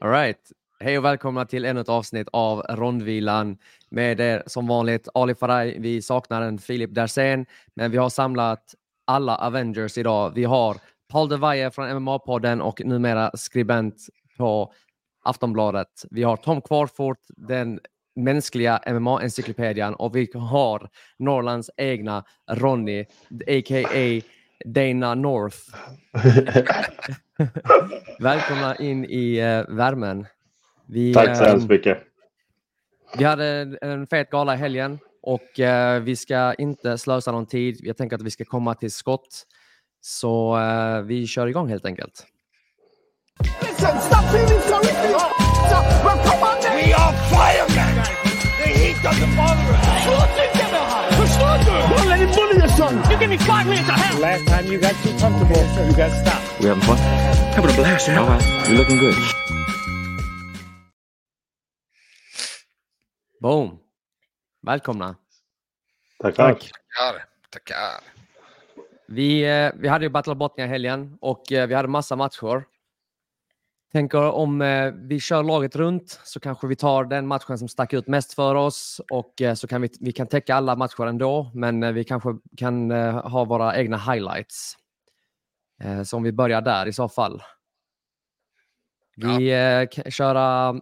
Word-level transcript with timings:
All 0.00 0.10
right. 0.10 0.52
Hej 0.80 0.98
och 0.98 1.04
välkomna 1.04 1.44
till 1.44 1.64
ännu 1.64 1.80
ett 1.80 1.88
avsnitt 1.88 2.28
av 2.32 2.60
Rondvilan 2.60 3.58
med 3.90 4.20
er 4.20 4.42
som 4.46 4.66
vanligt 4.66 5.08
Ali 5.14 5.34
Faraj. 5.34 5.78
Vi 5.78 6.02
saknar 6.02 6.42
en 6.42 6.58
Filip 6.58 6.94
Dersén, 6.94 7.46
men 7.74 7.90
vi 7.90 7.96
har 7.96 8.08
samlat 8.08 8.74
alla 9.04 9.36
Avengers 9.36 9.98
idag. 9.98 10.32
Vi 10.34 10.44
har 10.44 10.76
Paul 11.08 11.28
Devaye 11.28 11.70
från 11.70 11.88
MMA-podden 11.88 12.60
och 12.60 12.82
numera 12.84 13.30
skribent 13.34 13.96
på 14.36 14.72
Aftonbladet. 15.24 16.04
Vi 16.10 16.22
har 16.22 16.36
Tom 16.36 16.60
Kvarfort, 16.60 17.20
den 17.36 17.80
mänskliga 18.16 18.80
MMA-encyklopedian 18.86 19.94
och 19.94 20.16
vi 20.16 20.30
har 20.34 20.88
Norrlands 21.18 21.70
egna 21.76 22.24
Ronny, 22.50 23.00
a.k.a. 23.46 24.20
Dana 24.64 25.14
North. 25.14 25.58
Välkomna 28.18 28.76
in 28.76 29.04
i 29.04 29.40
uh, 29.42 29.76
värmen. 29.76 30.26
Vi, 30.86 31.14
Tack 31.14 31.36
så 31.36 31.44
hemskt 31.44 31.68
mycket. 31.68 31.98
Vi 33.18 33.24
hade 33.24 33.78
en 33.82 34.06
fet 34.06 34.30
gala 34.30 34.54
i 34.54 34.56
helgen 34.56 34.98
och 35.22 35.58
uh, 35.58 36.00
vi 36.02 36.16
ska 36.16 36.54
inte 36.54 36.98
slösa 36.98 37.32
någon 37.32 37.46
tid. 37.46 37.80
Jag 37.82 37.96
tänker 37.96 38.16
att 38.16 38.22
vi 38.22 38.30
ska 38.30 38.44
komma 38.44 38.74
till 38.74 38.92
skott. 38.92 39.46
Så 40.00 40.58
uh, 40.58 41.00
vi 41.00 41.26
kör 41.26 41.46
igång 41.46 41.68
helt 41.68 41.86
enkelt. 41.86 42.26
We 46.78 46.94
are 46.94 47.12
firemen. 47.30 48.04
The 48.62 48.70
heat 48.70 48.96
doesn't 49.02 49.36
bother 49.36 49.72
us. 49.72 50.27
Him 52.18 52.30
bully 52.34 52.56
your 52.58 52.68
son. 52.68 52.94
You 53.10 53.16
give 53.18 53.30
me 53.30 53.38
five 53.38 53.66
minutes 53.66 53.88
of 53.88 53.94
hell. 53.94 54.20
Last 54.20 54.46
time 54.48 54.66
you 54.66 54.78
got 54.80 54.94
too 55.02 55.14
comfortable, 55.18 55.62
you 55.86 55.94
got 55.94 56.10
stopped. 56.10 56.60
We 56.60 56.66
having 56.66 56.82
fun? 56.82 56.96
Having 57.54 57.70
a 57.70 57.74
blast, 57.74 58.08
man. 58.08 58.18
All 58.18 58.28
right. 58.28 58.68
You're 58.68 58.78
looking 58.78 58.98
good. 58.98 59.14
Boom. 63.40 63.78
Välkomna. 64.66 65.16
Tack, 66.20 66.34
tack. 66.34 66.58
Tackar. 66.58 67.24
Tackar. 67.50 68.00
Vi, 69.06 69.44
eh, 69.44 69.72
vi 69.74 69.88
hade 69.88 70.04
ju 70.04 70.08
Battle 70.10 70.32
of 70.32 70.38
Botnia 70.38 70.66
i 70.66 70.68
helgen 70.68 71.18
och 71.20 71.52
eh, 71.52 71.66
vi 71.66 71.74
hade 71.74 71.88
massa 71.88 72.16
matcher. 72.16 72.64
Tänker 73.92 74.30
om 74.30 74.62
eh, 74.62 74.92
vi 74.92 75.20
kör 75.20 75.42
laget 75.42 75.76
runt 75.76 76.20
så 76.24 76.40
kanske 76.40 76.66
vi 76.66 76.76
tar 76.76 77.04
den 77.04 77.26
matchen 77.26 77.58
som 77.58 77.68
stack 77.68 77.92
ut 77.92 78.06
mest 78.06 78.34
för 78.34 78.54
oss 78.54 79.00
och 79.10 79.42
eh, 79.42 79.54
så 79.54 79.66
kan 79.66 79.82
vi, 79.82 79.90
vi 80.00 80.12
kan 80.12 80.26
täcka 80.26 80.54
alla 80.54 80.76
matcher 80.76 81.06
ändå, 81.06 81.50
men 81.54 81.82
eh, 81.82 81.92
vi 81.92 82.04
kanske 82.04 82.28
kan 82.56 82.90
eh, 82.90 83.28
ha 83.28 83.44
våra 83.44 83.76
egna 83.76 83.96
highlights. 83.96 84.76
Eh, 85.82 86.02
så 86.02 86.16
om 86.16 86.22
vi 86.22 86.32
börjar 86.32 86.60
där 86.60 86.86
i 86.86 86.92
så 86.92 87.08
fall. 87.08 87.42
Vi 89.16 89.50
ja. 89.50 89.86
kan 89.86 90.10
köra 90.10 90.74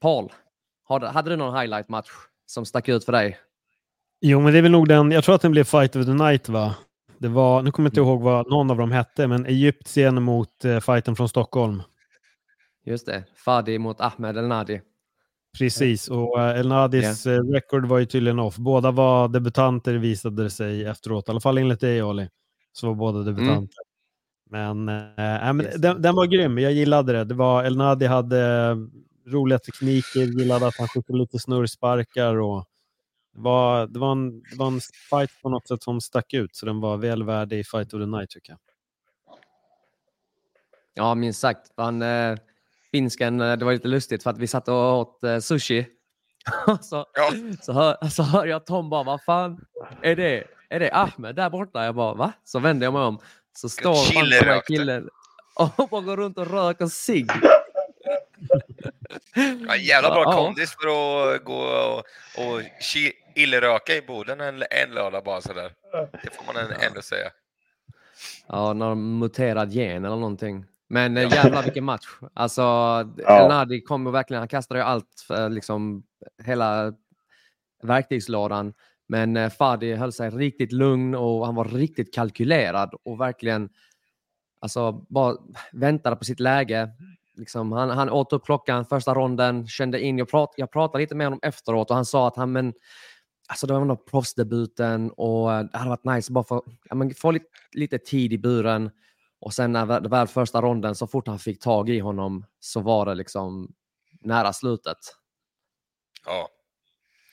Paul. 0.00 0.32
Hade 0.88 1.30
du 1.30 1.36
någon 1.36 1.58
highlight 1.60 1.88
match 1.88 2.10
som 2.46 2.66
stack 2.66 2.88
ut 2.88 3.04
för 3.04 3.12
dig? 3.12 3.38
Jo, 4.20 4.40
men 4.40 4.52
det 4.52 4.58
är 4.58 4.62
väl 4.62 4.72
nog 4.72 4.88
den. 4.88 5.10
Jag 5.10 5.24
tror 5.24 5.34
att 5.34 5.42
den 5.42 5.52
blev 5.52 5.64
Fight 5.64 5.96
of 5.96 6.06
the 6.06 6.12
Night, 6.12 6.48
va? 6.48 6.74
Det 7.18 7.28
var, 7.28 7.62
nu 7.62 7.70
kommer 7.70 7.86
jag 7.86 7.90
inte 7.90 8.00
mm. 8.00 8.10
ihåg 8.10 8.22
vad 8.22 8.50
någon 8.50 8.70
av 8.70 8.76
dem 8.76 8.92
hette, 8.92 9.26
men 9.26 9.46
Egyptien 9.46 10.22
mot 10.22 10.64
eh, 10.64 10.80
fighten 10.80 11.16
från 11.16 11.28
Stockholm. 11.28 11.82
Just 12.86 13.06
det, 13.06 13.24
Fadi 13.34 13.78
mot 13.78 14.00
Ahmed 14.00 14.36
El 14.36 14.48
Nadi. 14.48 14.80
Precis, 15.58 16.08
och 16.08 16.38
uh, 16.38 16.58
El 16.58 16.68
Nadis 16.68 17.26
yeah. 17.26 17.44
record 17.44 17.86
var 17.86 17.98
ju 17.98 18.06
tydligen 18.06 18.38
off. 18.38 18.56
Båda 18.56 18.90
var 18.90 19.28
debutanter 19.28 19.94
visade 19.94 20.42
det 20.42 20.50
sig 20.50 20.84
efteråt, 20.84 21.28
i 21.28 21.30
alla 21.30 21.40
fall 21.40 21.58
enligt 21.58 21.80
dig 21.80 22.00
Ali. 22.00 22.28
Så 22.72 22.86
var 22.86 22.94
båda 22.94 23.18
mm. 23.20 23.26
debutanter. 23.26 23.78
Mm. 24.52 24.84
Men, 24.84 24.88
äh, 24.88 25.54
men 25.54 25.60
yes. 25.60 25.74
den, 25.74 26.02
den, 26.02 26.14
var 26.14 26.26
grym, 26.26 26.58
jag 26.58 26.72
gillade 26.72 27.12
det. 27.12 27.24
det 27.24 27.34
var, 27.34 27.64
El 27.64 27.76
Nadi 27.76 28.06
hade 28.06 28.72
roliga 29.26 29.58
tekniker, 29.58 30.38
gillade 30.40 30.66
att 30.66 30.76
han 30.78 30.88
sköt 30.88 31.08
lite 31.08 31.38
snurrsparkar 31.38 32.34
och 32.34 32.64
det 33.34 33.40
var, 33.40 33.86
det, 33.86 33.98
var 33.98 34.12
en, 34.12 34.40
det 34.40 34.56
var 34.56 34.66
en 34.66 34.80
fight 35.10 35.30
på 35.42 35.48
något 35.48 35.68
sätt 35.68 35.82
som 35.82 36.00
stack 36.00 36.34
ut, 36.34 36.56
så 36.56 36.66
den 36.66 36.80
var 36.80 36.96
väl 36.96 37.24
värdig 37.24 37.66
Fight 37.66 37.94
of 37.94 38.00
the 38.00 38.06
Night 38.06 38.30
tycker 38.30 38.52
jag. 38.52 38.58
Ja, 40.94 41.14
minst 41.14 41.40
sagt. 41.40 41.72
Han, 41.76 42.02
eh, 42.02 42.36
finsken, 42.96 43.40
eh, 43.40 43.56
det 43.56 43.64
var 43.64 43.72
lite 43.72 43.88
lustigt 43.88 44.22
för 44.22 44.30
att 44.30 44.38
vi 44.38 44.46
satt 44.46 44.68
och 44.68 44.98
åt 44.98 45.24
eh, 45.24 45.38
sushi. 45.38 45.86
så, 46.82 47.06
ja. 47.14 47.30
så, 47.62 47.72
hör, 47.72 48.08
så 48.08 48.22
hör 48.22 48.46
jag 48.46 48.66
Tom 48.66 48.90
bara, 48.90 49.02
vad 49.02 49.22
fan 49.22 49.64
är 50.02 50.16
det? 50.16 50.44
Är 50.68 50.80
det 50.80 50.90
Ahmed 50.90 51.34
där 51.34 51.50
borta? 51.50 51.84
Jag 51.84 51.94
bara, 51.94 52.14
va? 52.14 52.32
Så 52.44 52.58
vänder 52.58 52.86
jag 52.86 52.92
mig 52.92 53.02
om. 53.02 53.18
Så 53.56 53.68
står 53.68 54.30
den 54.30 54.48
här 54.48 54.62
killen 54.66 55.08
och 55.54 55.88
bara 55.88 56.00
går 56.00 56.16
runt 56.16 56.38
och 56.38 56.50
röker 56.50 56.86
cigg. 56.86 57.30
Ja, 59.68 59.76
jävla 59.76 60.10
bra 60.10 60.22
ja. 60.22 60.32
kondis 60.32 60.76
för 60.80 61.34
att 61.34 61.44
gå 61.44 61.60
och, 61.60 61.98
och 62.46 62.62
illröka 63.34 63.94
i 63.94 64.02
Boden 64.02 64.40
en, 64.40 64.62
en 64.70 64.90
lördag 64.94 65.24
bara 65.24 65.40
sådär. 65.40 65.72
Det 66.22 66.34
får 66.34 66.54
man 66.54 66.72
ändå 66.80 67.02
säga. 67.02 67.30
Ja, 68.46 68.72
någon 68.72 69.18
muterad 69.18 69.72
gen 69.72 70.04
eller 70.04 70.16
någonting. 70.16 70.64
Men 70.88 71.16
eh, 71.16 71.32
jävlar 71.32 71.62
vilken 71.62 71.84
match. 71.84 72.06
Alltså, 72.34 72.62
ja. 72.62 73.42
El 73.42 73.48
Nadi 73.48 73.80
kom 73.80 74.12
verkligen, 74.12 74.40
han 74.40 74.48
kastade 74.48 74.80
ju 74.80 74.84
allt, 74.84 75.26
liksom 75.50 76.02
hela 76.44 76.92
verktygslådan. 77.82 78.74
Men 79.08 79.36
eh, 79.36 79.50
Fadi 79.50 79.94
höll 79.94 80.12
sig 80.12 80.30
riktigt 80.30 80.72
lugn 80.72 81.14
och 81.14 81.46
han 81.46 81.54
var 81.54 81.64
riktigt 81.64 82.14
kalkylerad 82.14 82.94
och 83.04 83.20
verkligen 83.20 83.68
alltså, 84.60 84.92
bara 84.92 85.36
väntade 85.72 86.16
på 86.16 86.24
sitt 86.24 86.40
läge. 86.40 86.90
Liksom, 87.34 87.72
han, 87.72 87.90
han 87.90 88.10
åt 88.10 88.32
upp 88.32 88.44
klockan 88.44 88.84
första 88.84 89.14
ronden, 89.14 89.66
kände 89.66 90.00
in, 90.00 90.18
jag, 90.18 90.28
prat, 90.28 90.54
jag 90.56 90.70
pratade 90.70 91.02
lite 91.02 91.14
med 91.14 91.26
honom 91.26 91.40
efteråt 91.42 91.90
och 91.90 91.96
han 91.96 92.04
sa 92.04 92.28
att 92.28 92.36
han 92.36 92.52
men, 92.52 92.74
alltså 93.48 93.66
det 93.66 93.72
var 93.72 93.84
nog 93.84 94.06
proffsdebuten 94.06 95.10
och 95.10 95.52
eh, 95.52 95.64
det 95.72 95.78
hade 95.78 95.90
varit 95.90 96.04
nice 96.04 96.32
bara 96.32 96.44
för, 96.44 96.62
ja, 96.88 96.94
men, 96.94 97.14
få 97.14 97.30
lite, 97.30 97.46
lite 97.72 97.98
tid 97.98 98.32
i 98.32 98.38
buren 98.38 98.90
och 99.40 99.54
sen 99.54 99.72
när 99.72 100.08
väl 100.08 100.26
första 100.26 100.62
ronden, 100.62 100.94
så 100.94 101.06
fort 101.06 101.28
han 101.28 101.38
fick 101.38 101.60
tag 101.60 101.90
i 101.90 101.98
honom 101.98 102.46
så 102.60 102.80
var 102.80 103.06
det 103.06 103.14
liksom 103.14 103.74
nära 104.20 104.52
slutet. 104.52 104.98
Ja, 106.24 106.48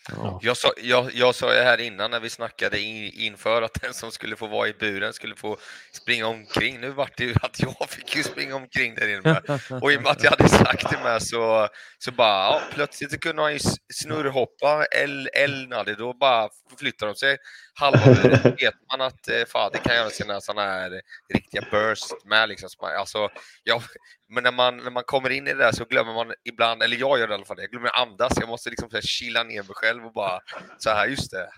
Ja. 0.09 0.39
Jag, 0.41 0.57
sa, 0.57 0.71
jag, 0.77 1.11
jag 1.13 1.35
sa 1.35 1.47
här 1.51 1.81
innan 1.81 2.11
när 2.11 2.19
vi 2.19 2.29
snackade 2.29 2.79
in, 2.79 3.11
inför 3.13 3.61
att 3.61 3.81
den 3.81 3.93
som 3.93 4.11
skulle 4.11 4.35
få 4.35 4.47
vara 4.47 4.67
i 4.67 4.73
buren 4.73 5.13
skulle 5.13 5.35
få 5.35 5.57
springa 5.91 6.27
omkring. 6.27 6.81
Nu 6.81 6.89
vart 6.89 7.17
det 7.17 7.23
ju 7.23 7.33
att 7.41 7.59
jag 7.59 7.89
fick 7.89 8.15
ju 8.15 8.23
springa 8.23 8.55
omkring 8.55 8.95
där 8.95 9.17
inne. 9.17 9.41
Och 9.81 9.91
i 9.91 9.97
och 9.97 10.01
med 10.01 10.11
att 10.11 10.23
jag 10.23 10.31
hade 10.31 10.49
sagt 10.49 10.91
det 10.91 10.99
med 11.03 11.23
så, 11.23 11.67
så 11.97 12.11
bara 12.11 12.45
ja, 12.45 12.61
plötsligt 12.73 13.11
så 13.11 13.19
kunde 13.19 13.41
han 13.41 13.53
ju 13.53 13.59
snurrhoppa 13.93 14.85
El, 14.91 15.29
El 15.33 15.67
Nadi. 15.67 15.95
Då 15.95 16.13
bara 16.13 16.49
förflyttar 16.69 17.07
de 17.07 17.15
sig 17.15 17.37
halva 17.73 17.99
buren. 18.05 18.55
vet 18.59 18.75
man 18.91 19.01
att 19.01 19.27
eh, 19.29 19.45
Fadi 19.47 19.79
kan 19.79 19.95
göra 19.95 20.09
sina 20.09 20.41
sådana 20.41 20.67
här 20.67 21.01
riktiga 21.33 21.61
burst 21.71 22.25
med. 22.25 22.49
Liksom. 22.49 22.69
Alltså, 22.99 23.29
jag, 23.63 23.81
men 24.29 24.43
när 24.43 24.51
man, 24.51 24.77
när 24.77 24.91
man 24.91 25.03
kommer 25.03 25.29
in 25.29 25.47
i 25.47 25.53
det 25.53 25.59
där 25.59 25.71
så 25.71 25.85
glömmer 25.85 26.13
man 26.13 26.33
ibland, 26.43 26.83
eller 26.83 26.97
jag 26.97 27.19
gör 27.19 27.27
det 27.27 27.33
i 27.33 27.35
alla 27.35 27.45
fall, 27.45 27.57
jag 27.59 27.69
glömmer 27.69 28.01
andas. 28.01 28.33
Jag 28.39 28.49
måste 28.49 28.69
liksom 28.69 28.89
så 28.89 28.95
här 28.95 29.01
chilla 29.01 29.43
ner 29.43 29.63
mig 29.63 29.73
själv 29.75 30.05
och 30.05 30.13
bara 30.13 30.39
så 30.77 30.89
här, 30.89 31.07
just 31.07 31.31
det. 31.31 31.49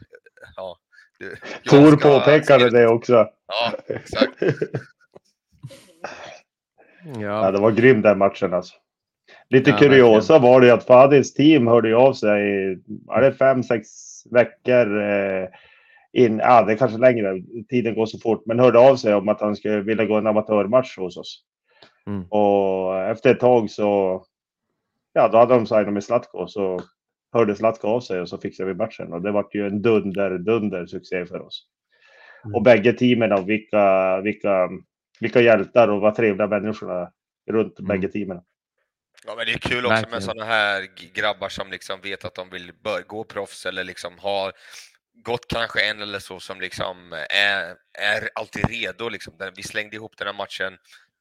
Ja, 0.56 0.78
Tor 1.70 1.96
påpekade 1.96 2.70
det 2.70 2.88
också. 2.88 3.14
Ja, 3.48 3.74
exakt. 3.88 4.42
ja. 7.04 7.22
ja, 7.22 7.52
det 7.52 7.60
var 7.60 7.72
grym 7.72 8.02
den 8.02 8.18
matchen 8.18 8.54
alltså. 8.54 8.76
Lite 9.50 9.70
ja, 9.70 9.78
kuriosa 9.78 10.34
verkligen. 10.34 10.42
var 10.42 10.62
det 10.62 10.72
att 10.72 10.86
Fadis 10.86 11.34
team 11.34 11.68
hörde 11.68 11.96
av 11.96 12.14
sig, 12.14 12.42
är 13.12 13.22
det 13.22 13.34
fem, 13.34 13.64
sex 13.64 13.88
veckor 14.32 15.02
eh, 15.02 15.48
in, 16.16 16.40
ja 16.40 16.64
det 16.64 16.74
är 16.74 16.78
kanske 16.78 16.98
längre, 16.98 17.42
tiden 17.70 17.96
går 17.96 18.06
så 18.06 18.20
fort, 18.20 18.44
men 18.46 18.60
hörde 18.60 18.80
av 18.80 18.96
sig 18.96 19.14
om 19.14 19.30
att 19.30 19.42
han 19.42 19.56
skulle 19.56 19.82
vilja 19.82 20.06
gå 20.06 20.18
en 20.18 20.28
amatörmatch 20.28 20.98
hos 20.98 21.18
oss. 21.18 21.44
Mm. 22.08 22.24
Och 22.30 22.98
efter 23.04 23.32
ett 23.32 23.40
tag 23.40 23.70
så, 23.70 24.24
ja 25.14 25.28
då 25.28 25.38
hade 25.38 25.54
de 25.54 25.68
signat 25.68 25.94
med 25.94 26.04
Zlatko 26.04 26.48
så 26.48 26.80
hörde 27.34 27.56
Zlatko 27.56 27.88
av 27.88 28.00
sig 28.00 28.22
och 28.22 28.30
så 28.30 28.38
fixade 28.38 28.74
vi 28.74 28.76
matchen 28.76 29.14
och 29.14 29.22
det 29.22 29.32
var 29.32 29.48
ju 29.54 29.68
en 29.68 29.82
dunder, 29.82 30.38
dunder 30.38 30.86
succé 30.86 31.26
för 31.26 31.42
oss. 31.42 31.68
Mm. 32.46 32.56
Och 32.56 32.62
bägge 32.64 32.94
teamen 32.94 33.32
och 33.32 33.50
vilka, 33.50 34.22
vilka, 34.22 34.70
vilka 35.20 35.42
hjältar 35.42 35.88
och 35.88 36.02
vad 36.02 36.16
trevliga 36.16 36.48
människorna 36.48 37.12
runt 37.52 37.80
mm. 37.80 37.88
bägge 37.88 38.08
teamen. 38.08 38.42
Ja, 39.28 39.36
men 39.36 39.46
det 39.46 39.52
är 39.52 39.58
kul 39.58 39.86
också 39.86 40.10
med 40.12 40.24
sådana 40.24 40.46
här 40.46 40.88
grabbar 41.14 41.50
som 41.50 41.72
liksom 41.72 42.02
vet 42.02 42.26
att 42.26 42.36
de 42.36 42.50
vill 42.50 42.72
gå 43.08 43.24
proffs 43.24 43.66
eller 43.66 43.84
liksom 43.84 44.14
har 44.20 44.52
gått 45.24 45.48
kanske 45.48 45.82
en 45.82 46.02
eller 46.02 46.20
så 46.20 46.40
som 46.40 46.62
liksom 46.62 47.14
är, 47.30 47.76
är 48.00 48.30
alltid 48.36 48.70
redo. 48.70 49.10
Liksom. 49.10 49.34
Vi 49.56 49.64
slängde 49.64 49.96
ihop 49.96 50.18
den 50.18 50.28
här 50.28 50.34
matchen 50.34 50.78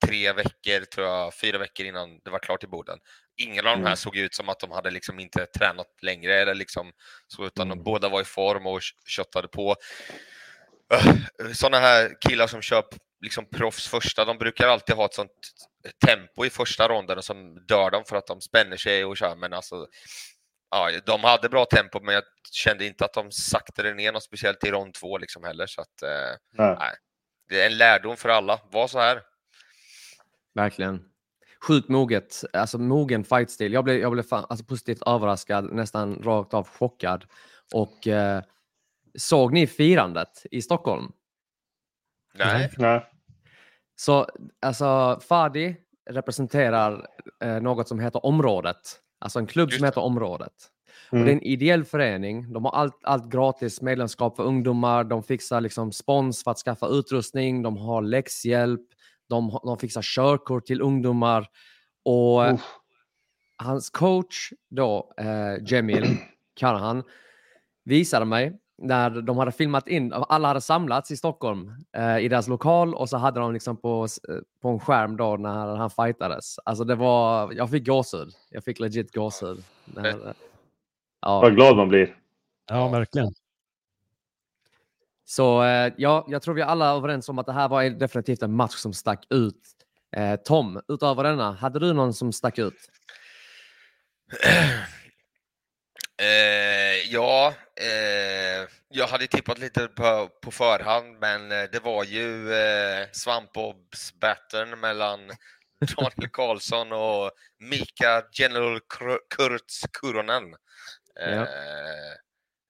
tre 0.07 0.33
veckor, 0.33 0.85
tror 0.85 1.07
jag, 1.07 1.35
fyra 1.35 1.59
veckor 1.59 1.87
innan 1.87 2.21
det 2.25 2.31
var 2.31 2.39
klart 2.39 2.65
i 2.65 2.67
Boden. 2.67 2.99
Ingen 3.37 3.67
av 3.67 3.73
de 3.73 3.81
här 3.81 3.87
mm. 3.87 3.97
såg 3.97 4.17
ut 4.17 4.35
som 4.35 4.49
att 4.49 4.61
de 4.61 4.71
hade 4.71 4.91
liksom 4.91 5.21
inte 5.21 5.47
tränat 5.47 5.87
längre, 6.03 6.35
eller 6.35 6.55
liksom, 6.55 6.93
så, 7.27 7.47
utan 7.47 7.67
mm. 7.67 7.79
de 7.79 7.85
båda 7.85 8.09
var 8.09 8.21
i 8.21 8.25
form 8.25 8.67
och 8.67 8.81
köttade 9.07 9.49
på. 9.49 9.77
Sådana 11.53 11.79
här 11.79 12.17
killar 12.29 12.47
som 12.47 12.63
kör 12.63 12.85
liksom 13.21 13.47
proffs 13.51 13.89
första. 13.89 14.25
De 14.25 14.39
brukar 14.39 14.69
alltid 14.69 14.97
ha 14.97 15.05
ett 15.05 15.15
sånt 15.15 15.31
tempo 16.07 16.45
i 16.45 16.51
första 16.51 16.89
ronden 16.89 17.23
som 17.23 17.67
dör 17.67 17.91
dem 17.91 18.05
för 18.09 18.17
att 18.17 18.27
de 18.27 18.41
spänner 18.41 18.77
sig 18.77 19.05
och 19.05 19.17
kör. 19.17 19.37
Men 19.37 19.53
alltså, 19.53 19.87
ja, 20.75 21.01
de 21.07 21.25
hade 21.25 21.49
bra 21.49 21.65
tempo, 21.65 22.01
men 22.01 22.15
jag 22.15 22.25
kände 22.53 22.87
inte 22.87 23.05
att 23.05 23.15
de 23.15 23.31
saktade 23.31 23.95
ner 23.95 24.13
något 24.13 24.23
speciellt 24.23 24.65
i 24.65 24.71
rond 24.71 24.95
två 24.95 25.19
liksom 25.19 25.45
heller. 25.45 25.67
Så 25.67 25.81
att, 25.81 26.03
eh, 26.03 26.37
nej. 26.53 26.77
nej. 26.79 26.95
Det 27.49 27.63
är 27.63 27.67
en 27.67 27.79
lärdom 27.79 28.17
för 28.17 28.29
alla. 28.29 28.61
Var 28.73 28.89
så 28.89 28.99
här. 28.99 29.23
Verkligen. 30.55 31.05
Sjukt 31.67 31.89
moget, 31.89 32.45
alltså 32.53 32.79
mogen 32.79 33.25
fightstil. 33.25 33.73
Jag 33.73 33.85
blev, 33.85 34.01
jag 34.01 34.13
blev 34.13 34.23
fan, 34.23 34.47
alltså 34.49 34.65
positivt 34.65 35.03
överraskad, 35.07 35.73
nästan 35.73 36.23
rakt 36.23 36.55
av 36.55 36.69
chockad. 36.69 37.25
Och 37.75 38.07
eh, 38.07 38.43
såg 39.19 39.53
ni 39.53 39.67
firandet 39.67 40.47
i 40.51 40.63
Stockholm? 40.63 41.13
Nej. 42.35 42.71
Nej. 42.79 43.07
Så 43.97 44.29
alltså 44.61 45.21
Fadi 45.29 45.77
representerar 46.11 47.07
eh, 47.43 47.61
något 47.61 47.89
som 47.89 48.01
heter 48.01 48.27
Området. 48.27 49.01
Alltså 49.25 49.39
en 49.39 49.47
klubb 49.47 49.69
Just 49.69 49.79
som 49.79 49.85
heter 49.85 50.01
Området. 50.01 50.53
Mm. 51.13 51.23
Och 51.23 51.27
det 51.27 51.33
är 51.33 51.37
en 51.37 51.43
ideell 51.43 51.85
förening. 51.85 52.53
De 52.53 52.65
har 52.65 52.73
allt, 52.73 52.99
allt 53.03 53.31
gratis 53.31 53.83
medlemskap 53.83 54.37
för 54.37 54.43
ungdomar. 54.43 55.05
De 55.05 55.23
fixar 55.23 55.61
liksom 55.61 55.93
spons 55.93 56.45
för 56.45 56.51
att 56.51 56.59
skaffa 56.59 56.89
utrustning. 56.89 57.63
De 57.63 57.77
har 57.77 58.03
läxhjälp. 58.03 58.81
De, 59.29 59.59
de 59.65 59.79
fixar 59.79 60.03
körkort 60.03 60.67
till 60.67 60.83
ungdomar. 60.83 61.47
Och 62.05 62.43
uh. 62.43 62.61
hans 63.57 63.91
coach 63.91 64.53
då, 64.71 65.15
eh, 65.19 65.65
Jemil 65.73 66.17
Karahan, 66.55 67.03
visade 67.85 68.25
mig 68.25 68.59
när 68.79 69.11
de 69.11 69.39
hade 69.39 69.53
filmat 69.53 69.89
in, 69.89 70.13
alla 70.13 70.49
hade 70.49 70.61
samlats 70.61 71.11
i 71.11 71.17
Stockholm 71.17 71.75
eh, 71.97 72.19
i 72.19 72.29
deras 72.29 72.49
lokal 72.49 72.95
och 72.95 73.09
så 73.09 73.17
hade 73.17 73.41
de 73.41 73.53
liksom 73.53 73.77
på, 73.77 74.09
eh, 74.29 74.37
på 74.61 74.69
en 74.69 74.81
skärm 74.81 75.17
då 75.17 75.37
när 75.37 75.77
han 75.77 75.91
fightades. 75.91 76.59
Alltså 76.65 76.85
det 76.85 76.95
var, 76.95 77.53
jag 77.53 77.71
fick 77.71 77.87
gåshud. 77.87 78.35
Jag 78.51 78.65
fick 78.65 78.81
legit 78.81 79.15
gåshud. 79.15 79.65
När, 79.85 80.35
ja. 81.21 81.41
Vad 81.41 81.55
glad 81.55 81.77
man 81.77 81.89
blir. 81.89 82.17
Ja, 82.69 82.89
verkligen. 82.89 83.35
Så 85.25 85.63
eh, 85.63 85.93
ja, 85.97 86.27
jag 86.29 86.43
tror 86.43 86.55
vi 86.55 86.63
alla 86.63 86.91
är 86.91 86.97
överens 86.97 87.29
om 87.29 87.39
att 87.39 87.47
det 87.47 87.53
här 87.53 87.69
var 87.69 87.85
definitivt 87.85 88.43
en 88.43 88.57
match 88.57 88.75
som 88.75 88.93
stack 88.93 89.27
ut. 89.31 89.63
Eh, 90.17 90.37
Tom, 90.37 90.81
utöver 90.89 91.25
denna, 91.25 91.53
hade 91.53 91.79
du 91.79 91.93
någon 91.93 92.15
som 92.15 92.33
stack 92.33 92.59
ut? 92.59 92.75
Eh, 96.17 97.13
ja, 97.13 97.55
eh, 97.77 98.69
jag 98.89 99.07
hade 99.07 99.27
tippat 99.27 99.59
lite 99.59 99.89
på, 99.89 100.29
på 100.43 100.51
förhand, 100.51 101.19
men 101.21 101.53
eh, 101.53 101.65
det 101.73 101.81
var 101.81 102.05
ju 102.05 102.55
eh, 102.55 103.09
Svampobs-battern 103.13 104.81
mellan 104.81 105.21
Daniel 105.97 106.31
Karlsson 106.33 106.93
och 106.93 107.31
Mika 107.59 108.25
General 108.33 108.81
Kurtz 109.37 109.81
Kuronen. 109.93 110.55
Eh, 111.21 111.35
ja. 111.35 111.47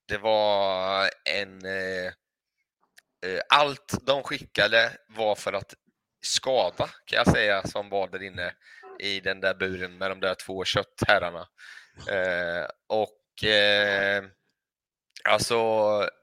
Det 0.08 0.18
var 0.18 1.10
en... 1.30 1.64
Eh, 1.66 2.06
eh, 3.26 3.40
allt 3.48 3.94
de 4.06 4.22
skickade 4.22 4.92
var 5.08 5.34
för 5.34 5.52
att 5.52 5.74
skada, 6.22 6.88
kan 7.06 7.16
jag 7.16 7.30
säga, 7.30 7.62
som 7.62 7.88
var 7.88 8.08
där 8.08 8.22
inne 8.22 8.54
i 8.98 9.20
den 9.20 9.40
där 9.40 9.54
buren 9.54 9.98
med 9.98 10.10
de 10.10 10.20
där 10.20 10.34
två 10.34 10.64
köttherrarna. 10.64 11.48
och 12.88 13.23
eh, 13.42 14.24
alltså 15.24 15.60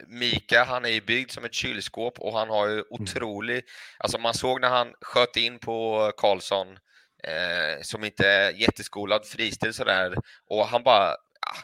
Mika, 0.08 0.64
han 0.64 0.86
är 0.86 0.90
ju 0.90 1.02
byggd 1.02 1.32
som 1.32 1.46
ett 1.46 1.54
kylskåp 1.54 2.20
och 2.20 2.38
han 2.38 2.50
har 2.50 2.68
ju 2.68 2.74
mm. 2.74 2.86
otrolig, 2.90 3.64
alltså 3.98 4.18
man 4.18 4.34
såg 4.34 4.62
när 4.62 4.70
han 4.70 4.94
sköt 5.02 5.38
in 5.38 5.60
på 5.60 6.12
Karlsson 6.18 6.68
eh, 7.24 7.82
som 7.82 8.04
inte 8.04 8.28
är 8.28 8.52
jätteskolad 8.52 9.26
fristil 9.26 9.74
sådär 9.74 10.16
och 10.50 10.68
han 10.68 10.84
bara, 10.84 11.16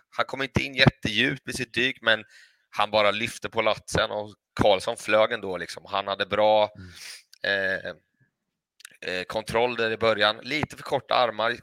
han 0.09 0.25
kom 0.25 0.41
inte 0.41 0.63
in 0.63 0.75
jättedjupt 0.75 1.45
med 1.45 1.55
sitt 1.55 1.73
dyk 1.73 1.97
men 2.01 2.23
han 2.69 2.91
bara 2.91 3.11
lyfte 3.11 3.49
på 3.49 3.61
latsen 3.61 4.11
och 4.11 4.35
Karlsson 4.61 4.97
flög 4.97 5.31
ändå 5.31 5.57
liksom. 5.57 5.85
Han 5.85 6.07
hade 6.07 6.25
bra 6.25 6.71
mm. 6.77 6.89
eh, 7.43 7.91
eh, 9.01 9.23
kontroll 9.23 9.75
där 9.75 9.91
i 9.91 9.97
början, 9.97 10.37
lite 10.43 10.75
för 10.75 10.83
korta 10.83 11.15
armar 11.15 11.55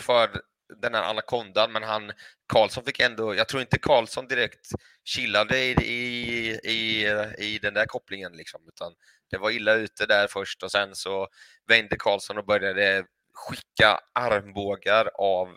för 0.00 0.40
den 0.82 0.94
här 0.94 1.02
anakondan, 1.02 1.72
men 1.72 1.82
han 1.82 2.12
Karlsson 2.48 2.84
fick 2.84 3.00
ändå, 3.00 3.34
jag 3.34 3.48
tror 3.48 3.62
inte 3.62 3.78
Karlsson 3.78 4.28
direkt 4.28 4.70
chillade 5.04 5.58
i, 5.58 5.72
i, 5.72 6.48
i, 6.64 7.06
i 7.38 7.58
den 7.58 7.74
där 7.74 7.86
kopplingen 7.86 8.32
liksom, 8.32 8.60
utan 8.68 8.94
det 9.30 9.38
var 9.38 9.50
illa 9.50 9.74
ute 9.74 10.06
där 10.06 10.26
först 10.28 10.62
och 10.62 10.70
sen 10.70 10.94
så 10.94 11.28
vände 11.66 11.96
Karlsson 11.98 12.38
och 12.38 12.46
började 12.46 13.04
skicka 13.32 14.00
armbågar 14.12 15.10
av, 15.14 15.56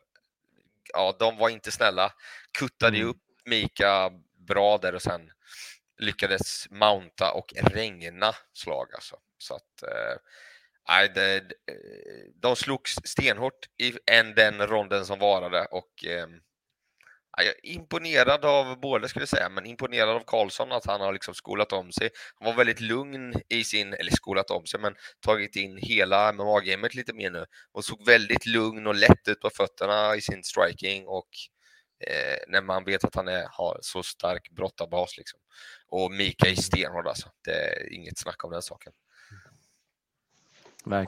ja, 0.93 1.15
de 1.19 1.37
var 1.37 1.49
inte 1.49 1.71
snälla, 1.71 2.13
kuttade 2.57 2.97
mm. 2.97 3.09
upp 3.09 3.21
Mika 3.45 4.11
bra 4.47 4.77
där 4.77 4.95
och 4.95 5.01
sen 5.01 5.31
lyckades 5.97 6.69
mounta 6.69 7.31
och 7.31 7.53
regna 7.55 8.35
slag 8.53 8.93
alltså. 8.93 9.15
Så 9.37 9.55
att, 9.55 9.83
eh, 9.83 11.13
det, 11.13 11.51
de 12.35 12.55
slogs 12.55 12.95
stenhårt 13.03 13.69
i 13.77 13.93
en, 14.05 14.35
den 14.35 14.67
ronden 14.67 15.05
som 15.05 15.19
varade 15.19 15.65
och 15.65 16.05
eh, 16.05 16.27
jag 17.37 17.47
är 17.47 17.65
imponerad 17.65 18.45
av 18.45 18.79
båda 18.79 19.07
skulle 19.07 19.21
jag 19.21 19.29
säga, 19.29 19.49
men 19.49 19.65
imponerad 19.65 20.09
av 20.09 20.23
Karlsson 20.27 20.71
att 20.71 20.85
han 20.85 21.01
har 21.01 21.13
liksom 21.13 21.33
skolat 21.33 21.73
om 21.73 21.91
sig. 21.91 22.09
Han 22.39 22.45
var 22.45 22.53
väldigt 22.53 22.79
lugn 22.79 23.33
i 23.49 23.63
sin, 23.63 23.93
eller 23.93 24.11
skolat 24.11 24.51
om 24.51 24.65
sig, 24.65 24.79
men 24.79 24.95
tagit 25.19 25.55
in 25.55 25.77
hela 25.77 26.33
MMA-gamet 26.33 26.95
lite 26.95 27.13
mer 27.13 27.31
nu 27.31 27.45
och 27.71 27.85
såg 27.85 28.05
väldigt 28.05 28.45
lugn 28.45 28.87
och 28.87 28.95
lätt 28.95 29.27
ut 29.27 29.39
på 29.39 29.49
fötterna 29.49 30.15
i 30.15 30.21
sin 30.21 30.43
striking 30.43 31.07
och 31.07 31.29
eh, 32.07 32.37
när 32.47 32.61
man 32.61 32.83
vet 32.83 33.03
att 33.03 33.15
han 33.15 33.27
är, 33.27 33.45
har 33.51 33.79
så 33.81 34.03
stark 34.03 34.51
brottarbas 34.51 35.17
liksom. 35.17 35.39
Och 35.87 36.11
Mika 36.11 36.49
är 36.49 36.55
stenhård 36.55 37.07
alltså. 37.07 37.29
Det 37.45 37.51
är 37.51 37.93
inget 37.93 38.19
snack 38.19 38.43
om 38.43 38.51
den 38.51 38.61
saken. 38.61 38.93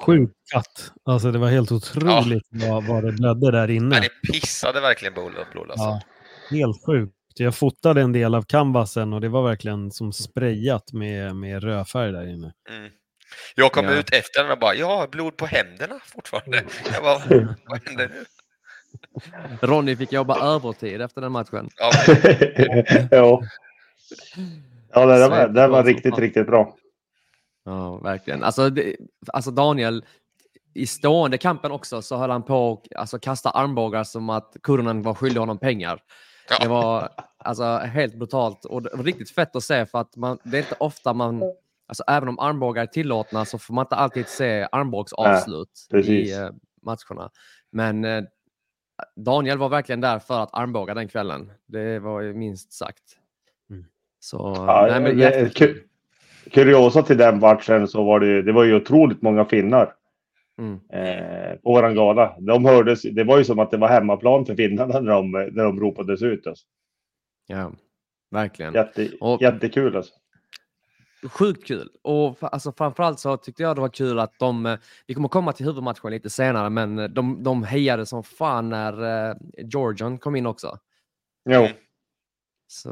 Sjukt 0.05 0.33
katt. 0.53 0.91
Alltså 1.03 1.31
det 1.31 1.39
var 1.39 1.49
helt 1.49 1.71
otroligt 1.71 2.47
ja. 2.49 2.67
vad, 2.69 2.87
vad 2.87 3.03
det 3.03 3.11
blödde 3.11 3.51
där 3.51 3.69
inne. 3.69 3.95
Ja, 3.95 4.01
det 4.01 4.31
pissade 4.31 4.81
verkligen 4.81 5.13
blod. 5.13 5.33
blod 5.51 5.71
alltså. 5.71 5.85
ja, 5.85 6.01
helt 6.49 6.85
sjukt. 6.85 7.13
Jag 7.35 7.55
fotade 7.55 8.01
en 8.01 8.11
del 8.11 8.35
av 8.35 8.41
canvasen 8.41 9.13
och 9.13 9.21
det 9.21 9.29
var 9.29 9.43
verkligen 9.43 9.91
som 9.91 10.13
sprayat 10.13 10.93
med, 10.93 11.35
med 11.35 11.63
rödfärg 11.63 12.11
där 12.11 12.27
inne. 12.27 12.53
Mm. 12.69 12.91
Jag 13.55 13.71
kom 13.71 13.85
ja. 13.85 13.93
ut 13.93 14.13
efter 14.13 14.43
den 14.43 14.51
och 14.51 14.59
bara, 14.59 14.75
jag 14.75 14.97
har 14.97 15.07
blod 15.07 15.37
på 15.37 15.45
händerna 15.45 15.99
fortfarande. 16.05 16.63
Jag 16.93 17.03
bara, 17.03 17.47
vad 17.65 17.81
händer 17.87 18.09
nu? 18.09 18.25
Ronny 19.61 19.95
fick 19.95 20.11
jobba 20.11 20.55
övertid 20.55 21.01
efter 21.01 21.21
den 21.21 21.31
matchen. 21.31 21.69
Ja, 21.77 21.91
ja. 23.11 23.43
ja 24.93 25.05
det, 25.05 25.29
var, 25.29 25.47
det 25.47 25.67
var 25.67 25.83
riktigt, 25.83 26.17
riktigt 26.17 26.47
bra. 26.47 26.75
Ja, 27.65 27.97
verkligen. 27.97 28.43
Alltså, 28.43 28.69
det, 28.69 28.95
alltså 29.27 29.51
Daniel, 29.51 30.05
i 30.73 30.87
stående 30.87 31.37
kampen 31.37 31.71
också 31.71 32.01
så 32.01 32.17
höll 32.17 32.29
han 32.29 32.43
på 32.43 32.73
att 32.73 32.99
alltså, 32.99 33.19
kasta 33.19 33.49
armbågar 33.49 34.03
som 34.03 34.29
att 34.29 34.55
Kurunen 34.63 35.01
var 35.01 35.13
skyldig 35.13 35.39
honom 35.39 35.57
pengar. 35.57 35.99
Ja. 36.49 36.57
Det 36.61 36.67
var 36.67 37.09
alltså, 37.37 37.77
helt 37.77 38.15
brutalt 38.15 38.65
och 38.65 38.81
det 38.81 38.89
var 38.93 39.03
riktigt 39.03 39.31
fett 39.31 39.55
att 39.55 39.63
se 39.63 39.85
för 39.85 39.99
att 39.99 40.15
man, 40.15 40.37
det 40.43 40.57
är 40.57 40.61
inte 40.61 40.75
ofta 40.79 41.13
man, 41.13 41.43
alltså, 41.87 42.03
även 42.07 42.29
om 42.29 42.39
armbågar 42.39 42.83
är 42.83 42.87
tillåtna 42.87 43.45
så 43.45 43.57
får 43.57 43.73
man 43.73 43.85
inte 43.85 43.95
alltid 43.95 44.27
se 44.27 44.67
armbågsavslut 44.71 45.87
ja, 45.89 45.99
i 45.99 46.39
uh, 46.39 46.49
matcherna. 46.81 47.31
Men 47.71 48.05
uh, 48.05 48.23
Daniel 49.15 49.57
var 49.57 49.69
verkligen 49.69 50.01
där 50.01 50.19
för 50.19 50.39
att 50.39 50.53
armbåga 50.53 50.93
den 50.93 51.07
kvällen. 51.07 51.51
Det 51.65 51.99
var 51.99 52.21
ju 52.21 52.33
minst 52.33 52.73
sagt. 52.73 53.03
Mm. 53.69 53.85
Så, 54.19 54.53
ja, 54.57 54.87
nej, 54.89 55.01
men, 55.01 55.17
det, 55.17 55.53
kuriosa 56.51 57.03
till 57.03 57.17
den 57.17 57.39
matchen 57.39 57.87
så 57.87 58.03
var 58.03 58.19
det, 58.19 58.41
det 58.41 58.51
var 58.51 58.63
ju 58.63 58.75
otroligt 58.75 59.21
många 59.21 59.45
finnar. 59.45 59.93
Mm. 60.57 60.79
Eh, 60.89 61.55
på 61.55 61.69
våran 61.69 61.95
gala. 61.95 62.35
De 62.39 62.65
hördes, 62.65 63.01
det 63.01 63.23
var 63.23 63.37
ju 63.37 63.43
som 63.43 63.59
att 63.59 63.71
det 63.71 63.77
var 63.77 63.87
hemmaplan 63.87 64.45
för 64.45 64.55
finnarna 64.55 64.99
när 64.99 65.11
de, 65.11 65.31
när 65.31 65.63
de 65.63 65.79
ropades 65.79 66.21
ut. 66.21 66.47
Alltså. 66.47 66.65
Ja, 67.47 67.71
verkligen. 68.31 68.73
Jätte, 68.73 69.09
och, 69.19 69.41
jättekul 69.41 69.95
alltså. 69.95 70.13
Sjukt 71.23 71.67
kul. 71.67 71.89
Och 72.01 72.37
alltså, 72.41 72.71
framförallt 72.71 73.19
så 73.19 73.37
tyckte 73.37 73.63
jag 73.63 73.75
det 73.77 73.81
var 73.81 73.89
kul 73.89 74.19
att 74.19 74.39
de, 74.39 74.65
eh, 74.65 74.77
vi 75.07 75.13
kommer 75.13 75.27
komma 75.27 75.53
till 75.53 75.65
huvudmatchen 75.65 76.11
lite 76.11 76.29
senare, 76.29 76.69
men 76.69 76.99
eh, 76.99 77.05
de, 77.05 77.43
de 77.43 77.63
hejade 77.63 78.05
som 78.05 78.23
fan 78.23 78.69
när 78.69 79.03
uh, 79.03 79.35
Georgian 79.57 80.17
kom 80.17 80.35
in 80.35 80.45
också. 80.45 80.79
Jo. 81.49 81.67
Så, 82.67 82.91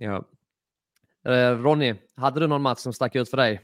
ja. 0.00 0.24
Eh, 1.32 1.58
Ronny, 1.58 1.94
hade 2.16 2.40
du 2.40 2.46
någon 2.46 2.62
match 2.62 2.78
som 2.78 2.92
stack 2.92 3.16
ut 3.16 3.30
för 3.30 3.36
dig? 3.36 3.60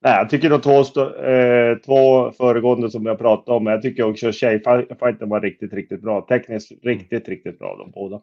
Nej, 0.00 0.16
jag 0.16 0.30
tycker 0.30 0.50
de 0.50 0.60
två, 0.60 0.78
eh, 1.24 1.78
två 1.78 2.32
föregående 2.32 2.90
som 2.90 3.06
jag 3.06 3.18
pratade 3.18 3.56
om, 3.56 3.66
jag 3.66 3.82
tycker 3.82 4.02
också 4.02 4.32
tjejfighten 4.32 5.28
var 5.28 5.40
riktigt, 5.40 5.72
riktigt 5.72 6.02
bra. 6.02 6.26
Tekniskt 6.28 6.72
riktigt, 6.84 7.28
riktigt 7.28 7.58
bra 7.58 7.76
de 7.76 7.90
båda. 7.90 8.20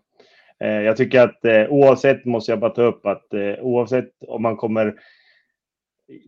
Eh, 0.59 0.81
jag 0.81 0.97
tycker 0.97 1.21
att 1.21 1.45
eh, 1.45 1.67
oavsett, 1.69 2.25
måste 2.25 2.51
jag 2.51 2.59
bara 2.59 2.71
ta 2.71 2.81
upp, 2.81 3.05
att 3.05 3.33
eh, 3.33 3.53
oavsett 3.61 4.09
om 4.27 4.41
man 4.41 4.55
kommer 4.55 4.95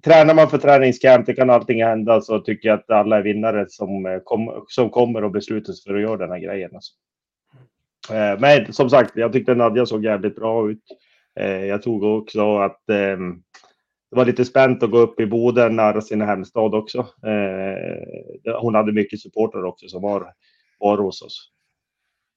tränar 0.04 0.34
man 0.34 0.50
för 0.50 0.58
träningscamp, 0.58 1.26
det 1.26 1.34
kan 1.34 1.50
allting 1.50 1.84
hända, 1.84 2.22
så 2.22 2.40
tycker 2.40 2.70
jag 2.70 2.80
att 2.80 2.90
alla 2.90 3.18
är 3.18 3.22
vinnare 3.22 3.66
som, 3.70 4.06
eh, 4.06 4.20
kom, 4.24 4.66
som 4.68 4.90
kommer 4.90 5.24
och 5.24 5.32
beslutar 5.32 5.74
sig 5.74 5.92
för 5.92 5.96
att 5.96 6.02
göra 6.02 6.18
den 6.18 6.32
här 6.32 6.40
grejen. 6.40 6.72
Alltså. 6.74 6.94
Eh, 8.14 8.40
men 8.40 8.74
som 8.74 8.90
sagt, 8.90 9.12
jag 9.16 9.34
tyckte 9.34 9.56
Nadja 9.56 9.86
såg 9.86 10.06
jävligt 10.06 10.36
bra 10.36 10.70
ut. 10.70 10.84
Eh, 11.40 11.66
jag 11.66 11.82
tog 11.82 12.04
också 12.04 12.58
att 12.58 12.90
eh, 12.90 13.18
det 14.10 14.16
var 14.16 14.26
lite 14.26 14.46
spänt 14.46 14.84
att 14.84 14.92
gå 14.92 14.98
upp 14.98 15.20
i 15.20 15.26
Boden 15.26 15.76
nära 15.76 16.02
sin 16.02 16.22
hemstad 16.22 16.76
också. 16.76 17.00
Eh, 17.00 18.60
hon 18.62 18.76
hade 18.76 18.92
mycket 18.92 19.22
supportrar 19.22 19.64
också 19.64 19.88
som 19.88 20.02
var, 20.02 20.34
var 20.80 20.98
hos 20.98 21.22
oss. 21.22 21.52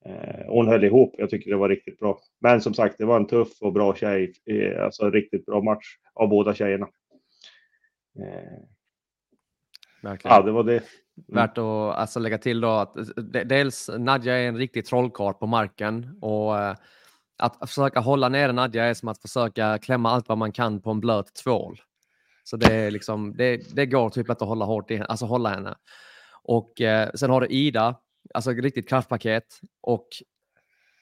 Eh, 0.04 0.46
hon 0.48 0.68
höll 0.68 0.84
ihop. 0.84 1.14
Jag 1.18 1.30
tycker 1.30 1.50
det 1.50 1.56
var 1.56 1.68
riktigt 1.68 1.98
bra. 1.98 2.18
Men 2.40 2.60
som 2.60 2.74
sagt, 2.74 2.98
det 2.98 3.04
var 3.04 3.16
en 3.16 3.26
tuff 3.26 3.48
och 3.60 3.72
bra 3.72 3.94
tjej. 3.94 4.32
Alltså 4.80 5.04
en 5.04 5.12
riktigt 5.12 5.46
bra 5.46 5.62
match 5.62 5.86
av 6.14 6.28
båda 6.28 6.54
tjejerna. 6.54 6.88
Eh, 8.18 8.62
Verkligen. 10.02 10.36
Ja, 10.36 10.42
det 10.42 10.52
var 10.52 10.64
det. 10.64 10.76
Mm. 10.76 10.84
Värt 11.26 11.58
att 11.58 11.64
alltså, 11.64 12.20
lägga 12.20 12.38
till 12.38 12.60
då 12.60 12.68
att 12.68 12.96
dels 13.44 13.90
Nadja 13.98 14.34
är 14.34 14.48
en 14.48 14.56
riktig 14.56 14.86
trollkarl 14.86 15.34
på 15.34 15.46
marken 15.46 16.18
och 16.20 16.58
eh, 16.58 16.76
att 17.40 17.70
försöka 17.70 18.00
hålla 18.00 18.28
nere 18.28 18.52
Nadja 18.52 18.84
är 18.84 18.94
som 18.94 19.08
att 19.08 19.22
försöka 19.22 19.78
klämma 19.78 20.10
allt 20.10 20.28
vad 20.28 20.38
man 20.38 20.52
kan 20.52 20.80
på 20.80 20.90
en 20.90 21.00
blöt 21.00 21.34
tvål. 21.34 21.80
Så 22.44 22.56
det, 22.56 22.74
är 22.74 22.90
liksom, 22.90 23.36
det, 23.36 23.76
det 23.76 23.86
går 23.86 24.10
typ 24.10 24.30
inte 24.30 24.44
att 24.44 24.48
hålla 24.48 24.64
hårt 24.64 24.90
i, 24.90 25.02
alltså 25.08 25.26
hålla 25.26 25.48
henne. 25.48 25.74
Och 26.42 26.80
eh, 26.80 27.10
sen 27.14 27.30
har 27.30 27.40
du 27.40 27.46
Ida, 27.46 27.96
alltså 28.34 28.50
riktigt 28.50 28.88
kraftpaket. 28.88 29.44
Och 29.80 30.08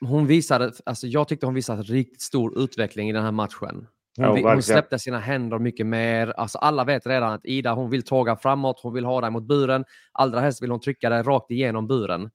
hon 0.00 0.26
visade, 0.26 0.72
alltså 0.86 1.06
jag 1.06 1.28
tyckte 1.28 1.46
hon 1.46 1.54
visade 1.54 1.82
riktigt 1.82 2.22
stor 2.22 2.58
utveckling 2.58 3.10
i 3.10 3.12
den 3.12 3.24
här 3.24 3.32
matchen. 3.32 3.86
Hon, 4.16 4.44
hon, 4.44 4.62
släppte 4.62 4.98
sina 4.98 5.18
händer 5.18 5.58
mycket 5.58 5.86
mer. 5.86 6.32
Alltså 6.36 6.58
alla 6.58 6.84
vet 6.84 7.06
redan 7.06 7.32
att 7.32 7.44
Ida 7.44 7.74
hon 7.74 7.90
vill 7.90 8.02
tåga 8.02 8.36
framåt, 8.36 8.80
hon 8.82 8.94
vill 8.94 9.04
ha 9.04 9.20
dig 9.20 9.30
mot 9.30 9.42
buren. 9.48 9.84
Allra 10.12 10.40
helst 10.40 10.62
vill 10.62 10.70
hon 10.70 10.80
trycka 10.80 11.10
dig 11.10 11.22
rakt 11.22 11.50
igenom 11.50 11.86
buren. 11.86 12.30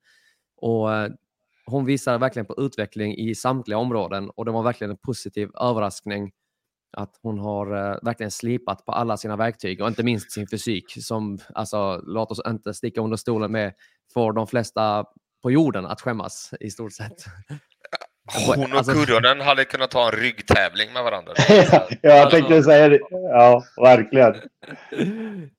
Och 0.58 0.94
eh, 0.94 1.10
hon 1.66 1.86
visade 1.86 2.18
verkligen 2.18 2.46
på 2.46 2.56
utveckling 2.58 3.18
i 3.18 3.36
samtliga 3.36 3.78
områden 3.78 4.30
och 4.30 4.46
det 4.46 4.52
var 4.52 4.64
verkligen 4.64 4.92
en 4.92 4.98
positiv 4.98 5.50
överraskning 5.60 6.32
att 6.98 7.20
hon 7.22 7.40
har 7.40 7.74
uh, 7.74 7.98
verkligen 8.02 8.32
slipat 8.32 8.86
på 8.86 8.92
alla 8.92 9.18
sina 9.18 9.36
verktyg 9.36 9.82
och 9.82 9.88
inte 9.88 10.04
minst 10.04 10.32
sin 10.32 10.48
fysik 10.48 10.86
som, 11.04 11.40
alltså 11.56 12.02
låt 12.06 12.32
oss 12.32 12.42
inte 12.48 12.74
sticka 12.74 13.02
under 13.02 13.18
stolen 13.18 13.52
med, 13.52 13.74
får 14.14 14.34
de 14.34 14.48
flesta 14.48 15.06
på 15.44 15.52
jorden 15.52 15.86
att 15.86 16.02
skämmas 16.02 16.54
i 16.60 16.70
stort 16.70 16.94
sett. 16.94 17.26
Hon 18.48 18.72
och 18.72 18.78
alltså... 18.78 18.94
Kurronen 18.94 19.42
hade 19.42 19.66
kunnat 19.66 19.92
ta 19.92 20.06
en 20.06 20.12
ryggtävling 20.12 20.94
med 20.94 21.04
varandra. 21.04 21.34
ja, 21.50 21.88
jag 22.02 22.32
tänkte 22.32 22.56
alltså... 22.56 22.70
säga 22.70 22.90
det. 22.90 23.00
Ja, 23.10 23.64
verkligen. 23.78 24.36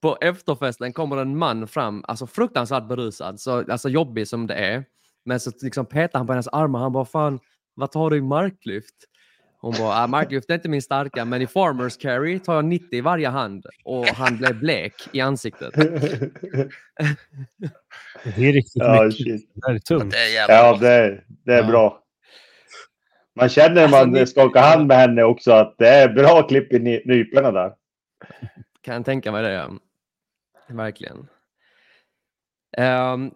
På 0.01 0.19
efterfesten 0.21 0.93
kommer 0.93 1.17
en 1.17 1.39
man 1.39 1.69
fram, 1.69 2.05
alltså 2.09 2.27
fruktansvärt 2.27 2.89
berusad, 2.89 3.41
så, 3.41 3.73
alltså 3.73 3.89
jobbig 3.89 4.29
som 4.29 4.47
det 4.47 4.55
är. 4.55 4.85
Men 5.25 5.41
så 5.41 5.51
liksom 5.63 5.87
petar 5.87 6.19
han 6.19 6.27
på 6.27 6.33
hennes 6.33 6.49
armar. 6.49 6.81
Han 6.81 6.93
bara, 6.93 7.05
fan, 7.05 7.41
vad 7.75 7.93
tar 7.93 8.11
du 8.11 8.17
i 8.17 8.21
marklyft? 8.21 8.95
Hon 9.61 9.75
bara, 9.79 10.05
ah, 10.05 10.07
marklyft 10.07 10.51
är 10.51 10.55
inte 10.55 10.69
min 10.69 10.83
starka, 10.83 11.25
men 11.25 11.43
i 11.43 11.47
farmers 11.47 11.97
carry 11.97 12.39
tar 12.39 12.55
jag 12.55 12.65
90 12.65 12.99
i 12.99 13.01
varje 13.01 13.29
hand. 13.29 13.67
Och 13.85 14.07
han 14.07 14.37
blev 14.37 14.61
blek 14.61 14.95
i 15.13 15.21
ansiktet. 15.21 15.75
det 15.75 15.89
är 18.37 18.53
riktigt 18.53 18.83
ja, 18.83 19.03
mycket. 19.05 19.27
Shit. 19.27 19.51
Det 19.55 19.73
är 19.73 19.79
tungt. 19.79 20.13
Det 20.13 20.37
är 20.37 20.49
ja, 20.49 20.77
det, 20.81 21.25
det 21.45 21.53
är 21.53 21.63
ja. 21.63 21.69
bra. 21.69 22.01
Man 23.37 23.49
känner 23.49 23.75
när 23.75 23.89
man 23.89 24.17
alltså, 24.17 24.27
skakar 24.27 24.63
hand 24.63 24.87
med 24.87 24.97
henne 24.97 25.23
också 25.23 25.53
att 25.53 25.75
det 25.79 25.89
är 25.89 26.09
bra 26.09 26.43
klipp 26.43 26.73
i 26.73 26.79
nyporna 27.05 27.51
där. 27.51 27.75
Kan 28.81 29.05
tänka 29.05 29.33
mig 29.33 29.43
det. 29.43 29.71
Verkligen. 30.69 31.29
Um, 32.79 33.33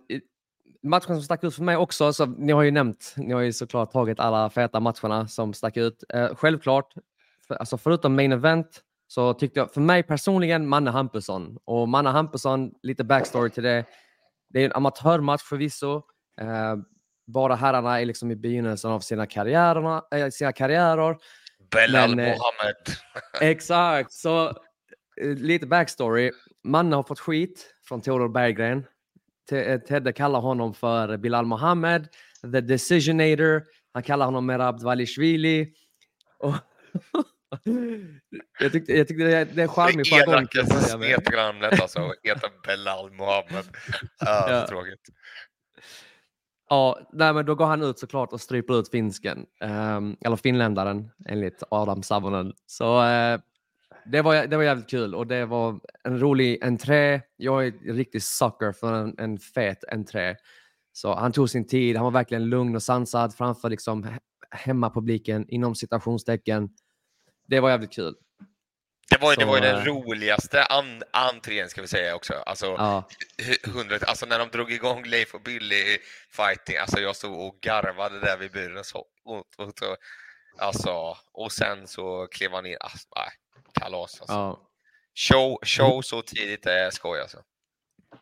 matchen 0.89 1.07
som 1.07 1.23
stack 1.23 1.45
ut 1.45 1.55
för 1.55 1.63
mig 1.63 1.77
också, 1.77 2.13
så 2.13 2.27
ni 2.27 2.53
har 2.53 2.63
ju 2.63 2.71
nämnt, 2.71 3.15
ni 3.17 3.35
har 3.35 3.41
ju 3.41 3.53
såklart 3.53 3.93
tagit 3.93 4.21
alla 4.21 4.51
feta 4.51 4.81
matcherna 4.81 5.29
som 5.29 5.55
stack 5.55 5.77
ut. 5.77 6.05
Uh, 6.15 6.35
självklart, 6.35 6.95
för, 7.49 7.55
alltså 7.55 7.79
förutom 7.79 8.17
main 8.17 8.33
event, 8.33 8.83
så 9.07 9.35
tyckte 9.35 9.61
jag 9.61 9.73
för 9.73 9.81
mig 9.81 10.03
personligen 10.03 10.69
Manne 10.69 10.91
Hampusson. 10.91 11.59
Och 11.65 11.89
Manne 11.89 12.11
Hampusson, 12.11 12.73
lite 12.83 13.05
backstory 13.05 13.51
till 13.51 13.63
det. 13.63 13.85
Det 14.49 14.61
är 14.61 14.65
en 14.65 14.73
amatörmatch 14.73 15.43
förvisso. 15.43 15.97
Uh, 16.43 16.77
bara 17.27 17.55
herrarna 17.55 18.01
är 18.01 18.05
liksom 18.05 18.31
i 18.31 18.37
begynnelsen 18.37 18.91
av 18.91 19.01
sina, 19.01 19.27
karriärerna, 19.27 20.03
äh, 20.11 20.29
sina 20.29 20.53
karriärer. 20.53 21.17
Belal 21.71 22.17
Men, 22.17 22.25
Mohammed. 22.25 22.77
exakt, 23.41 24.13
så 24.13 24.53
lite 25.23 25.67
backstory. 25.67 26.31
Manne 26.65 26.97
har 26.97 27.03
fått 27.03 27.21
skit 27.21 27.75
från 27.89 28.01
Theodor 28.01 28.29
Berggren 28.29 28.79
Eh, 28.79 28.98
Tedde 29.49 30.13
kallar 30.13 30.41
honom 30.41 30.75
för 30.75 31.17
Bilal 31.17 31.47
Mohammed, 31.47 32.09
the 32.43 32.61
decisionator. 32.61 33.65
Han 33.93 34.03
kallar 34.03 34.27
honom 34.27 34.47
Merab 34.47 34.81
Dvalishvili. 34.81 35.73
Och 36.39 36.55
jag 38.61 38.73
tyckte, 38.73 38.93
jag 38.93 39.09
tyckte 39.09 39.25
det, 39.25 39.45
det 39.45 39.63
är 39.63 39.69
charmigt. 39.69 40.11
Det 40.11 40.17
elakaste 40.17 40.75
alltså, 41.83 42.13
heta 42.23 42.49
Belal 42.67 43.13
Mohammed. 43.13 43.65
Ah, 44.19 44.51
ja. 44.51 44.67
Tråkigt. 44.69 45.09
Ja, 46.71 46.99
nej, 47.13 47.35
men 47.35 47.47
då 47.47 47.55
går 47.55 47.67
han 47.67 47.83
ut 47.83 47.99
såklart 47.99 48.33
och 48.33 48.41
stryper 48.41 48.81
ut 48.81 48.91
finsken. 48.91 49.47
Um, 49.61 50.17
eller 50.21 50.37
finländaren 50.37 51.11
enligt 51.29 51.63
Adam 51.71 52.03
Savonen. 52.03 52.53
Så 52.67 53.03
uh, 53.03 53.41
det 54.09 54.23
var, 54.23 54.47
det 54.47 54.57
var 54.57 54.65
jävligt 54.65 54.91
kul 54.91 55.15
och 55.15 55.27
det 55.27 55.47
var 55.47 55.81
en 56.05 56.21
rolig 56.21 56.65
entré. 56.65 57.21
Jag 57.37 57.67
är 57.67 57.73
en 57.89 57.97
riktig 57.97 58.23
sucker 58.23 58.73
för 58.73 58.93
en, 58.93 59.15
en 59.19 59.39
fet 59.39 59.85
entré. 59.93 60.37
Så 60.93 61.15
han 61.15 61.33
tog 61.33 61.51
sin 61.51 61.67
tid, 61.67 61.97
han 61.97 62.05
var 62.05 62.11
verkligen 62.11 62.49
lugn 62.49 62.77
och 62.77 62.83
sansad 62.83 63.35
framför 63.35 63.71
liksom 63.71 64.19
hemmapubliken 64.51 65.49
inom 65.49 65.75
citationstecken. 65.75 66.69
Det 67.49 67.61
var 67.61 67.71
jävligt 67.71 67.93
kul. 67.93 68.15
Det 69.11 69.19
var, 69.21 69.35
så, 69.35 69.41
det 69.41 69.47
var 69.47 69.57
ju 69.57 69.63
den 69.63 69.85
roligaste 69.85 70.65
an, 70.65 71.03
entrén 71.13 71.69
ska 71.69 71.81
vi 71.83 71.89
säga 71.89 72.15
också. 72.15 72.35
Alltså, 72.47 72.67
ja. 72.67 73.09
100, 73.67 73.99
alltså 74.07 74.27
när 74.27 74.39
de 74.39 74.49
drog 74.49 74.73
igång 74.73 75.05
Leif 75.05 75.35
och 75.35 75.43
Billy 75.43 75.99
fighting, 76.31 76.77
alltså 76.77 77.01
jag 77.01 77.17
stod 77.17 77.47
och 77.47 77.59
garvade 77.61 78.21
där 78.21 78.37
vid 78.37 78.53
buren. 78.53 78.85
Så, 78.85 78.99
och, 79.25 79.37
och, 79.37 79.69
och, 79.69 79.97
alltså, 80.59 81.17
och 81.33 81.53
sen 81.53 81.87
så 81.87 82.27
klev 82.27 82.53
han 82.53 82.67
in. 82.67 82.77
Alltså, 82.81 83.09
nej, 83.17 83.29
kalas 83.73 84.21
alltså. 84.21 84.35
Ja. 84.35 84.61
Show, 85.15 85.59
show 85.63 86.03
så 86.03 86.23
tidigt 86.23 86.67
är 86.67 86.91
skoj 86.91 87.21
alltså. 87.21 87.39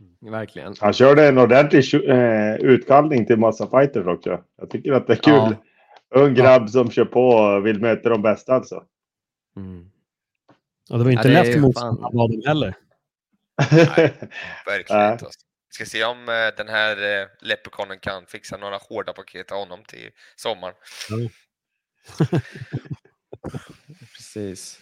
Mm, 0.00 0.32
verkligen. 0.32 0.74
Han 0.80 0.92
körde 0.92 1.28
en 1.28 1.38
ordentlig 1.38 1.94
uh, 1.94 2.54
utkallning 2.54 3.26
till 3.26 3.36
massa 3.36 3.70
fighters 3.70 4.06
också. 4.06 4.44
Jag 4.56 4.70
tycker 4.70 4.92
att 4.92 5.06
det 5.06 5.12
är 5.12 5.16
kul. 5.16 5.34
Ja. 5.34 6.20
Ung 6.20 6.34
grabb 6.34 6.62
ja. 6.62 6.68
som 6.68 6.90
kör 6.90 7.04
på 7.04 7.28
och 7.28 7.66
vill 7.66 7.80
möta 7.80 8.08
de 8.08 8.22
bästa 8.22 8.54
alltså. 8.54 8.84
Mm. 9.56 9.90
Ja, 10.88 10.96
det 10.96 11.04
var 11.04 11.10
inte 11.10 11.28
ja, 11.28 11.42
lätt 11.42 11.60
mot 11.60 11.74
dem 11.74 12.42
heller. 12.46 12.74
Nej, 13.70 13.86
verkligen 14.66 15.12
inte. 15.12 15.24
Alltså. 15.24 15.40
Ska 15.70 15.84
se 15.84 16.04
om 16.04 16.18
uh, 16.18 16.56
den 16.56 16.68
här 16.68 17.22
uh, 17.22 17.28
Leprekonen 17.40 17.98
kan 17.98 18.26
fixa 18.26 18.56
några 18.56 18.76
hårda 18.76 19.12
paket 19.12 19.52
av 19.52 19.58
honom 19.58 19.84
till 19.84 20.10
sommaren. 20.36 20.74
Mm. 21.10 21.28
Precis. 24.16 24.80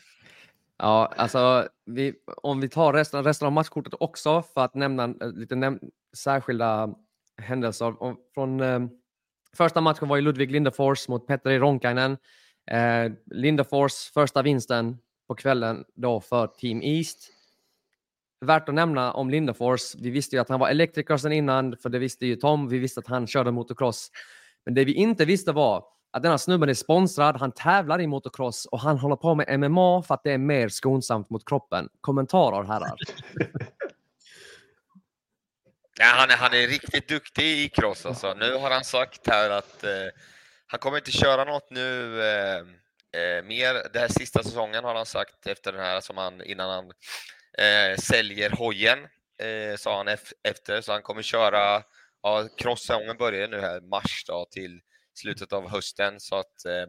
Ja, 0.79 1.13
alltså 1.17 1.69
vi, 1.87 2.15
om 2.43 2.61
vi 2.61 2.69
tar 2.69 2.93
resten, 2.93 3.25
resten 3.25 3.47
av 3.47 3.53
matchkortet 3.53 3.95
också 4.01 4.43
för 4.43 4.61
att 4.61 4.75
nämna 4.75 5.05
eh, 5.05 5.33
lite 5.33 5.55
näm 5.55 5.81
särskilda 6.17 6.95
händelser. 7.43 7.95
Från, 8.35 8.61
eh, 8.61 8.81
första 9.57 9.81
matchen 9.81 10.09
var 10.09 10.17
ju 10.17 10.23
Ludvig 10.23 10.51
Lindefors 10.51 11.09
mot 11.09 11.27
Petteri 11.27 11.55
e. 11.55 11.59
Ronkainen. 11.59 12.17
Eh, 12.71 13.13
Lindefors 13.27 13.93
första 14.15 14.43
vinsten 14.43 14.99
på 15.29 15.35
kvällen 15.35 15.85
då 15.95 16.21
för 16.21 16.47
Team 16.47 16.83
East. 16.83 17.31
Värt 18.41 18.69
att 18.69 18.75
nämna 18.75 19.13
om 19.13 19.31
Lindefors. 19.31 19.95
Vi 19.95 20.11
visste 20.11 20.37
ju 20.37 20.43
att 20.43 20.49
han 20.49 20.61
var 20.61 20.69
elektriker 20.69 21.17
sedan 21.17 21.33
innan, 21.33 21.77
för 21.77 21.89
det 21.89 21.99
visste 21.99 22.27
ju 22.27 22.37
Tom. 22.37 22.69
Vi 22.69 22.79
visste 22.79 23.01
att 23.01 23.07
han 23.07 23.27
körde 23.27 23.51
motocross. 23.51 24.11
Men 24.65 24.75
det 24.75 24.85
vi 24.85 24.95
inte 24.95 25.25
visste 25.25 25.53
var 25.53 25.85
att 26.15 26.23
denna 26.23 26.39
snubben 26.39 26.69
är 26.69 26.75
sponsrad, 26.75 27.37
han 27.37 27.53
tävlar 27.53 28.01
i 28.01 28.07
motocross 28.07 28.67
och 28.67 28.81
han 28.81 28.99
håller 28.99 29.17
på 29.17 29.35
med 29.35 29.61
MMA 29.61 30.03
för 30.03 30.15
att 30.15 30.25
det 30.25 30.33
är 30.33 30.39
mer 30.39 30.69
skonsamt 30.69 31.31
mot 31.31 31.49
kroppen. 31.49 31.89
Kommentarer 32.01 32.65
herrar? 32.65 32.97
Ja, 35.99 36.07
han, 36.07 36.31
är, 36.31 36.37
han 36.37 36.55
är 36.55 36.67
riktigt 36.67 37.09
duktig 37.09 37.45
i 37.45 37.69
cross 37.69 38.07
alltså. 38.07 38.35
Nu 38.35 38.55
har 38.55 38.71
han 38.71 38.85
sagt 38.85 39.27
här 39.27 39.51
att 39.51 39.85
eh, 39.85 39.91
han 40.67 40.81
kommer 40.81 40.99
inte 40.99 41.11
köra 41.11 41.45
något 41.45 41.71
nu 41.71 42.21
eh, 42.23 42.59
eh, 43.21 43.45
mer. 43.45 43.75
Den 43.93 44.03
här 44.03 44.09
sista 44.09 44.43
säsongen 44.43 44.85
har 44.85 44.95
han 44.95 45.07
sagt 45.07 45.47
efter 45.47 45.73
den 45.73 45.81
här 45.81 46.01
som 46.01 46.17
han 46.17 46.43
innan 46.43 46.71
han 46.71 46.85
eh, 47.59 47.97
säljer 47.99 48.51
hojen 48.51 48.99
eh, 49.43 49.77
sa 49.77 49.97
han 49.97 50.09
efter 50.49 50.81
så 50.81 50.93
han 50.93 51.03
kommer 51.03 51.23
köra 51.23 51.83
ja, 52.23 52.49
cross-säsongen 52.57 53.17
börjar 53.17 53.49
nu 53.49 53.61
här 53.61 53.81
mars 53.81 54.25
då 54.27 54.47
till 54.51 54.81
slutet 55.15 55.53
av 55.53 55.69
hösten 55.69 56.21
så 56.21 56.37
att 56.37 56.65
eh, 56.65 56.87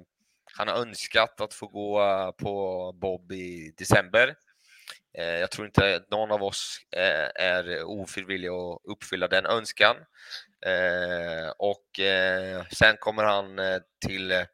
han 0.58 0.68
har 0.68 0.76
önskat 0.76 1.42
att 1.42 1.54
få 1.54 1.68
gå 1.68 2.02
eh, 2.02 2.32
på 2.32 2.92
Bob 3.02 3.32
i 3.32 3.74
december. 3.78 4.36
Eh, 5.18 5.26
jag 5.26 5.52
tror 5.52 5.68
inte 5.68 6.04
någon 6.12 6.32
av 6.32 6.44
oss 6.44 6.78
eh, 6.92 7.44
är 7.46 7.84
ofrivillig 7.84 8.48
att 8.48 8.80
uppfylla 8.84 9.28
den 9.28 9.46
önskan. 9.46 9.96
Och 11.58 12.00
sen 12.72 12.98
kommer 13.00 13.24
han 13.24 13.60
till 14.06 14.46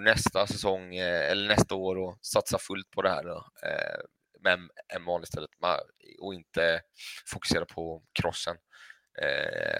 nästa 0.00 0.46
säsong 0.46 0.96
eller 0.96 1.48
nästa 1.48 1.74
år 1.74 1.98
och 1.98 2.18
satsa 2.22 2.58
fullt 2.58 2.90
på 2.90 3.02
det 3.02 3.08
här 3.08 3.24
med 4.40 4.58
en 4.88 5.04
vanlig 5.04 5.26
istället 5.26 5.50
och 6.20 6.34
inte 6.34 6.80
fokusera 7.26 7.64
på 7.64 8.02
krossen. 8.12 8.56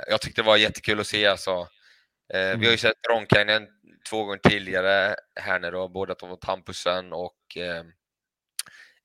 Jag 0.06 0.20
tyckte 0.20 0.42
det 0.42 0.46
var 0.46 0.56
jättekul 0.56 1.00
att 1.00 1.06
se 1.06 1.26
alltså. 1.26 1.68
Vi 2.32 2.38
har 2.38 2.54
ju 2.54 2.66
mm. 2.66 2.78
sett 2.78 3.06
Ronkainen 3.10 3.68
två 4.10 4.24
gånger 4.24 4.38
tidigare 4.38 5.16
här 5.40 5.60
nu 5.60 5.70
då, 5.70 5.88
både 5.88 6.12
att 6.12 6.18
de 6.18 6.28
var 6.28 6.36
Tampusen 6.36 7.12
och 7.12 7.56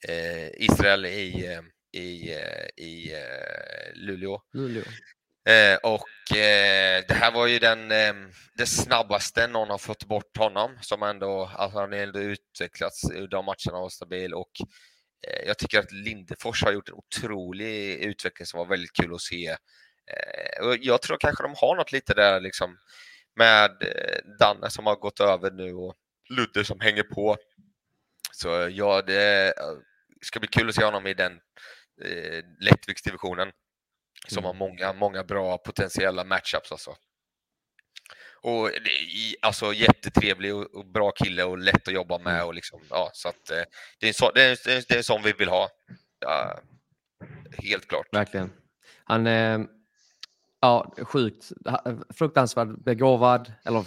eh, 0.08 0.50
Israel 0.54 1.06
i, 1.06 1.60
i, 1.92 2.32
i 2.78 3.16
Luleå. 3.96 4.42
Luleå. 4.54 4.84
Eh, 5.50 5.78
och 5.84 6.38
eh, 6.38 7.04
det 7.08 7.14
här 7.14 7.32
var 7.32 7.48
ju 7.48 7.60
den 7.60 7.92
eh, 7.92 8.14
det 8.58 8.66
snabbaste 8.66 9.48
någon 9.48 9.70
har 9.70 9.78
fått 9.78 10.06
bort 10.06 10.38
honom 10.38 10.78
som 10.82 11.04
ändå, 11.04 11.52
alltså 11.56 11.80
han 11.80 11.94
ändå 11.94 12.20
utvecklats 12.20 13.12
i 13.12 13.28
de 13.28 13.46
matcherna 13.46 13.84
och 13.84 13.94
stabil 13.94 14.34
och 14.34 14.52
eh, 15.28 15.48
jag 15.48 15.58
tycker 15.58 15.80
att 15.80 15.92
Lindefors 15.92 16.64
har 16.64 16.72
gjort 16.72 16.90
en 16.90 16.96
otrolig 16.96 17.96
utveckling 17.96 18.46
som 18.46 18.58
var 18.58 18.66
väldigt 18.66 18.94
kul 18.94 19.14
att 19.14 19.22
se. 19.22 19.48
Eh, 19.48 20.76
jag 20.82 21.02
tror 21.02 21.18
kanske 21.18 21.44
de 21.44 21.54
har 21.58 21.76
något 21.76 21.92
lite 21.92 22.14
där 22.14 22.42
liksom 22.42 22.78
med 23.36 23.72
eh, 23.82 24.38
Danne 24.40 24.70
som 24.70 24.86
har 24.86 24.96
gått 24.96 25.20
över 25.20 25.52
nu 25.52 25.74
och 25.74 25.96
Ludde 26.30 26.66
som 26.66 26.80
hänger 26.80 27.04
på. 27.04 27.38
Så 28.32 28.70
ja, 28.72 29.02
det 29.02 29.54
ska 30.22 30.40
bli 30.40 30.48
kul 30.48 30.70
att 30.70 30.76
se 30.76 30.84
honom 30.84 31.08
i 31.08 31.14
den 31.14 31.32
eh, 32.02 32.44
lättviktsdivisionen 32.60 33.52
som 34.28 34.38
mm. 34.38 34.46
har 34.46 34.54
många, 34.54 34.94
många 34.94 35.24
bra 35.24 35.58
potentiella 35.58 36.24
matchups 36.24 36.72
alltså. 36.72 36.96
Och 38.42 38.72
alltså 39.42 39.74
jättetrevlig 39.74 40.56
och, 40.56 40.76
och, 40.76 40.86
bra 40.86 41.12
kille 41.12 41.44
och 41.44 41.58
lätt 41.58 41.88
att 41.88 41.94
jobba 41.94 42.18
med 42.20 42.36
mm. 42.36 42.48
och 42.48 42.54
liksom, 42.54 42.82
ja, 42.90 43.10
så 43.14 43.30
att 43.30 43.52
eh, 43.52 43.64
det 44.00 44.06
är 44.06 44.08
en 44.08 44.14
sån, 44.14 44.32
det 44.36 44.44
är, 44.44 44.58
det 44.66 44.92
är 44.92 44.98
en 44.98 45.04
sån 45.04 45.24
vi 45.24 45.34
vill 45.34 45.50
ha. 45.50 45.70
Ja, 46.20 46.60
helt 47.58 47.88
klart. 47.88 48.08
Verkligen. 48.12 48.52
Han, 49.04 49.28
eh, 49.28 49.60
ja, 50.66 50.94
sjukt, 51.04 51.52
fruktansvärt 52.10 52.84
begåvad, 52.84 53.54
eller 53.66 53.84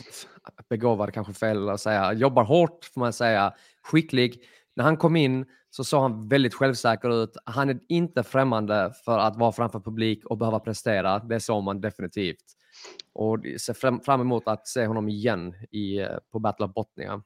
begåvad 0.69 1.15
kanske 1.15 1.33
fel 1.33 1.69
att 1.69 1.81
säga, 1.81 2.13
jobbar 2.13 2.45
hårt 2.45 2.85
får 2.95 3.01
man 3.01 3.13
säga, 3.13 3.53
skicklig. 3.83 4.41
När 4.77 4.85
han 4.85 4.97
kom 4.97 5.17
in 5.17 5.47
så 5.71 5.85
såg 5.85 6.03
han 6.03 6.29
väldigt 6.29 6.55
självsäker 6.55 7.23
ut. 7.23 7.37
Han 7.45 7.71
är 7.71 7.79
inte 7.89 8.23
främmande 8.23 8.93
för 9.05 9.19
att 9.19 9.37
vara 9.37 9.53
framför 9.53 9.81
publik 9.81 10.27
och 10.27 10.39
behöva 10.39 10.61
prestera. 10.61 11.19
Det 11.19 11.41
såg 11.41 11.65
man 11.65 11.81
definitivt. 11.81 12.45
Och 13.15 13.39
ser 13.61 14.03
fram, 14.05 14.21
emot 14.21 14.43
att 14.47 14.69
se 14.69 14.87
honom 14.87 15.09
igen 15.09 15.55
i, 15.71 15.99
eh, 15.99 16.09
på 16.33 16.39
Battle 16.39 16.67
of 16.67 16.75
Botnia. 16.75 17.23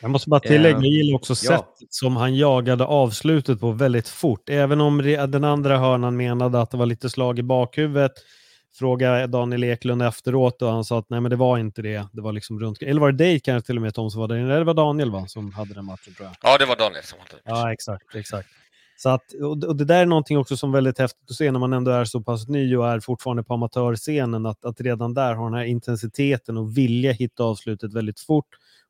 Jag 0.00 0.10
måste 0.10 0.30
bara 0.30 0.40
tillägga, 0.40 0.76
jag 0.76 0.84
gillar 0.84 1.16
också 1.16 1.32
ja. 1.32 1.36
sättet 1.36 1.92
som 1.92 2.16
han 2.16 2.36
jagade 2.36 2.84
avslutet 2.84 3.60
på 3.60 3.70
väldigt 3.70 4.08
fort. 4.08 4.48
Även 4.48 4.80
om 4.80 4.98
den 5.28 5.44
andra 5.44 5.78
hörnan 5.78 6.16
menade 6.16 6.60
att 6.60 6.70
det 6.70 6.76
var 6.76 6.86
lite 6.86 7.10
slag 7.10 7.38
i 7.38 7.42
bakhuvudet 7.42 8.12
frågade 8.78 9.26
Daniel 9.26 9.64
Eklund 9.64 10.02
efteråt 10.02 10.62
och 10.62 10.70
han 10.70 10.84
sa 10.84 10.98
att 10.98 11.10
nej, 11.10 11.20
men 11.20 11.30
det 11.30 11.36
var 11.36 11.58
inte 11.58 11.82
det. 11.82 12.06
Det 12.12 12.20
var 12.20 12.32
liksom 12.32 12.60
runt. 12.60 12.82
Eller 12.82 13.00
var 13.00 13.12
det 13.12 13.24
dig 13.24 13.40
kanske 13.40 13.66
till 13.66 13.76
och 13.76 13.82
med 13.82 13.94
Tom 13.94 14.10
som 14.10 14.20
var 14.20 14.28
där 14.28 14.36
inne? 14.36 14.58
Det 14.58 14.64
var 14.64 14.74
Daniel 14.74 15.10
va, 15.10 15.26
som 15.26 15.52
hade 15.52 15.74
den 15.74 15.84
matchen 15.84 16.14
tror 16.14 16.28
jag. 16.28 16.36
Ja, 16.42 16.58
det 16.58 16.66
var 16.66 16.76
Daniel 16.76 17.04
som 17.04 17.18
hade 17.18 17.30
den. 17.30 17.40
Ja, 17.44 17.72
exakt, 17.72 18.14
exakt. 18.14 18.48
Så 19.02 19.08
att, 19.08 19.32
och 19.68 19.76
det 19.76 19.84
där 19.84 20.02
är 20.02 20.06
någonting 20.06 20.38
också 20.38 20.56
som 20.56 20.70
är 20.70 20.74
väldigt 20.74 20.98
häftigt 20.98 21.30
att 21.30 21.36
se 21.36 21.50
när 21.50 21.58
man 21.58 21.72
ändå 21.72 21.90
är 21.90 22.04
så 22.04 22.20
pass 22.20 22.48
ny 22.48 22.76
och 22.76 22.88
är 22.88 23.00
fortfarande 23.00 23.42
på 23.44 23.54
amatörscenen, 23.54 24.46
att, 24.46 24.64
att 24.64 24.80
redan 24.80 25.14
där 25.14 25.34
ha 25.34 25.44
den 25.44 25.54
här 25.54 25.64
intensiteten 25.64 26.56
och 26.56 26.78
vilja 26.78 27.12
hitta 27.12 27.44
avslutet 27.44 27.94
väldigt 27.94 28.20
fort. 28.20 28.46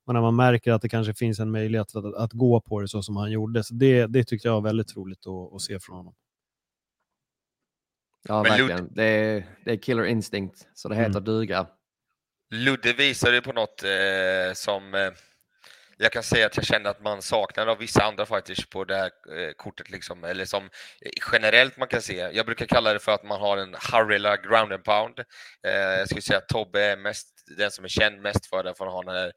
Och 0.06 0.14
när 0.14 0.20
man 0.20 0.36
märker 0.36 0.72
att 0.72 0.82
det 0.82 0.88
kanske 0.88 1.14
finns 1.14 1.40
en 1.40 1.50
möjlighet 1.50 1.96
att, 1.96 2.04
att, 2.04 2.14
att 2.14 2.32
gå 2.32 2.60
på 2.60 2.80
det 2.80 2.88
så 2.88 3.02
som 3.02 3.16
han 3.16 3.30
gjorde. 3.30 3.64
Så 3.64 3.74
det, 3.74 4.06
det 4.06 4.24
tyckte 4.24 4.48
jag 4.48 4.54
var 4.54 4.60
väldigt 4.60 4.96
roligt 4.96 5.26
att, 5.26 5.54
att 5.54 5.62
se 5.62 5.80
från 5.80 5.96
honom. 5.96 6.14
Ja, 8.28 8.42
Men 8.42 8.52
verkligen. 8.52 8.80
Lud... 8.80 8.92
Det, 8.92 9.04
är, 9.04 9.46
det 9.64 9.72
är 9.72 9.76
killer 9.76 10.04
instinct, 10.04 10.68
så 10.74 10.88
det 10.88 10.94
heter 10.94 11.11
mm. 11.11 11.24
duga. 11.24 11.66
Ludde 12.50 12.92
visade 12.92 13.40
på 13.40 13.52
något 13.52 13.83
eh, 13.85 14.52
som 14.54 14.94
eh, 14.94 15.11
jag 16.02 16.12
kan 16.12 16.22
säga 16.22 16.46
att 16.46 16.56
jag 16.56 16.66
kände 16.66 16.90
att 16.90 17.02
man 17.02 17.22
saknade 17.22 17.70
av 17.70 17.78
vissa 17.78 18.04
andra 18.04 18.26
fighters 18.26 18.66
på 18.66 18.84
det 18.84 18.96
här 18.96 19.10
eh, 19.38 19.52
kortet, 19.56 19.90
liksom, 19.90 20.24
eller 20.24 20.44
som 20.44 20.64
eh, 21.00 21.10
generellt 21.32 21.76
man 21.76 21.88
kan 21.88 22.02
se. 22.02 22.16
Jag 22.16 22.46
brukar 22.46 22.66
kalla 22.66 22.92
det 22.92 22.98
för 22.98 23.12
att 23.12 23.24
man 23.24 23.40
har 23.40 23.56
en 23.56 23.74
Harilla 23.78 24.36
ground 24.36 24.72
and 24.72 24.84
pound. 24.84 25.18
Eh, 25.66 25.72
jag 25.72 26.06
skulle 26.06 26.22
säga 26.22 26.38
att 26.38 26.48
Tobbe 26.48 26.84
är 26.84 26.96
mest 26.96 27.28
den 27.56 27.70
som 27.70 27.84
är 27.84 27.88
känd 27.88 28.20
mest 28.22 28.46
för 28.46 28.64
det, 28.64 28.74
för 28.74 28.86
att 28.86 28.92
ha 28.92 29.02
den 29.02 29.14
här 29.14 29.32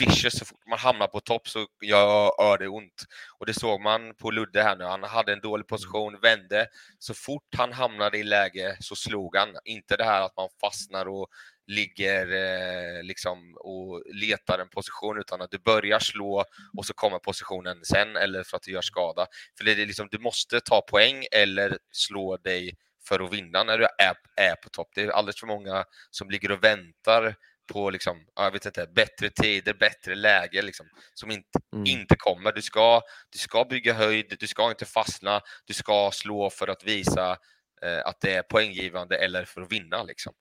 vicious, 0.00 0.38
så 0.38 0.44
fort 0.44 0.66
man 0.68 0.78
hamnar 0.78 1.06
på 1.06 1.20
topp 1.20 1.48
så 1.48 1.66
gör 1.82 2.58
det 2.58 2.68
ont. 2.68 3.04
Och 3.38 3.46
det 3.46 3.54
såg 3.54 3.80
man 3.80 4.14
på 4.14 4.30
Ludde 4.30 4.62
här 4.62 4.76
nu, 4.76 4.84
han 4.84 5.02
hade 5.02 5.32
en 5.32 5.40
dålig 5.40 5.66
position, 5.66 6.20
vände, 6.22 6.66
så 6.98 7.14
fort 7.14 7.48
han 7.56 7.72
hamnade 7.72 8.18
i 8.18 8.22
läge 8.22 8.76
så 8.80 8.96
slog 8.96 9.36
han. 9.36 9.48
Inte 9.64 9.96
det 9.96 10.04
här 10.04 10.22
att 10.22 10.36
man 10.36 10.48
fastnar 10.60 11.08
och 11.08 11.28
ligger 11.66 12.26
eh, 12.32 13.02
liksom 13.02 13.56
och 13.56 14.02
letar 14.14 14.58
en 14.58 14.68
position 14.68 15.18
utan 15.18 15.42
att 15.42 15.50
du 15.50 15.58
börjar 15.58 15.98
slå 15.98 16.44
och 16.78 16.86
så 16.86 16.94
kommer 16.94 17.18
positionen 17.18 17.84
sen 17.84 18.16
eller 18.16 18.42
för 18.42 18.56
att 18.56 18.62
du 18.62 18.72
gör 18.72 18.82
skada. 18.82 19.26
För 19.58 19.64
det 19.64 19.72
är 19.72 19.86
liksom, 19.86 20.08
du 20.10 20.18
måste 20.18 20.60
ta 20.60 20.80
poäng 20.80 21.24
eller 21.32 21.78
slå 21.92 22.36
dig 22.36 22.74
för 23.08 23.24
att 23.24 23.32
vinna 23.32 23.64
när 23.64 23.78
du 23.78 23.84
är, 23.84 24.14
är 24.36 24.54
på 24.54 24.68
topp. 24.68 24.88
Det 24.94 25.02
är 25.02 25.08
alldeles 25.08 25.40
för 25.40 25.46
många 25.46 25.84
som 26.10 26.30
ligger 26.30 26.50
och 26.50 26.64
väntar 26.64 27.36
på 27.72 27.90
liksom, 27.90 28.26
jag 28.34 28.50
vet 28.50 28.66
inte, 28.66 28.86
bättre 28.86 29.30
tider, 29.30 29.74
bättre 29.74 30.14
läge 30.14 30.62
liksom, 30.62 30.86
som 31.14 31.30
inte, 31.30 31.58
mm. 31.74 31.86
inte 31.86 32.16
kommer. 32.16 32.52
Du 32.52 32.62
ska, 32.62 33.02
du 33.30 33.38
ska 33.38 33.64
bygga 33.64 33.92
höjd, 33.92 34.36
du 34.40 34.46
ska 34.46 34.70
inte 34.70 34.84
fastna, 34.84 35.40
du 35.64 35.74
ska 35.74 36.10
slå 36.12 36.50
för 36.50 36.68
att 36.68 36.84
visa 36.84 37.36
eh, 37.82 38.06
att 38.06 38.20
det 38.20 38.34
är 38.34 38.42
poänggivande 38.42 39.16
eller 39.16 39.44
för 39.44 39.60
att 39.60 39.72
vinna. 39.72 40.02
Liksom. 40.02 40.32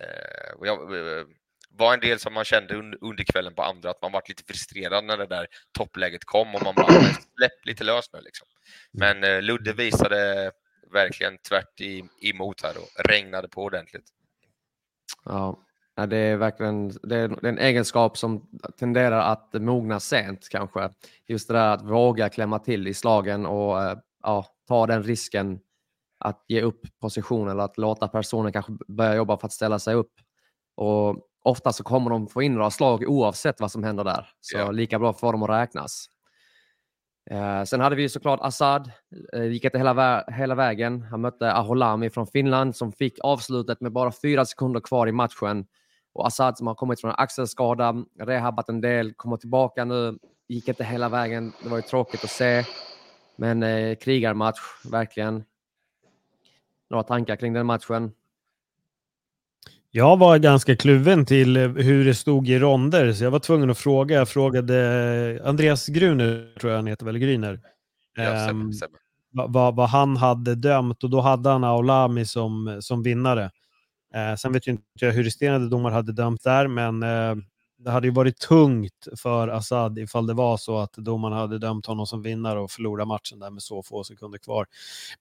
Eh, 0.00 0.66
jag, 0.66 0.96
eh, 0.96 1.24
var 1.70 1.94
en 1.94 2.00
del 2.00 2.18
som 2.18 2.34
man 2.34 2.44
kände 2.44 2.74
under 3.00 3.24
kvällen 3.24 3.54
på 3.54 3.62
andra, 3.62 3.90
att 3.90 4.02
man 4.02 4.12
var 4.12 4.22
lite 4.28 4.42
frustrerad 4.46 5.04
när 5.04 5.16
det 5.16 5.26
där 5.26 5.46
toppläget 5.72 6.24
kom 6.24 6.54
och 6.54 6.62
man 6.64 6.74
bara 6.74 6.92
släpp 7.36 7.66
lite 7.66 7.84
lös 7.84 8.12
nu. 8.12 8.20
Liksom. 8.20 8.48
Mm. 8.94 9.20
Men 9.20 9.32
eh, 9.32 9.42
Ludde 9.42 9.72
visade 9.72 10.52
verkligen 10.92 11.38
tvärt 11.38 11.80
emot 12.22 12.62
här 12.62 12.74
och 12.78 13.04
regnade 13.08 13.48
på 13.48 13.62
ordentligt. 13.62 14.06
Ja, 15.24 15.64
Ja, 15.98 16.06
det 16.06 16.16
är 16.16 16.36
verkligen 16.36 16.88
det 16.88 17.16
är 17.16 17.46
en 17.46 17.58
egenskap 17.58 18.18
som 18.18 18.48
tenderar 18.78 19.20
att 19.32 19.54
mogna 19.54 20.00
sent 20.00 20.48
kanske. 20.50 20.90
Just 21.26 21.48
det 21.48 21.54
där 21.54 21.74
att 21.74 21.82
våga 21.82 22.28
klämma 22.28 22.58
till 22.58 22.88
i 22.88 22.94
slagen 22.94 23.46
och 23.46 23.82
eh, 23.82 23.98
ja, 24.22 24.46
ta 24.68 24.86
den 24.86 25.02
risken 25.02 25.60
att 26.18 26.44
ge 26.48 26.62
upp 26.62 26.80
position 27.00 27.48
eller 27.48 27.62
att 27.62 27.78
låta 27.78 28.08
personen 28.08 28.52
kanske 28.52 28.72
börja 28.88 29.14
jobba 29.14 29.36
för 29.36 29.46
att 29.46 29.52
ställa 29.52 29.78
sig 29.78 29.94
upp. 29.94 30.12
Och 30.76 31.16
ofta 31.44 31.72
så 31.72 31.82
kommer 31.84 32.10
de 32.10 32.28
få 32.28 32.42
in 32.42 32.54
några 32.54 32.70
slag 32.70 33.04
oavsett 33.08 33.60
vad 33.60 33.72
som 33.72 33.84
händer 33.84 34.04
där. 34.04 34.30
Så 34.40 34.56
yeah. 34.56 34.72
lika 34.72 34.98
bra 34.98 35.12
för 35.12 35.32
dem 35.32 35.42
att 35.42 35.50
räknas. 35.50 36.06
Eh, 37.30 37.64
sen 37.64 37.80
hade 37.80 37.96
vi 37.96 38.08
såklart 38.08 38.40
Assad, 38.42 38.90
eh, 39.32 39.44
gick 39.44 39.64
inte 39.64 39.78
hela, 39.78 39.94
vä 39.94 40.24
hela 40.28 40.54
vägen. 40.54 41.02
Han 41.02 41.20
mötte 41.20 41.52
Aholami 41.52 42.10
från 42.10 42.26
Finland 42.26 42.76
som 42.76 42.92
fick 42.92 43.18
avslutet 43.20 43.80
med 43.80 43.92
bara 43.92 44.12
fyra 44.12 44.44
sekunder 44.44 44.80
kvar 44.80 45.06
i 45.06 45.12
matchen 45.12 45.66
och 46.14 46.26
Assad 46.26 46.58
som 46.58 46.66
har 46.66 46.74
kommit 46.74 47.00
från 47.00 47.10
en 47.10 47.16
axelskada, 47.18 47.94
rehabat 48.20 48.68
en 48.68 48.80
del, 48.80 49.14
kommer 49.14 49.36
tillbaka 49.36 49.84
nu. 49.84 50.18
Gick 50.48 50.68
inte 50.68 50.84
hela 50.84 51.08
vägen. 51.08 51.52
Det 51.62 51.68
var 51.68 51.76
ju 51.76 51.82
tråkigt 51.82 52.24
att 52.24 52.30
se. 52.30 52.64
Men 53.36 53.62
eh, 53.62 53.96
krigarmatch, 53.96 54.60
verkligen. 54.84 55.44
Några 56.90 57.02
tankar 57.02 57.36
kring 57.36 57.52
den 57.52 57.66
matchen? 57.66 58.12
Jag 59.90 60.16
var 60.16 60.38
ganska 60.38 60.76
kluven 60.76 61.26
till 61.26 61.56
hur 61.56 62.04
det 62.04 62.14
stod 62.14 62.48
i 62.48 62.58
ronder, 62.58 63.12
så 63.12 63.24
jag 63.24 63.30
var 63.30 63.38
tvungen 63.38 63.70
att 63.70 63.78
fråga. 63.78 64.16
Jag 64.16 64.28
frågade 64.28 65.42
Andreas 65.44 65.86
Gruner, 65.86 66.54
tror 66.60 66.72
jag 66.72 66.78
han 66.78 66.86
heter, 66.86 67.06
eller 67.06 67.20
Gryner. 67.20 67.60
Ja, 68.16 68.50
um, 68.50 68.72
vad, 69.30 69.76
vad, 69.76 69.88
han 69.88 70.16
hade 70.16 70.54
dömt 70.54 71.04
och 71.04 71.10
då 71.10 71.20
hade 71.20 71.48
han 71.48 71.64
Aulami 71.64 72.24
som, 72.24 72.78
som 72.80 73.02
vinnare. 73.02 73.50
Eh, 74.14 74.34
sen 74.36 74.52
vet 74.52 74.66
jag 74.66 74.74
inte 74.74 75.06
hur 75.06 75.24
resterande 75.24 75.68
domar 75.68 75.90
hade 75.90 76.12
dömt 76.12 76.42
där, 76.42 76.66
men 76.66 77.02
eh, 77.02 77.44
det 77.78 77.90
hade 77.90 78.06
ju 78.06 78.12
varit 78.12 78.38
tungt 78.38 79.08
för 79.16 79.48
Assad 79.48 79.98
ifall 79.98 80.26
det 80.26 80.34
var 80.34 80.56
så 80.56 80.78
att 80.78 80.92
domarna 80.92 81.36
hade 81.36 81.58
dömt 81.58 81.86
honom 81.86 82.06
som 82.06 82.22
vinnare 82.22 82.60
och 82.60 82.70
förlorat 82.70 83.08
matchen 83.08 83.38
där 83.38 83.50
med 83.50 83.62
så 83.62 83.82
få 83.82 84.04
sekunder 84.04 84.38
kvar. 84.38 84.66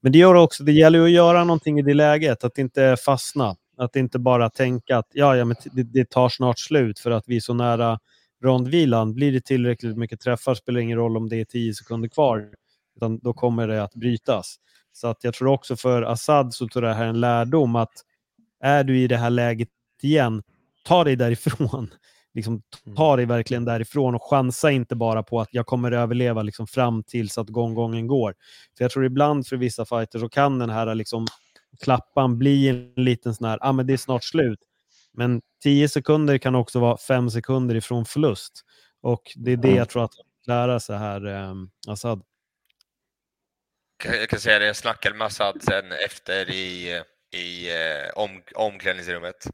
Men 0.01 0.11
det 0.11 0.17
gör 0.17 0.35
också, 0.35 0.63
det 0.63 0.71
gäller 0.71 0.99
ju 0.99 1.05
att 1.05 1.11
göra 1.11 1.43
någonting 1.43 1.79
i 1.79 1.81
det 1.81 1.93
läget, 1.93 2.43
att 2.43 2.57
inte 2.57 2.97
fastna. 3.05 3.55
Att 3.77 3.95
inte 3.95 4.19
bara 4.19 4.49
tänka 4.49 4.97
att 4.97 5.07
ja, 5.13 5.35
ja, 5.35 5.45
men 5.45 5.57
det, 5.71 5.83
det 5.83 6.09
tar 6.09 6.29
snart 6.29 6.59
slut 6.59 6.99
för 6.99 7.11
att 7.11 7.23
vi 7.27 7.35
är 7.35 7.39
så 7.39 7.53
nära 7.53 7.99
rondvilan. 8.43 9.13
Blir 9.13 9.31
det 9.31 9.45
tillräckligt 9.45 9.97
mycket 9.97 10.19
träffar 10.19 10.55
spelar 10.55 10.77
det 10.77 10.83
ingen 10.83 10.97
roll 10.97 11.17
om 11.17 11.29
det 11.29 11.35
är 11.35 11.45
tio 11.45 11.73
sekunder 11.73 12.09
kvar. 12.09 12.49
utan 12.95 13.19
då 13.19 13.33
kommer 13.33 13.67
det 13.67 13.83
att 13.83 13.95
brytas. 13.95 14.55
Så 14.93 15.07
att 15.07 15.23
jag 15.23 15.33
tror 15.33 15.47
också 15.47 15.75
för 15.75 16.01
Assad 16.01 16.53
så 16.53 16.67
tror 16.67 16.85
jag 16.85 16.93
det 16.93 16.97
här 16.97 17.05
är 17.05 17.09
en 17.09 17.19
lärdom 17.19 17.75
att 17.75 17.93
är 18.63 18.83
du 18.83 18.99
i 18.99 19.07
det 19.07 19.17
här 19.17 19.29
läget 19.29 19.69
igen, 20.01 20.43
ta 20.83 21.03
dig 21.03 21.15
därifrån. 21.15 21.89
Liksom, 22.37 22.61
ta 22.95 23.15
dig 23.15 23.25
verkligen 23.25 23.65
därifrån 23.65 24.15
och 24.15 24.23
chansa 24.23 24.71
inte 24.71 24.95
bara 24.95 25.23
på 25.23 25.41
att 25.41 25.49
jag 25.51 25.65
kommer 25.65 25.91
överleva 25.91 26.41
liksom, 26.41 26.67
fram 26.67 27.03
tills 27.03 27.37
att 27.37 27.49
gånggången 27.49 28.07
går. 28.07 28.35
För 28.77 28.83
jag 28.83 28.91
tror 28.91 29.05
ibland 29.05 29.47
för 29.47 29.55
vissa 29.55 29.85
fighters 29.85 30.21
så 30.21 30.29
kan 30.29 30.59
den 30.59 30.69
här 30.69 30.95
liksom, 30.95 31.25
klappan 31.81 32.37
bli 32.37 32.67
en 32.67 32.93
liten 32.95 33.35
sån 33.35 33.47
här, 33.47 33.59
ah, 33.61 33.71
men 33.71 33.87
det 33.87 33.93
är 33.93 33.97
snart 33.97 34.23
slut. 34.23 34.59
Men 35.13 35.41
10 35.63 35.89
sekunder 35.89 36.37
kan 36.37 36.55
också 36.55 36.79
vara 36.79 36.97
5 36.97 37.29
sekunder 37.29 37.75
ifrån 37.75 38.05
förlust. 38.05 38.61
Och 39.01 39.21
det 39.35 39.51
är 39.51 39.57
det 39.57 39.75
jag 39.75 39.89
tror 39.89 40.03
att 40.03 40.13
lära 40.47 40.79
sig 40.79 40.97
här, 40.97 41.25
eh, 41.25 41.53
Assad. 41.87 42.21
Jag 44.03 44.29
kan 44.29 44.39
säga 44.39 44.59
det, 44.59 44.65
jag 44.65 44.75
snackade 44.75 45.15
med 45.15 45.27
Assad 45.27 45.63
sen 45.63 45.91
efter 46.05 46.49
i, 46.49 47.01
i 47.33 47.69
eh, 47.69 48.09
om, 48.15 48.29
omklädningsrummet. 48.55 49.47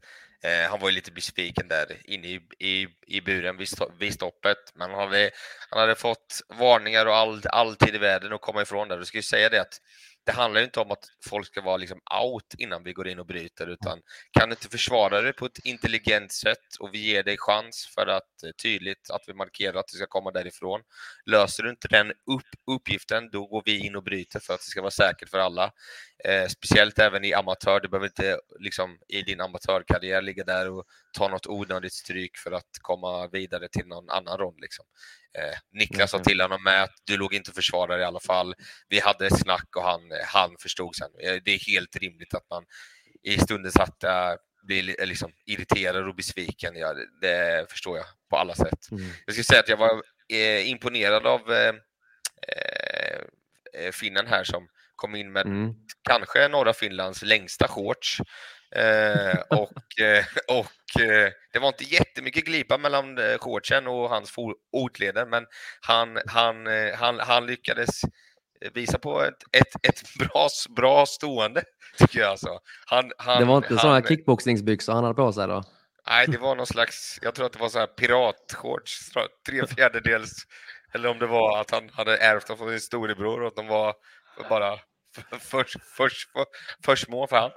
Eh, 0.44 0.70
han 0.70 0.80
var 0.80 0.88
ju 0.88 0.94
lite 0.94 1.12
besviken 1.12 1.68
där 1.68 1.86
inne 2.04 2.28
i, 2.28 2.40
i, 2.58 2.86
i 3.06 3.20
buren 3.20 3.56
vid, 3.56 3.68
vid 3.98 4.14
stoppet, 4.14 4.58
men 4.74 4.90
han 4.90 5.00
hade, 5.00 5.30
han 5.70 5.80
hade 5.80 5.94
fått 5.94 6.40
varningar 6.48 7.06
och 7.06 7.16
all, 7.16 7.42
all 7.50 7.76
tid 7.76 7.94
i 7.94 7.98
världen 7.98 8.32
att 8.32 8.40
komma 8.40 8.62
ifrån 8.62 8.88
där. 8.88 8.98
Du 8.98 9.04
ska 9.04 9.18
ju 9.18 9.22
säga 9.22 9.48
det 9.48 9.60
att 9.60 9.80
det 10.26 10.32
handlar 10.32 10.60
inte 10.60 10.80
om 10.80 10.90
att 10.90 11.04
folk 11.28 11.46
ska 11.46 11.60
vara 11.60 11.76
liksom 11.76 12.00
out 12.22 12.54
innan 12.58 12.82
vi 12.82 12.92
går 12.92 13.08
in 13.08 13.18
och 13.18 13.26
bryter, 13.26 13.66
utan 13.66 14.00
kan 14.30 14.48
du 14.48 14.52
inte 14.52 14.68
försvara 14.68 15.20
det 15.20 15.32
på 15.32 15.46
ett 15.46 15.58
intelligent 15.64 16.32
sätt 16.32 16.76
och 16.80 16.94
vi 16.94 16.98
ger 16.98 17.22
dig 17.22 17.36
chans 17.38 17.92
för 17.94 18.06
att 18.06 18.42
eh, 18.44 18.50
tydligt 18.62 19.10
att 19.10 19.22
vi 19.26 19.34
markerar 19.34 19.74
att 19.78 19.88
du 19.88 19.96
ska 19.96 20.06
komma 20.06 20.30
därifrån. 20.30 20.80
Löser 21.26 21.62
du 21.62 21.70
inte 21.70 21.88
den 21.88 22.10
upp, 22.10 22.76
uppgiften, 22.76 23.30
då 23.30 23.46
går 23.46 23.62
vi 23.64 23.86
in 23.86 23.96
och 23.96 24.02
bryter 24.02 24.40
för 24.40 24.54
att 24.54 24.60
det 24.60 24.66
ska 24.66 24.80
vara 24.80 24.90
säkert 24.90 25.28
för 25.28 25.38
alla. 25.38 25.72
Eh, 26.24 26.46
speciellt 26.48 26.98
även 26.98 27.24
i 27.24 27.34
amatör. 27.34 27.80
Du 27.80 27.88
behöver 27.88 28.06
inte 28.06 28.40
liksom, 28.60 28.98
i 29.08 29.22
din 29.22 29.40
amatörkarriär 29.40 30.22
ligga 30.22 30.44
där 30.44 30.70
och 30.70 30.84
ta 31.12 31.28
något 31.28 31.46
onödigt 31.46 31.92
stryk 31.92 32.36
för 32.36 32.52
att 32.52 32.70
komma 32.80 33.28
vidare 33.28 33.68
till 33.68 33.86
någon 33.86 34.10
annan 34.10 34.38
rond. 34.38 34.60
Liksom. 34.60 34.84
Eh, 35.38 35.58
Niklas 35.72 36.10
sa 36.10 36.18
till 36.18 36.40
honom 36.40 36.62
med 36.62 36.82
att 36.82 36.94
du 37.04 37.16
låg 37.16 37.34
inte 37.34 37.50
och 37.50 37.54
försvarade 37.54 38.02
i 38.02 38.06
alla 38.06 38.20
fall. 38.20 38.54
Vi 38.88 39.00
hade 39.00 39.26
ett 39.26 39.40
snack 39.40 39.76
och 39.76 39.82
han, 39.82 40.00
han 40.26 40.56
förstod 40.60 40.96
sen. 40.96 41.10
Eh, 41.22 41.36
det 41.44 41.50
är 41.50 41.72
helt 41.72 41.96
rimligt 41.96 42.34
att 42.34 42.50
man 42.50 42.64
i 43.22 43.38
stunden 43.38 43.72
satt 43.72 44.04
blir 44.64 45.00
eh, 45.00 45.06
liksom 45.06 45.32
irriterad 45.46 46.08
och 46.08 46.14
besviken. 46.14 46.76
Ja, 46.76 46.94
det 47.20 47.70
förstår 47.70 47.96
jag 47.96 48.06
på 48.30 48.36
alla 48.36 48.54
sätt. 48.54 48.90
Mm. 48.90 49.04
Jag 49.26 49.34
skulle 49.34 49.44
säga 49.44 49.60
att 49.60 49.68
jag 49.68 49.76
var 49.76 50.02
eh, 50.32 50.70
imponerad 50.70 51.26
av 51.26 51.52
eh, 51.52 51.74
eh, 53.74 53.92
finnen 53.92 54.26
här 54.26 54.44
som 54.44 54.68
kom 54.96 55.14
in 55.14 55.32
med 55.32 55.46
mm. 55.46 55.74
kanske 56.08 56.48
norra 56.48 56.72
Finlands 56.72 57.22
längsta 57.22 57.68
shorts. 57.68 58.20
Eh, 58.74 59.38
och 59.50 60.00
eh, 60.00 60.24
och 60.48 61.00
eh, 61.02 61.30
det 61.52 61.58
var 61.58 61.68
inte 61.68 61.84
jättemycket 61.84 62.44
glipa 62.44 62.78
mellan 62.78 63.18
eh, 63.18 63.38
shortsen 63.38 63.86
och 63.86 64.08
hans 64.08 64.30
fotleder, 64.30 65.26
men 65.26 65.46
han, 65.80 66.18
han, 66.26 66.66
eh, 66.66 66.94
han, 66.94 67.18
han 67.18 67.46
lyckades 67.46 68.00
visa 68.74 68.98
på 68.98 69.22
ett, 69.22 69.42
ett, 69.52 69.86
ett 69.88 70.02
bra, 70.18 70.48
bra 70.76 71.06
stående, 71.06 71.62
tycker 71.98 72.20
jag. 72.20 72.30
Alltså. 72.30 72.58
Han, 72.86 73.12
han, 73.18 73.40
det 73.40 73.44
var 73.44 73.56
inte 73.56 73.78
sådana 73.78 74.02
kickboxningsbyxor 74.02 74.92
han 74.92 75.04
hade 75.04 75.14
på 75.14 75.32
sig 75.32 75.46
då? 75.46 75.64
Nej, 76.06 76.26
det 76.28 76.38
var 76.38 76.54
någon 76.54 76.66
slags, 76.66 77.18
jag 77.22 77.34
tror 77.34 77.46
att 77.46 77.52
det 77.52 77.58
var 77.58 77.68
så 77.68 77.78
här 77.78 77.86
piratshorts, 77.86 79.10
tre 79.46 79.66
fjärdedels, 79.66 80.32
eller 80.94 81.08
om 81.08 81.18
det 81.18 81.26
var 81.26 81.60
att 81.60 81.70
han 81.70 81.90
hade 81.92 82.16
ärvt 82.16 82.46
dem 82.46 82.58
från 82.58 82.70
sin 82.70 82.80
storebror 82.80 83.40
och 83.42 83.48
att 83.48 83.56
de 83.56 83.66
var 83.66 83.94
bara 84.48 84.78
för, 85.40 85.64
för, 85.64 85.64
för, 85.96 86.08
för 86.84 86.96
små 86.96 87.26
för 87.26 87.36
han. 87.36 87.50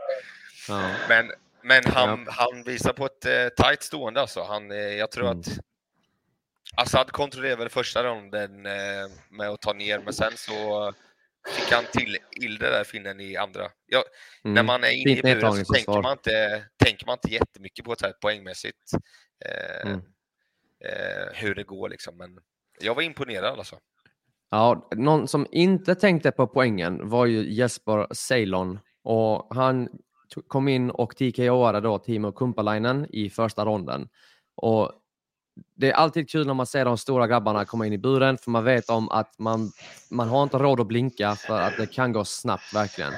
Ja. 0.67 0.91
Men, 1.09 1.31
men 1.61 1.83
han, 1.85 2.23
ja. 2.25 2.31
han 2.31 2.63
visar 2.63 2.93
på 2.93 3.05
ett 3.05 3.25
eh, 3.25 3.47
tajt 3.57 3.83
stående 3.83 4.21
alltså. 4.21 4.43
Han, 4.43 4.71
eh, 4.71 4.77
jag 4.77 5.11
tror 5.11 5.25
mm. 5.25 5.39
att 5.39 5.47
Assad 6.75 7.11
kontrollerade 7.11 7.69
första 7.69 8.03
ronden 8.03 8.65
eh, 8.65 9.07
med 9.29 9.49
att 9.49 9.61
ta 9.61 9.73
ner, 9.73 9.99
men 9.99 10.13
sen 10.13 10.31
så 10.35 10.93
fick 11.47 11.71
han 11.71 11.83
till 11.93 12.17
Ilde 12.31 12.69
där 12.69 12.83
finnen 12.83 13.19
i 13.19 13.35
andra. 13.35 13.69
Ja, 13.85 14.03
mm. 14.43 14.53
När 14.53 14.63
man 14.63 14.83
är 14.83 14.91
inne 14.91 15.11
i 15.11 15.21
buren 15.21 15.65
så 15.65 15.73
tänker 15.73 16.01
man, 16.01 16.11
inte, 16.11 16.65
tänker 16.77 17.05
man 17.05 17.13
inte 17.13 17.33
jättemycket 17.33 17.85
på 17.85 17.93
det 17.93 18.05
här 18.05 18.13
poängmässigt. 18.13 18.93
Eh, 19.45 19.91
mm. 19.91 20.01
eh, 20.85 21.33
hur 21.33 21.55
det 21.55 21.63
går 21.63 21.89
liksom. 21.89 22.17
Men 22.17 22.39
jag 22.79 22.95
var 22.95 23.01
imponerad 23.01 23.59
alltså. 23.59 23.79
Ja, 24.51 24.89
någon 24.95 25.27
som 25.27 25.47
inte 25.51 25.95
tänkte 25.95 26.31
på 26.31 26.47
poängen 26.47 27.09
var 27.09 27.25
ju 27.25 27.53
Jesper 27.53 28.13
Ceylon 28.13 28.79
och 29.03 29.55
han 29.55 29.89
kom 30.47 30.67
in 30.67 30.89
och 30.89 31.15
TKO'ade 31.15 31.81
då 31.81 31.99
Timo 31.99 32.31
Kumpalainen 32.31 33.07
i 33.09 33.29
första 33.29 33.65
ronden. 33.65 34.09
Och 34.55 34.91
det 35.75 35.91
är 35.91 35.93
alltid 35.93 36.29
kul 36.29 36.47
när 36.47 36.53
man 36.53 36.65
ser 36.65 36.85
de 36.85 36.97
stora 36.97 37.27
grabbarna 37.27 37.65
komma 37.65 37.85
in 37.85 37.93
i 37.93 37.97
buren 37.97 38.37
för 38.37 38.51
man 38.51 38.63
vet 38.63 38.89
om 38.89 39.09
att 39.09 39.39
man, 39.39 39.71
man 40.11 40.29
har 40.29 40.43
inte 40.43 40.57
råd 40.57 40.79
att 40.79 40.87
blinka 40.87 41.35
för 41.35 41.61
att 41.61 41.77
det 41.77 41.93
kan 41.93 42.11
gå 42.11 42.25
snabbt 42.25 42.73
verkligen. 42.73 43.13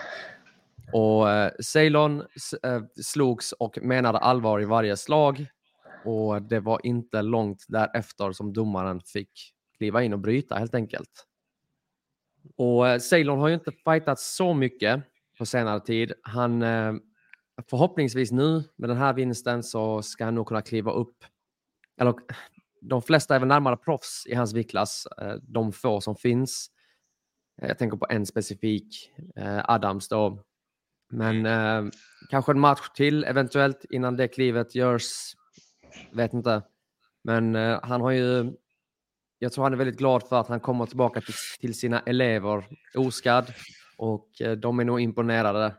Och 0.93 1.29
eh, 1.29 1.51
Ceylon 1.59 2.19
eh, 2.63 2.81
slogs 3.03 3.51
och 3.51 3.77
menade 3.81 4.17
allvar 4.17 4.61
i 4.61 4.65
varje 4.65 4.97
slag 4.97 5.45
och 6.05 6.41
det 6.41 6.59
var 6.59 6.85
inte 6.85 7.21
långt 7.21 7.65
därefter 7.67 8.31
som 8.31 8.53
domaren 8.53 9.01
fick 9.01 9.53
kliva 9.77 10.03
in 10.03 10.13
och 10.13 10.19
bryta 10.19 10.55
helt 10.55 10.75
enkelt. 10.75 11.25
Och 12.55 12.87
eh, 12.87 12.99
Ceylon 12.99 13.39
har 13.39 13.47
ju 13.47 13.53
inte 13.53 13.71
fightat 13.71 14.19
så 14.19 14.53
mycket 14.53 15.03
på 15.39 15.45
senare 15.45 15.79
tid. 15.79 16.13
Han 16.23 16.61
eh, 16.61 16.93
förhoppningsvis 17.69 18.31
nu 18.31 18.63
med 18.75 18.89
den 18.89 18.97
här 18.97 19.13
vinsten 19.13 19.63
så 19.63 20.01
ska 20.01 20.25
han 20.25 20.35
nog 20.35 20.47
kunna 20.47 20.61
kliva 20.61 20.91
upp. 20.91 21.25
Eller 22.01 22.13
de 22.81 23.01
flesta 23.01 23.35
är 23.35 23.39
väl 23.39 23.47
närmare 23.47 23.77
proffs 23.77 24.27
i 24.27 24.35
hans 24.35 24.53
viktklass, 24.53 25.07
eh, 25.21 25.35
de 25.41 25.71
få 25.71 26.01
som 26.01 26.15
finns. 26.15 26.71
Jag 27.61 27.77
tänker 27.77 27.97
på 27.97 28.07
en 28.09 28.25
specifik, 28.25 29.11
Adams 29.63 30.07
då. 30.07 30.43
Men 31.09 31.45
eh, 31.45 31.91
kanske 32.29 32.51
en 32.51 32.59
match 32.59 32.89
till 32.95 33.23
eventuellt 33.23 33.85
innan 33.89 34.15
det 34.15 34.27
klivet 34.27 34.75
görs. 34.75 35.35
Vet 36.11 36.33
inte. 36.33 36.61
Men 37.23 37.55
eh, 37.55 37.79
han 37.83 38.01
har 38.01 38.11
ju 38.11 38.53
jag 39.39 39.53
tror 39.53 39.63
han 39.63 39.73
är 39.73 39.77
väldigt 39.77 39.97
glad 39.97 40.27
för 40.27 40.39
att 40.39 40.47
han 40.47 40.59
kommer 40.59 40.85
tillbaka 40.85 41.21
till, 41.21 41.33
till 41.59 41.79
sina 41.79 41.99
elever 41.99 42.67
oskadd 42.95 43.53
och 43.99 44.41
eh, 44.41 44.51
de 44.51 44.79
är 44.79 44.85
nog 44.85 45.01
imponerade. 45.01 45.75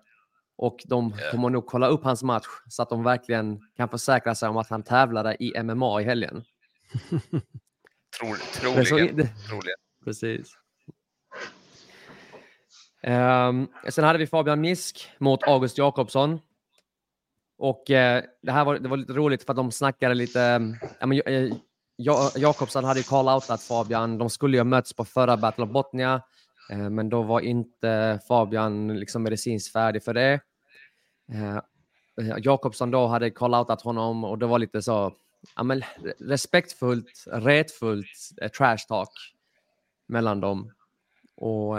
Och 0.57 0.83
de 0.85 1.15
kommer 1.31 1.51
nog 1.51 1.67
kolla 1.67 1.87
upp 1.87 2.05
hans 2.05 2.23
match 2.23 2.47
så 2.69 2.83
att 2.83 2.89
de 2.89 3.05
verkligen 3.05 3.61
kan 3.77 3.89
försäkra 3.89 4.35
sig 4.35 4.49
om 4.49 4.57
att 4.57 4.71
han 4.71 4.83
tävlade 4.83 5.37
i 5.41 5.63
MMA 5.63 6.01
i 6.01 6.05
helgen. 6.05 6.45
Trol, 8.21 8.37
troligen. 8.37 8.87
Så, 8.87 8.97
det, 8.97 9.29
troligen. 9.49 9.77
Precis. 10.05 10.53
Um, 13.03 13.69
sen 13.89 14.05
hade 14.05 14.19
vi 14.19 14.27
Fabian 14.27 14.61
Misk 14.61 15.11
mot 15.19 15.43
August 15.43 15.79
Jakobsson. 15.79 16.41
Och 17.59 17.91
uh, 17.91 18.23
det 18.43 18.53
här 18.53 18.65
var, 18.65 18.79
det 18.79 18.89
var 18.89 18.97
lite 18.97 19.13
roligt 19.13 19.45
för 19.45 19.53
att 19.53 19.57
de 19.57 19.73
snackade 19.73 20.15
lite. 20.15 20.39
Ja, 21.01 21.07
men, 21.07 21.23
uh, 21.29 21.53
Jakobsson 22.37 22.85
hade 22.85 23.01
ju 23.01 23.05
call-outat 23.05 23.69
Fabian. 23.69 24.19
De 24.19 24.31
skulle 24.31 24.57
ju 24.57 24.61
ha 24.61 24.65
mötts 24.65 24.93
på 24.93 25.05
förra 25.05 25.37
Battle 25.37 25.65
of 25.65 25.71
Botnia, 25.71 26.23
Eh, 26.71 26.91
men 26.91 27.09
då 27.09 27.23
var 27.23 27.41
inte 27.41 28.21
Fabian 28.29 28.99
liksom 28.99 29.23
medicinskt 29.23 29.73
färdig 29.73 30.05
för 30.05 30.15
det. 30.15 30.41
Eh, 31.33 31.57
eh, 32.21 32.39
Jakobsson 32.39 32.91
då 32.91 33.07
hade 33.07 33.31
call-outat 33.31 33.83
honom 33.83 34.25
och 34.25 34.39
det 34.39 34.47
var 34.47 34.59
lite 34.59 34.83
så 34.83 35.15
ja, 35.57 35.63
men 35.63 35.83
respektfullt, 36.19 37.25
retfullt 37.27 38.07
trash 38.59 38.87
talk 38.89 39.11
mellan 40.09 40.41
dem. 40.41 40.73
Och, 41.37 41.77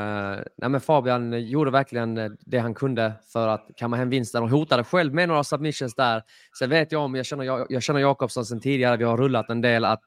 nej, 0.58 0.70
men 0.70 0.82
Fabian 0.82 1.48
gjorde 1.48 1.72
verkligen 1.72 2.38
det 2.40 2.60
han 2.60 2.74
kunde 2.74 3.14
för 3.34 3.48
att 3.48 3.70
kamma 3.76 3.98
hem 3.98 4.10
vinsten 4.10 4.44
och 4.44 4.50
hotade 4.50 4.84
själv 4.84 5.14
med 5.14 5.28
några 5.28 5.44
submissions 5.44 5.96
där. 5.96 6.24
Sen 6.60 6.70
vet 6.70 6.92
jag 6.92 7.02
om, 7.02 7.16
jag 7.16 7.26
känner, 7.26 7.44
jag, 7.44 7.66
jag 7.70 7.84
känner 7.84 8.00
Jakobsson 8.00 8.46
sen 8.46 8.60
tidigare, 8.60 8.98
vi 8.98 9.04
har 9.04 9.18
rullat 9.18 9.50
en 9.50 9.62
del, 9.62 9.86
att 9.86 10.02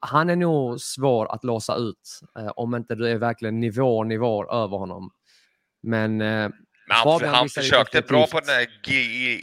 han 0.00 0.30
är 0.30 0.36
nog 0.36 0.80
svår 0.80 1.34
att 1.34 1.44
låsa 1.44 1.76
ut 1.76 2.20
eh, 2.38 2.52
om 2.56 2.74
inte 2.74 2.94
du 2.94 3.08
är 3.08 3.18
verkligen 3.18 3.60
nivå 3.60 4.04
nivåer 4.04 4.62
över 4.64 4.76
honom. 4.76 5.10
Men, 5.82 6.20
eh, 6.20 6.26
Men 6.26 6.52
han, 6.88 7.24
han 7.24 7.48
försökte 7.48 8.02
bra 8.02 8.26
på 8.26 8.40
den 8.40 8.46
där 8.46 8.68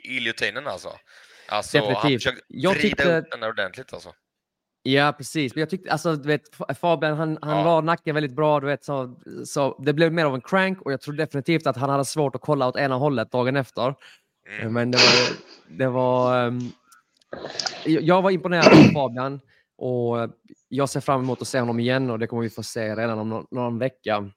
giljotinen 0.07 0.67
alltså. 0.67 0.89
alltså. 1.49 1.77
Definitivt. 1.77 2.03
Han 2.03 2.11
försökte 2.11 2.41
jag 2.47 2.79
tyckte... 2.79 3.17
upp 3.17 3.31
den 3.31 3.43
ordentligt 3.43 3.93
alltså. 3.93 4.13
Ja, 4.83 5.13
precis. 5.17 5.55
Men 5.55 5.59
jag 5.59 5.69
tyckte, 5.69 5.91
alltså, 5.91 6.15
du 6.15 6.27
vet, 6.27 6.41
Fabian, 6.79 7.17
han, 7.17 7.37
han 7.41 7.57
ja. 7.57 7.63
var 7.63 7.81
nacken 7.81 8.15
väldigt 8.15 8.35
bra. 8.35 8.59
Du 8.59 8.67
vet, 8.67 8.83
så, 8.83 9.19
så 9.45 9.83
det 9.85 9.93
blev 9.93 10.13
mer 10.13 10.25
av 10.25 10.35
en 10.35 10.41
crank 10.41 10.81
och 10.81 10.91
jag 10.91 11.01
tror 11.01 11.13
definitivt 11.13 11.67
att 11.67 11.77
han 11.77 11.89
hade 11.89 12.05
svårt 12.05 12.35
att 12.35 12.41
kolla 12.41 12.67
åt 12.67 12.75
ena 12.75 12.95
hållet 12.95 13.31
dagen 13.31 13.55
efter. 13.55 13.95
Mm. 14.59 14.73
Men 14.73 14.91
det 14.91 14.97
var... 14.97 15.37
Det 15.69 15.87
var 15.87 16.45
um, 16.47 16.71
jag 17.85 18.21
var 18.21 18.31
imponerad 18.31 18.67
av 18.67 18.93
Fabian. 18.93 19.39
Och 19.77 20.29
jag 20.67 20.89
ser 20.89 20.99
fram 20.99 21.21
emot 21.21 21.41
att 21.41 21.47
se 21.47 21.59
honom 21.59 21.79
igen 21.79 22.09
och 22.09 22.19
det 22.19 22.27
kommer 22.27 22.43
vi 22.43 22.49
få 22.49 22.63
se 22.63 22.95
redan 22.95 23.19
om 23.19 23.29
någon, 23.29 23.47
någon 23.51 23.79
vecka. 23.79 24.31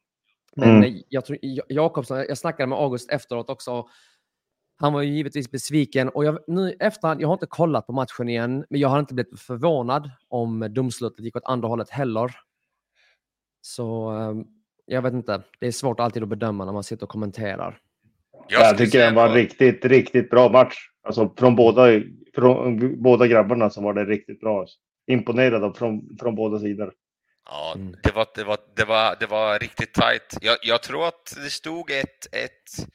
Men 0.57 0.77
mm. 0.77 1.03
jag 1.09 1.25
tror, 1.25 1.39
Jakobsson, 1.69 2.19
jag 2.19 2.39
snackade 2.39 2.67
med 2.67 2.79
August 2.79 3.11
efteråt 3.11 3.51
också. 3.51 3.89
Han 4.77 4.93
var 4.93 5.03
ju 5.03 5.15
givetvis 5.15 5.51
besviken 5.51 6.09
och 6.09 6.25
jag, 6.25 6.39
nu 6.47 6.77
efterhand, 6.81 7.21
jag 7.21 7.29
har 7.29 7.33
inte 7.33 7.47
kollat 7.47 7.87
på 7.87 7.93
matchen 7.93 8.29
igen, 8.29 8.65
men 8.71 8.81
jag 8.81 8.89
har 8.89 8.99
inte 8.99 9.15
blivit 9.15 9.41
förvånad 9.41 10.11
om 10.29 10.67
domslutet 10.71 11.25
gick 11.25 11.37
åt 11.37 11.45
andra 11.45 11.69
hållet 11.69 11.91
heller. 11.91 12.37
Så 13.61 14.09
ehm, 14.09 14.45
jag 14.87 15.03
vet 15.03 15.13
inte, 15.13 15.43
det 15.61 15.67
är 15.67 15.73
svårt 15.73 16.01
alltid 16.01 16.23
att 16.23 16.29
bedöma 16.29 16.65
när 16.65 16.73
man 16.73 16.85
sitter 16.85 17.03
och 17.03 17.11
kommenterar. 17.11 17.79
Jag, 18.49 18.63
jag 18.63 18.79
tycker 18.79 18.99
det 18.99 19.11
var 19.11 19.29
en 19.29 19.35
riktigt, 19.35 19.85
riktigt 19.85 20.31
bra 20.31 20.49
match. 20.49 20.77
Alltså 21.03 21.35
från 21.39 21.57
båda, 21.57 22.01
från 22.35 23.03
båda 23.03 23.27
grabbarna 23.27 23.71
så 23.71 23.83
var 23.83 23.95
det 23.95 24.05
riktigt 24.05 24.41
bra. 24.41 24.67
Imponerad 25.11 25.77
från, 25.77 26.17
från 26.21 26.35
båda 26.35 26.59
sidor. 26.59 26.93
Ja, 27.45 27.73
mm. 27.77 27.97
det 28.03 28.13
var, 28.13 28.27
det 28.35 28.45
var, 28.45 28.59
det 28.77 28.85
var, 28.85 29.17
det 29.21 29.27
var 29.27 29.59
riktigt 29.59 29.95
tajt. 29.95 30.37
Jag, 30.41 30.57
jag 30.63 30.83
tror 30.83 31.09
att 31.09 31.35
det 31.45 31.51
stod 31.51 31.91
ett, 31.91 32.35
ett 32.35 32.89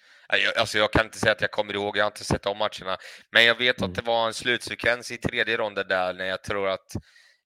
Alltså 0.58 0.78
jag 0.78 0.93
kan 0.93 1.06
inte 1.06 1.19
säga 1.19 1.32
att 1.32 1.41
jag 1.41 1.51
kommer 1.51 1.73
ihåg, 1.73 1.97
jag 1.97 2.04
har 2.04 2.12
inte 2.12 2.23
sett 2.23 2.45
om 2.45 2.58
matcherna. 2.58 2.97
Men 3.32 3.45
jag 3.45 3.58
vet 3.58 3.75
att 3.75 3.82
mm. 3.82 3.93
det 3.93 4.01
var 4.01 4.28
en 4.28 4.34
slutsekvens 4.34 5.12
i 5.12 5.17
tredje 5.17 5.58
ronden 5.58 5.88
där 5.88 6.13
när 6.13 6.25
jag 6.25 6.43
tror 6.43 6.69
att 6.69 6.95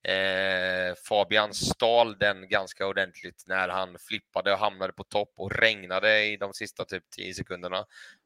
eh, 0.07 0.95
Fabian 1.09 1.53
stal 1.53 2.17
den 2.19 2.49
ganska 2.49 2.87
ordentligt 2.87 3.43
när 3.47 3.69
han 3.69 3.95
flippade 4.07 4.53
och 4.53 4.59
hamnade 4.59 4.93
på 4.93 5.03
topp 5.03 5.33
och 5.37 5.51
regnade 5.51 6.25
i 6.25 6.37
de 6.37 6.53
sista 6.53 6.85
typ 6.85 7.03
10 7.15 7.33
sekunderna. 7.33 7.85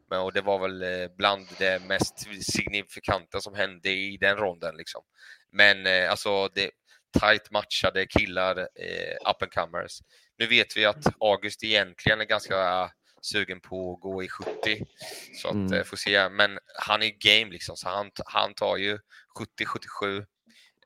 Men, 0.10 0.22
och 0.22 0.34
det 0.34 0.42
var 0.42 0.60
väl 0.60 0.84
eh, 0.84 1.08
bland 1.18 1.48
det 1.58 1.88
mest 1.88 2.20
signifikanta 2.42 3.42
som 3.42 3.56
hände 3.56 3.90
i 3.90 4.18
den 4.18 4.38
ronden. 4.38 4.78
Liksom. 4.78 5.02
Men 5.54 5.86
eh, 5.86 6.12
alltså, 6.12 6.48
det, 6.48 6.72
tight 7.20 7.52
matchade 7.52 8.06
killar, 8.06 8.58
eh, 8.60 9.30
up 9.32 9.42
and 9.42 9.52
comers. 9.52 10.00
Nu 10.38 10.48
vet 10.48 10.78
vi 10.78 10.86
att 10.86 11.06
August 11.20 11.64
egentligen 11.64 12.22
är 12.22 12.26
ganska 12.26 12.92
sugen 13.22 13.60
på 13.60 13.94
att 13.94 14.02
gå 14.02 14.24
i 14.24 14.30
70. 14.30 14.86
Så 15.42 15.48
att 15.48 15.54
mm. 15.54 15.74
Eh, 15.74 15.84
får 15.84 15.98
se. 15.98 16.30
Men 16.30 16.60
han 16.80 17.04
är 17.04 17.12
game 17.20 17.52
liksom, 17.52 17.78
så 17.78 17.90
han, 17.90 18.12
han 18.26 18.54
tar 18.54 18.78
ju 18.78 19.00
70-77. 19.40 20.18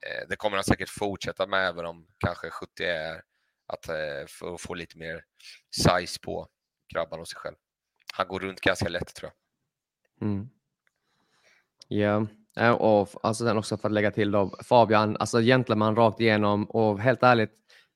Eh, 0.01 0.27
det 0.29 0.35
kommer 0.35 0.57
han 0.57 0.63
säkert 0.63 0.89
fortsätta 0.89 1.47
med, 1.47 1.67
även 1.67 1.85
om 1.85 2.07
kanske 2.17 2.49
70 2.49 2.83
är 2.83 3.21
att 3.67 3.89
eh, 3.89 4.25
få, 4.27 4.57
få 4.57 4.73
lite 4.73 4.97
mer 4.97 5.23
size 5.71 6.19
på 6.19 6.47
grabbarna 6.93 7.21
och 7.21 7.27
sig 7.27 7.39
själv. 7.39 7.55
Han 8.13 8.27
går 8.27 8.39
runt 8.39 8.61
ganska 8.61 8.89
lätt 8.89 9.15
tror 9.15 9.31
jag. 9.31 10.27
Mm. 10.27 10.49
Ja, 11.87 12.27
Eh, 12.57 12.71
och 12.71 13.09
alltså 13.23 13.45
sen 13.45 13.57
också 13.57 13.77
för 13.77 13.89
att 13.89 13.93
lägga 13.93 14.11
till 14.11 14.31
då, 14.31 14.55
Fabian, 14.63 15.17
alltså 15.19 15.39
gentleman 15.39 15.95
rakt 15.95 16.19
igenom 16.19 16.65
och 16.65 16.99
helt 16.99 17.23
ärligt, 17.23 17.51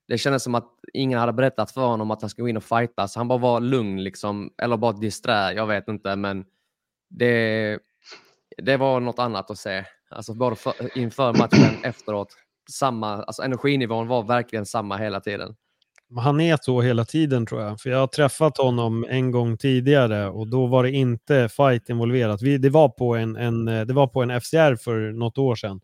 det 0.08 0.18
kändes 0.18 0.44
som 0.44 0.56
att 0.56 0.68
ingen 0.94 1.20
hade 1.20 1.34
berättat 1.34 1.72
för 1.72 1.82
honom 1.82 2.12
att 2.12 2.22
han 2.22 2.30
skulle 2.30 2.44
gå 2.44 2.50
in 2.50 2.58
och 2.58 2.64
fightas. 2.64 3.16
Han 3.16 3.28
bara 3.28 3.40
var 3.40 3.60
lugn 3.60 4.04
liksom, 4.04 4.54
eller 4.62 4.78
bara 4.78 4.92
disträ, 4.92 5.54
jag 5.54 5.68
vet 5.68 5.88
inte, 5.88 6.16
men 6.16 6.46
det, 7.10 7.80
det 8.58 8.78
var 8.78 9.00
något 9.00 9.20
annat 9.20 9.52
att 9.52 9.58
se. 9.58 9.86
Alltså 10.10 10.34
både 10.34 10.56
för, 10.56 10.98
inför 10.98 11.34
matchen, 11.34 11.84
efteråt, 11.84 12.36
samma, 12.72 13.24
alltså 13.24 13.44
energinivån 13.44 14.08
var 14.08 14.24
verkligen 14.24 14.66
samma 14.66 14.98
hela 14.98 15.20
tiden. 15.20 15.56
Han 16.16 16.42
är 16.42 16.58
så 16.62 16.82
hela 16.82 17.06
tiden 17.06 17.46
tror 17.46 17.62
jag. 17.62 17.80
För 17.80 17.90
jag 17.90 17.98
har 17.98 18.08
träffat 18.08 18.58
honom 18.58 19.06
en 19.10 19.32
gång 19.32 19.58
tidigare 19.58 20.30
och 20.30 20.48
då 20.48 20.66
var 20.68 20.84
det 20.84 20.92
inte 20.92 21.50
fight 21.50 21.90
involverat. 21.90 22.42
Vi, 22.42 22.58
det, 22.58 22.70
var 22.70 22.90
på 22.90 23.16
en, 23.16 23.36
en, 23.36 23.66
det 23.66 23.94
var 23.94 24.08
på 24.08 24.24
en 24.24 24.42
FCR 24.42 24.76
för 24.76 25.12
något 25.12 25.38
år 25.38 25.56
sedan. 25.56 25.82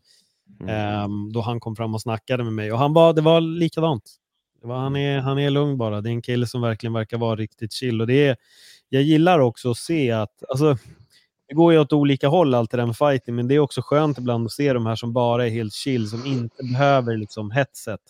Mm. 0.60 1.04
Um, 1.04 1.32
då 1.32 1.40
han 1.40 1.60
kom 1.60 1.76
fram 1.76 1.94
och 1.94 2.02
snackade 2.02 2.44
med 2.44 2.52
mig 2.52 2.72
och 2.72 2.78
han 2.78 2.92
var, 2.92 3.12
det 3.12 3.20
var 3.20 3.40
likadant. 3.40 4.02
Det 4.62 4.68
var, 4.68 4.76
han, 4.76 4.96
är, 4.96 5.18
han 5.18 5.38
är 5.38 5.50
lugn 5.50 5.78
bara. 5.78 6.00
Det 6.00 6.08
är 6.08 6.12
en 6.12 6.22
kille 6.22 6.46
som 6.46 6.60
verkligen 6.60 6.92
verkar 6.92 7.18
vara 7.18 7.36
riktigt 7.36 7.72
chill. 7.72 8.00
Och 8.00 8.06
det 8.06 8.26
är, 8.26 8.36
jag 8.88 9.02
gillar 9.02 9.38
också 9.38 9.70
att 9.70 9.76
se 9.76 10.10
att, 10.10 10.44
alltså, 10.48 10.76
det 11.48 11.54
går 11.54 11.72
ju 11.72 11.78
åt 11.78 11.92
olika 11.92 12.28
håll 12.28 12.54
allt 12.54 12.70
det 12.70 12.76
där 12.76 12.86
med 12.86 12.96
fighting, 12.96 13.34
men 13.34 13.48
det 13.48 13.54
är 13.54 13.58
också 13.58 13.82
skönt 13.84 14.18
ibland 14.18 14.46
att 14.46 14.52
se 14.52 14.72
de 14.72 14.86
här 14.86 14.96
som 14.96 15.12
bara 15.12 15.46
är 15.46 15.50
helt 15.50 15.72
chill, 15.72 16.08
som 16.10 16.26
inte 16.26 16.64
behöver 16.64 17.16
liksom 17.16 17.50
hetset 17.50 18.00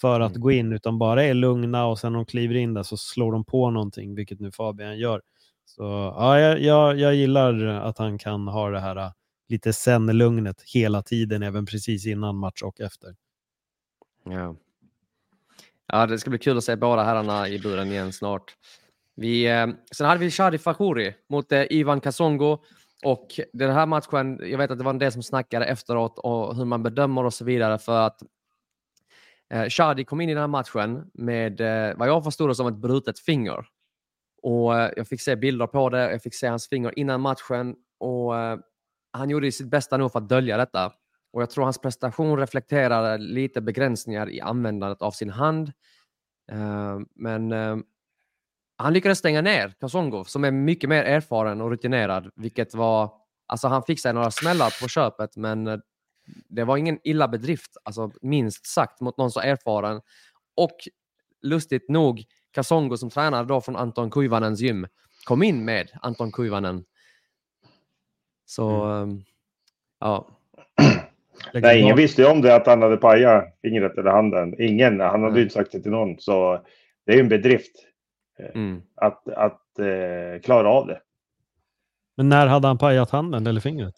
för 0.00 0.20
att 0.20 0.30
mm. 0.30 0.40
gå 0.40 0.50
in, 0.52 0.72
utan 0.72 0.98
bara 0.98 1.24
är 1.24 1.34
lugna 1.34 1.86
och 1.86 1.98
sen 1.98 2.12
när 2.12 2.18
de 2.18 2.26
kliver 2.26 2.54
in 2.54 2.74
där 2.74 2.82
så 2.82 2.96
slår 2.96 3.32
de 3.32 3.44
på 3.44 3.70
någonting, 3.70 4.14
vilket 4.14 4.40
nu 4.40 4.52
Fabian 4.52 4.98
gör. 4.98 5.22
Så 5.64 5.82
ja, 6.16 6.40
jag, 6.40 6.60
jag, 6.60 6.98
jag 6.98 7.14
gillar 7.14 7.64
att 7.64 7.98
han 7.98 8.18
kan 8.18 8.48
ha 8.48 8.70
det 8.70 8.80
här 8.80 9.12
lite 9.48 9.72
sen-lugnet 9.72 10.62
hela 10.62 11.02
tiden, 11.02 11.42
även 11.42 11.66
precis 11.66 12.06
innan 12.06 12.36
match 12.36 12.62
och 12.62 12.80
efter. 12.80 13.14
Ja. 14.24 14.56
ja, 15.86 16.06
det 16.06 16.18
ska 16.18 16.30
bli 16.30 16.38
kul 16.38 16.58
att 16.58 16.64
se 16.64 16.76
båda 16.76 17.04
herrarna 17.04 17.48
i 17.48 17.58
buren 17.58 17.88
igen 17.88 18.12
snart. 18.12 18.56
Vi, 19.16 19.46
eh, 19.46 19.66
sen 19.92 20.06
hade 20.06 20.20
vi 20.20 20.30
Shadi 20.30 20.58
Fakouri 20.58 21.14
mot 21.28 21.52
eh, 21.52 21.64
Ivan 21.70 22.00
Kasongo. 22.00 22.58
Och 23.04 23.40
den 23.52 23.72
här 23.72 23.86
matchen, 23.86 24.40
jag 24.42 24.58
vet 24.58 24.70
att 24.70 24.78
det 24.78 24.84
var 24.84 24.90
en 24.90 24.98
del 24.98 25.12
som 25.12 25.22
snackade 25.22 25.66
efteråt 25.66 26.18
och 26.18 26.56
hur 26.56 26.64
man 26.64 26.82
bedömer 26.82 27.24
och 27.24 27.34
så 27.34 27.44
vidare 27.44 27.78
för 27.78 28.00
att 28.00 28.22
eh, 29.54 29.68
Shadi 29.68 30.04
kom 30.04 30.20
in 30.20 30.28
i 30.28 30.34
den 30.34 30.40
här 30.40 30.48
matchen 30.48 31.10
med 31.14 31.60
eh, 31.60 31.96
vad 31.96 32.08
jag 32.08 32.24
förstod 32.24 32.50
det 32.50 32.54
som 32.54 32.66
ett 32.66 32.76
brutet 32.76 33.18
finger. 33.18 33.66
Och 34.42 34.78
eh, 34.78 34.90
jag 34.96 35.08
fick 35.08 35.20
se 35.20 35.36
bilder 35.36 35.66
på 35.66 35.90
det, 35.90 36.10
jag 36.10 36.22
fick 36.22 36.34
se 36.34 36.46
hans 36.46 36.68
finger 36.68 36.98
innan 36.98 37.20
matchen 37.20 37.76
och 38.00 38.38
eh, 38.38 38.58
han 39.12 39.30
gjorde 39.30 39.52
sitt 39.52 39.70
bästa 39.70 39.96
nog 39.96 40.12
för 40.12 40.18
att 40.18 40.28
dölja 40.28 40.56
detta. 40.56 40.92
Och 41.32 41.42
jag 41.42 41.50
tror 41.50 41.64
hans 41.64 41.78
prestation 41.78 42.38
reflekterar 42.38 43.18
lite 43.18 43.60
begränsningar 43.60 44.30
i 44.30 44.40
användandet 44.40 45.02
av 45.02 45.10
sin 45.10 45.30
hand. 45.30 45.72
Eh, 46.52 46.98
men 47.14 47.52
eh, 47.52 47.76
han 48.76 48.92
lyckades 48.92 49.18
stänga 49.18 49.42
ner 49.42 49.74
Kasongo 49.80 50.24
som 50.24 50.44
är 50.44 50.50
mycket 50.50 50.88
mer 50.88 51.04
erfaren 51.04 51.60
och 51.60 51.70
rutinerad, 51.70 52.30
vilket 52.36 52.74
var... 52.74 53.12
Alltså 53.46 53.68
han 53.68 53.82
fick 53.82 54.00
sig 54.00 54.12
några 54.12 54.30
smällar 54.30 54.82
på 54.82 54.88
köpet, 54.88 55.36
men 55.36 55.66
eh, 55.66 55.78
det 56.48 56.64
var 56.64 56.76
ingen 56.76 56.98
illa 57.04 57.28
bedrift, 57.28 57.76
alltså 57.82 58.10
minst 58.22 58.66
sagt, 58.66 59.00
mot 59.00 59.18
någon 59.18 59.30
så 59.30 59.40
erfaren. 59.40 60.00
Och 60.56 60.76
lustigt 61.42 61.88
nog, 61.88 62.24
Kasongo 62.50 62.96
som 62.96 63.10
tränare 63.10 63.44
då 63.44 63.60
från 63.60 63.76
Anton 63.76 64.10
Kuivanens 64.10 64.60
gym 64.60 64.86
kom 65.24 65.42
in 65.42 65.64
med 65.64 65.90
Anton 66.02 66.32
Kuivanen 66.32 66.84
så, 68.46 68.84
mm. 68.84 69.10
Ehm, 69.10 69.22
ja. 70.00 70.28
Nej, 71.54 71.80
ingen 71.80 71.96
visste 71.96 72.22
ju 72.22 72.28
om 72.28 72.40
det 72.40 72.54
att 72.54 72.66
han 72.66 72.82
hade 72.82 72.96
pajat 72.96 73.44
fingret 73.62 73.98
eller 73.98 74.10
handen. 74.10 74.54
Ingen, 74.58 75.00
han 75.00 75.22
hade 75.22 75.36
ju 75.36 75.42
inte 75.42 75.54
sagt 75.54 75.72
det 75.72 75.80
till 75.80 75.90
någon. 75.90 76.18
Så 76.18 76.64
det 77.06 77.12
är 77.12 77.16
ju 77.16 77.22
en 77.22 77.28
bedrift 77.28 77.76
eh, 78.38 78.50
mm. 78.54 78.82
att, 78.94 79.28
att 79.28 79.78
eh, 79.78 80.40
klara 80.42 80.68
av 80.68 80.86
det. 80.86 81.00
Men 82.16 82.28
när 82.28 82.46
hade 82.46 82.68
han 82.68 82.78
pajat 82.78 83.10
handen 83.10 83.46
eller 83.46 83.60
fingret? 83.60 83.94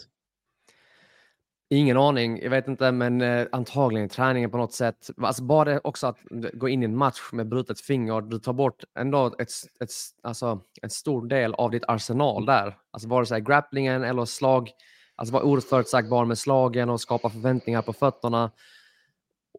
Ingen 1.69 1.97
aning, 1.97 2.43
jag 2.43 2.51
vet 2.51 2.69
inte, 2.69 2.93
men 2.93 3.21
eh, 3.21 3.47
antagligen 3.53 4.09
träningen 4.09 4.51
på 4.51 4.57
något 4.57 4.73
sätt. 4.73 5.11
Alltså 5.23 5.43
bara 5.43 5.65
det 5.65 5.81
också 5.85 6.07
att 6.07 6.19
gå 6.53 6.69
in 6.69 6.83
i 6.83 6.85
en 6.85 6.97
match 6.97 7.21
med 7.33 7.49
brutet 7.49 7.81
finger, 7.81 8.21
du 8.21 8.39
tar 8.39 8.53
bort 8.53 8.85
ändå 8.99 9.35
ett, 9.39 9.51
ett, 9.81 9.91
alltså, 10.23 10.61
en 10.83 10.91
stor 10.91 11.29
del 11.29 11.55
av 11.55 11.71
ditt 11.71 11.85
arsenal 11.89 12.47
där. 12.47 12.77
Alltså 12.91 13.09
vare 13.09 13.27
sig 13.27 13.41
grapplingen 13.41 14.05
eller 14.05 14.25
slag, 14.25 14.71
alltså 15.17 15.33
vara 15.33 15.43
oförutsägbar 15.43 16.25
med 16.25 16.39
slagen 16.39 16.91
och 16.91 17.01
skapa 17.01 17.31
förväntningar 17.31 17.83
på 17.83 17.93
fötterna. 17.93 18.51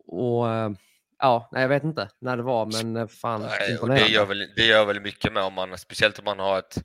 Och 0.07 0.49
eh, 0.49 0.69
ja, 1.19 1.49
nej, 1.51 1.61
jag 1.61 1.69
vet 1.69 1.83
inte 1.83 2.09
när 2.21 2.37
det 2.37 2.43
var, 2.43 2.65
men 2.65 2.95
eh, 2.95 3.07
fan 3.07 3.41
nej, 3.41 3.77
det, 3.87 4.07
gör 4.07 4.25
väl, 4.25 4.47
det 4.55 4.65
gör 4.65 4.85
väl 4.85 5.01
mycket 5.01 5.33
med 5.33 5.43
om 5.43 5.53
man, 5.53 5.77
speciellt 5.77 6.19
om 6.19 6.25
man 6.25 6.39
har 6.39 6.59
ett 6.59 6.77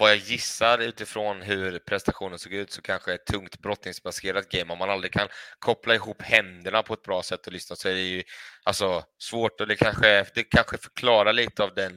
vad 0.00 0.10
jag 0.10 0.18
gissar 0.18 0.78
utifrån 0.78 1.42
hur 1.42 1.78
prestationen 1.78 2.38
såg 2.38 2.52
ut 2.52 2.72
så 2.72 2.82
kanske 2.82 3.14
ett 3.14 3.26
tungt 3.26 3.58
brottningsbaserat 3.58 4.48
game, 4.48 4.72
om 4.72 4.78
man 4.78 4.90
aldrig 4.90 5.12
kan 5.12 5.28
koppla 5.58 5.94
ihop 5.94 6.22
händerna 6.22 6.82
på 6.82 6.94
ett 6.94 7.02
bra 7.02 7.22
sätt 7.22 7.46
och 7.46 7.52
lyssna 7.52 7.76
så 7.76 7.88
är 7.88 7.94
det 7.94 8.00
ju 8.00 8.22
alltså 8.64 9.04
svårt 9.18 9.60
och 9.60 9.66
det 9.66 9.76
kanske, 9.76 10.26
det 10.34 10.44
kanske 10.44 10.78
förklarar 10.78 11.32
lite 11.32 11.62
av 11.62 11.74
den 11.74 11.92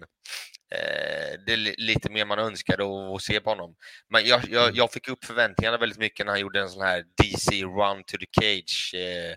eh, 0.76 1.40
det 1.46 1.54
är 1.54 1.76
lite 1.78 2.12
mer 2.12 2.26
man 2.26 2.40
önskade 2.40 2.84
att 3.16 3.22
se 3.22 3.40
på 3.40 3.50
honom. 3.50 3.76
Men 4.10 4.26
jag, 4.26 4.42
jag, 4.50 4.64
mm. 4.64 4.76
jag, 4.76 4.92
fick 4.92 5.10
upp 5.10 5.26
förväntningarna 5.26 5.78
väldigt 5.78 6.00
mycket 6.00 6.26
när 6.26 6.34
han 6.34 6.42
gjorde 6.42 6.62
en 6.62 6.70
sån 6.70 6.86
här 6.86 7.04
DC 7.24 7.64
run 7.64 8.04
to 8.04 8.18
the 8.18 8.42
cage 8.42 8.94
eh, 8.96 9.36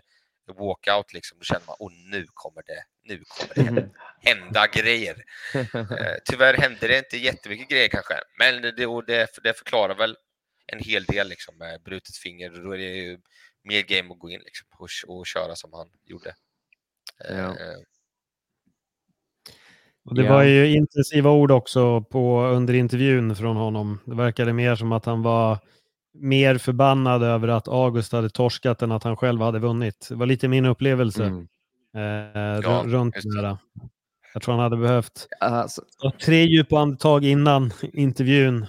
walkout 0.53 1.13
liksom. 1.13 1.37
Då 1.37 1.43
känner 1.43 1.65
man, 1.67 1.75
åh 1.79 1.91
nu 2.11 2.25
kommer 2.33 2.63
det, 2.65 2.83
nu 3.03 3.23
kommer 3.27 3.55
det 3.55 3.61
hända, 3.61 3.89
hända 4.19 4.67
grejer. 4.67 5.23
Eh, 5.53 6.15
tyvärr 6.25 6.57
hände 6.57 6.87
det 6.87 6.97
inte 6.97 7.17
jättemycket 7.17 7.69
grejer 7.69 7.87
kanske, 7.87 8.13
men 8.39 8.61
det, 8.61 8.71
det, 9.07 9.27
det 9.43 9.53
förklarar 9.53 9.95
väl 9.95 10.17
en 10.67 10.79
hel 10.79 11.05
del 11.05 11.29
liksom 11.29 11.57
med 11.57 11.81
brutet 11.81 12.15
finger. 12.15 12.49
Då 12.49 12.71
är 12.71 12.77
det 12.77 12.83
ju 12.83 13.19
mer 13.63 13.81
game 13.81 14.13
att 14.13 14.19
gå 14.19 14.29
in 14.29 14.41
liksom, 14.45 14.67
och, 14.79 15.17
och 15.17 15.27
köra 15.27 15.55
som 15.55 15.73
han 15.73 15.87
gjorde. 16.05 16.35
Ja. 17.29 17.49
Eh, 17.49 17.79
och 20.05 20.15
det 20.15 20.29
var 20.29 20.43
ju 20.43 20.75
intensiva 20.75 21.31
ord 21.31 21.51
också 21.51 22.01
på, 22.01 22.41
under 22.41 22.73
intervjun 22.73 23.35
från 23.35 23.55
honom. 23.55 23.99
Det 24.05 24.15
verkade 24.15 24.53
mer 24.53 24.75
som 24.75 24.91
att 24.91 25.05
han 25.05 25.21
var 25.21 25.59
mer 26.19 26.57
förbannad 26.57 27.23
över 27.23 27.47
att 27.47 27.67
August 27.67 28.11
hade 28.11 28.29
torskat 28.29 28.81
än 28.81 28.91
att 28.91 29.03
han 29.03 29.17
själv 29.17 29.41
hade 29.41 29.59
vunnit. 29.59 30.07
Det 30.09 30.15
var 30.15 30.25
lite 30.25 30.47
min 30.47 30.65
upplevelse 30.65 31.25
mm. 31.25 31.47
eh, 31.95 32.61
ja, 32.63 32.83
runt 32.85 33.15
det 33.23 33.41
där. 33.41 33.57
Jag 34.33 34.43
tror 34.43 34.53
han 34.53 34.63
hade 34.63 34.77
behövt 34.77 35.27
alltså. 35.39 35.81
tre 36.25 36.43
djupa 36.43 36.79
andetag 36.79 37.25
innan 37.25 37.71
intervjun 37.93 38.65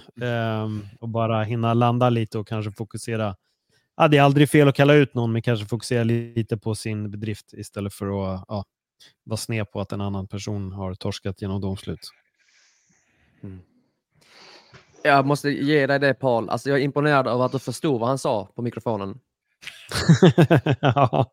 um, 0.63 0.87
och 0.99 1.09
bara 1.09 1.43
hinna 1.43 1.73
landa 1.73 2.09
lite 2.09 2.37
och 2.37 2.47
kanske 2.47 2.71
fokusera. 2.71 3.35
Ja, 3.97 4.07
det 4.07 4.17
är 4.17 4.21
aldrig 4.21 4.49
fel 4.49 4.67
att 4.67 4.75
kalla 4.75 4.93
ut 4.93 5.13
någon, 5.13 5.31
men 5.31 5.41
kanske 5.41 5.65
fokusera 5.65 6.03
lite 6.03 6.57
på 6.57 6.75
sin 6.75 7.11
bedrift 7.11 7.53
istället 7.53 7.93
för 7.93 8.05
att 8.05 8.45
ja, 8.47 8.65
vara 9.23 9.37
sned 9.37 9.71
på 9.71 9.81
att 9.81 9.91
en 9.91 10.01
annan 10.01 10.27
person 10.27 10.71
har 10.71 10.93
torskat 10.93 11.41
genom 11.41 11.61
domslut. 11.61 12.09
Mm. 13.43 13.59
Jag 15.03 15.25
måste 15.25 15.49
ge 15.49 15.87
dig 15.87 15.99
det 15.99 16.13
Paul. 16.13 16.49
Alltså, 16.49 16.69
jag 16.69 16.79
är 16.79 16.83
imponerad 16.83 17.27
över 17.27 17.45
att 17.45 17.51
du 17.51 17.59
förstod 17.59 17.99
vad 17.99 18.09
han 18.09 18.17
sa 18.17 18.45
på 18.55 18.61
mikrofonen. 18.61 19.19
ja, 20.81 21.31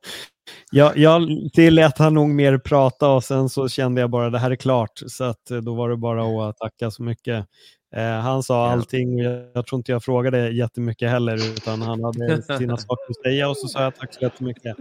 jag, 0.72 0.98
jag 0.98 1.28
tillät 1.52 1.98
han 1.98 2.14
nog 2.14 2.28
mer 2.28 2.58
prata 2.58 3.08
och 3.08 3.24
sen 3.24 3.48
så 3.48 3.68
kände 3.68 4.00
jag 4.00 4.10
bara 4.10 4.30
det 4.30 4.38
här 4.38 4.50
är 4.50 4.56
klart. 4.56 5.02
Så 5.06 5.24
att 5.24 5.50
eh, 5.50 5.58
då 5.58 5.74
var 5.74 5.90
det 5.90 5.96
bara 5.96 6.48
att 6.48 6.56
tacka 6.56 6.90
så 6.90 7.02
mycket. 7.02 7.46
Eh, 7.96 8.02
han 8.02 8.42
sa 8.42 8.70
allting 8.70 9.18
jag, 9.18 9.44
jag 9.54 9.66
tror 9.66 9.78
inte 9.78 9.92
jag 9.92 10.04
frågade 10.04 10.50
jättemycket 10.50 11.10
heller 11.10 11.36
utan 11.36 11.82
han 11.82 12.04
hade 12.04 12.42
sina 12.58 12.76
saker 12.76 13.10
att 13.10 13.22
säga 13.24 13.48
och 13.48 13.56
så 13.56 13.68
sa 13.68 13.82
jag 13.82 13.96
tack 13.96 14.14
så 14.14 14.20
jättemycket. 14.20 14.76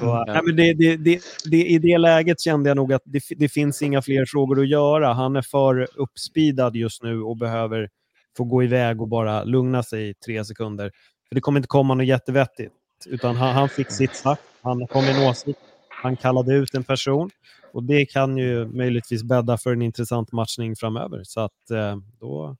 Så, 0.00 0.24
ja. 0.26 0.42
men 0.44 0.56
det, 0.56 0.74
det, 0.74 0.96
det, 0.96 1.20
det, 1.50 1.66
I 1.66 1.78
det 1.78 1.98
läget 1.98 2.40
kände 2.40 2.70
jag 2.70 2.76
nog 2.76 2.92
att 2.92 3.02
det, 3.04 3.22
det 3.36 3.48
finns 3.48 3.82
inga 3.82 4.02
fler 4.02 4.26
frågor 4.26 4.60
att 4.60 4.68
göra. 4.68 5.12
Han 5.12 5.36
är 5.36 5.42
för 5.42 5.88
uppspidad 5.94 6.76
just 6.76 7.02
nu 7.02 7.22
och 7.22 7.36
behöver 7.36 7.88
få 8.36 8.44
gå 8.44 8.62
iväg 8.62 9.00
och 9.00 9.08
bara 9.08 9.44
lugna 9.44 9.82
sig 9.82 10.08
i 10.08 10.14
tre 10.14 10.44
sekunder. 10.44 10.90
För 11.32 11.34
Det 11.34 11.40
kommer 11.40 11.58
inte 11.58 11.68
komma 11.68 11.94
något 11.94 12.06
jättevettigt. 12.06 12.72
Utan 13.06 13.36
han, 13.36 13.54
han 13.54 13.68
fick 13.68 13.90
sitt 13.90 14.16
sagt, 14.16 14.42
han 14.62 14.86
kom 14.86 15.04
med 15.04 15.16
en 15.16 15.28
åsikt, 15.28 15.58
han 15.88 16.16
kallade 16.16 16.54
ut 16.54 16.74
en 16.74 16.84
person 16.84 17.30
och 17.72 17.82
det 17.82 18.06
kan 18.06 18.36
ju 18.36 18.66
möjligtvis 18.66 19.22
bädda 19.22 19.58
för 19.58 19.72
en 19.72 19.82
intressant 19.82 20.32
matchning 20.32 20.76
framöver. 20.76 21.20
Så 21.24 21.40
att 21.40 21.70
eh, 21.70 21.96
då, 22.20 22.56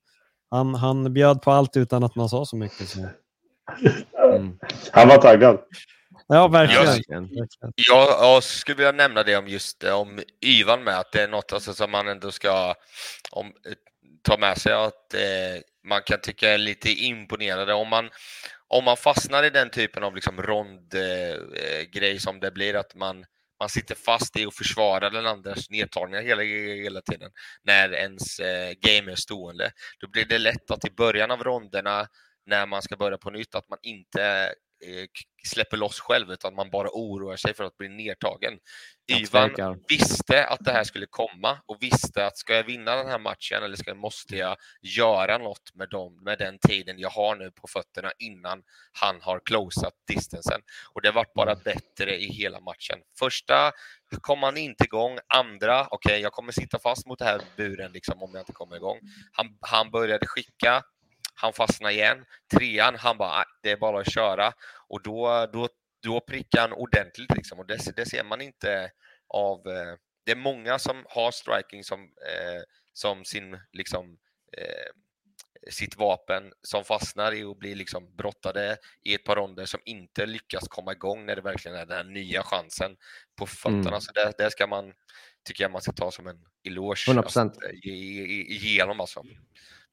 han, 0.49 0.75
han 0.75 1.13
bjöd 1.13 1.41
på 1.41 1.51
allt 1.51 1.77
utan 1.77 2.03
att 2.03 2.15
man 2.15 2.29
sa 2.29 2.45
så 2.45 2.55
mycket. 2.55 2.89
Så. 2.89 2.99
Mm. 4.35 4.59
Han 4.91 5.07
var 5.07 5.17
taggad. 5.17 5.59
Ja, 6.27 6.47
verkligen. 6.47 7.29
Jag, 7.31 7.47
jag, 7.75 8.09
jag, 8.09 8.43
skulle 8.43 8.77
vilja 8.77 8.91
nämna 8.91 9.23
det 9.23 9.37
om 9.37 9.47
just 9.47 9.83
om 9.83 10.19
Ivan 10.41 10.83
med, 10.83 10.99
att 10.99 11.11
det 11.11 11.21
är 11.21 11.27
något 11.27 11.53
alltså, 11.53 11.73
som 11.73 11.91
man 11.91 12.07
ändå 12.07 12.31
ska 12.31 12.75
om, 13.31 13.53
ta 14.21 14.37
med 14.37 14.57
sig 14.57 14.73
att 14.73 15.13
eh, 15.13 15.61
man 15.83 16.01
kan 16.05 16.19
tycka 16.21 16.49
är 16.49 16.57
lite 16.57 16.89
imponerande. 16.89 17.73
Om 17.73 17.89
man, 17.89 18.09
om 18.73 18.83
man 18.83 18.97
fastnar 18.97 19.43
i 19.43 19.49
den 19.49 19.69
typen 19.69 20.03
av 20.03 20.15
liksom 20.15 20.41
rondgrej 20.41 21.93
eh, 21.95 22.13
eh 22.13 22.17
som 22.17 22.39
det 22.39 22.51
blir, 22.51 22.75
att 22.75 22.95
man, 22.95 23.25
man 23.59 23.69
sitter 23.69 23.95
fast 23.95 24.37
i 24.37 24.45
att 24.45 24.55
försvara 24.55 25.09
den 25.09 25.25
andras 25.25 25.69
nedtagningar 25.69 26.21
hela, 26.21 26.41
hela 26.83 27.01
tiden 27.01 27.31
när 27.63 27.93
ens 27.93 28.39
eh, 28.39 28.73
game 28.81 29.11
är 29.11 29.15
stående, 29.15 29.71
då 29.99 30.07
blir 30.07 30.25
det 30.25 30.37
lätt 30.37 30.71
att 30.71 30.85
i 30.85 30.91
början 30.91 31.31
av 31.31 31.43
ronderna 31.43 32.07
när 32.45 32.65
man 32.65 32.81
ska 32.81 32.97
börja 32.97 33.17
på 33.17 33.29
nytt, 33.29 33.55
att 33.55 33.69
man 33.69 33.79
inte 33.81 34.53
släpper 35.47 35.77
loss 35.77 35.99
själv 35.99 36.31
utan 36.31 36.55
man 36.55 36.69
bara 36.69 36.89
oroar 36.93 37.35
sig 37.35 37.53
för 37.53 37.63
att 37.63 37.77
bli 37.77 37.89
nedtagen. 37.89 38.59
Ivan 39.07 39.79
visste 39.89 40.45
att 40.45 40.59
det 40.59 40.71
här 40.71 40.83
skulle 40.83 41.05
komma 41.05 41.57
och 41.65 41.83
visste 41.83 42.25
att 42.25 42.37
ska 42.37 42.55
jag 42.55 42.63
vinna 42.63 42.95
den 42.95 43.07
här 43.07 43.19
matchen 43.19 43.63
eller 43.63 43.75
ska, 43.75 43.93
måste 43.93 44.35
jag 44.35 44.57
göra 44.81 45.37
något 45.37 45.75
med, 45.75 45.89
dem, 45.89 46.23
med 46.23 46.37
den 46.39 46.59
tiden 46.59 46.99
jag 46.99 47.09
har 47.09 47.35
nu 47.35 47.51
på 47.51 47.67
fötterna 47.67 48.11
innan 48.19 48.63
han 48.91 49.21
har 49.21 49.39
closat 49.45 49.93
distansen. 50.07 50.61
Och 50.93 51.01
det 51.01 51.11
vart 51.11 51.33
bara 51.33 51.51
mm. 51.51 51.63
bättre 51.63 52.17
i 52.17 52.25
hela 52.25 52.59
matchen. 52.59 52.99
Första 53.19 53.71
kom 54.21 54.43
han 54.43 54.57
inte 54.57 54.83
igång, 54.83 55.17
andra, 55.27 55.81
okej, 55.81 56.11
okay, 56.11 56.19
jag 56.19 56.31
kommer 56.31 56.51
sitta 56.51 56.79
fast 56.79 57.07
mot 57.07 57.19
det 57.19 57.25
här 57.25 57.41
buren 57.57 57.91
liksom 57.91 58.23
om 58.23 58.31
jag 58.33 58.41
inte 58.41 58.53
kommer 58.53 58.75
igång. 58.75 58.99
Han, 59.31 59.57
han 59.61 59.91
började 59.91 60.27
skicka 60.27 60.83
han 61.33 61.53
fastnade 61.53 61.93
igen. 61.93 62.25
Trean, 62.53 62.95
han 62.95 63.17
bara, 63.17 63.43
det 63.61 63.71
är 63.71 63.77
bara 63.77 63.99
att 63.99 64.13
köra. 64.13 64.53
Och 64.87 65.03
då, 65.03 65.49
då, 65.53 65.69
då 66.03 66.19
prickar 66.19 66.61
han 66.61 66.73
ordentligt 66.73 67.35
liksom. 67.35 67.59
Och 67.59 67.65
det, 67.65 67.95
det 67.95 68.05
ser 68.05 68.23
man 68.23 68.41
inte 68.41 68.91
av... 69.27 69.67
Eh, 69.67 69.95
det 70.25 70.31
är 70.31 70.35
många 70.35 70.79
som 70.79 71.05
har 71.09 71.31
striking 71.31 71.83
som, 71.83 72.01
eh, 72.01 72.61
som 72.93 73.25
sin, 73.25 73.59
liksom, 73.71 74.17
eh, 74.57 74.91
sitt 75.71 75.97
vapen 75.97 76.53
som 76.61 76.83
fastnar 76.83 77.31
i 77.31 77.43
och 77.43 77.57
blir 77.57 77.75
liksom 77.75 78.15
brottade 78.15 78.77
i 79.03 79.13
ett 79.13 79.23
par 79.23 79.35
ronder 79.35 79.65
som 79.65 79.79
inte 79.85 80.25
lyckas 80.25 80.67
komma 80.67 80.91
igång 80.91 81.25
när 81.25 81.35
det 81.35 81.41
verkligen 81.41 81.77
är 81.77 81.85
den 81.85 81.97
här 81.97 82.03
nya 82.13 82.43
chansen 82.43 82.95
på 83.35 83.45
fötterna. 83.45 83.87
Mm. 83.87 84.01
Så 84.01 84.11
det, 84.11 84.33
det 84.37 84.51
ska 84.51 84.67
man, 84.67 84.93
tycker 85.43 85.63
jag 85.63 85.71
man 85.71 85.81
ska 85.81 85.91
ta 85.91 86.11
som 86.11 86.27
en 86.27 86.45
eloge. 86.63 87.05
100%. 87.07 87.17
Alltså, 87.17 87.59
igenom 87.83 88.99
alltså. 88.99 89.23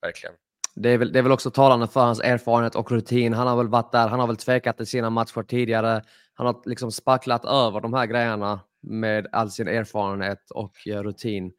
Verkligen. 0.00 0.35
Det 0.75 0.91
är, 0.91 0.99
väl, 0.99 1.13
det 1.13 1.19
är 1.19 1.23
väl 1.23 1.33
också 1.33 1.51
talande 1.51 1.87
för 1.87 2.01
hans 2.01 2.21
erfarenhet 2.21 2.75
och 2.75 2.93
rutin. 2.93 3.33
Han 3.33 3.47
har 3.47 3.57
väl 3.57 3.69
varit 3.69 3.93
där, 3.93 4.09
han 4.09 4.21
har 4.21 4.27
väl 4.27 4.37
tvekat 4.37 4.81
i 4.81 4.87
sina 4.87 5.11
matcher 5.11 5.43
tidigare. 5.43 6.03
Han 6.35 6.47
har 6.47 6.63
liksom 6.65 6.93
spacklat 6.93 7.45
över 7.45 7.81
de 7.81 7.95
här 7.95 8.07
grejerna 8.07 8.61
med 8.83 9.27
all 9.33 9.51
sin 9.51 9.69
erfarenhet 9.69 10.51
och 10.51 10.89
eh, 10.89 11.03
rutin. 11.03 11.53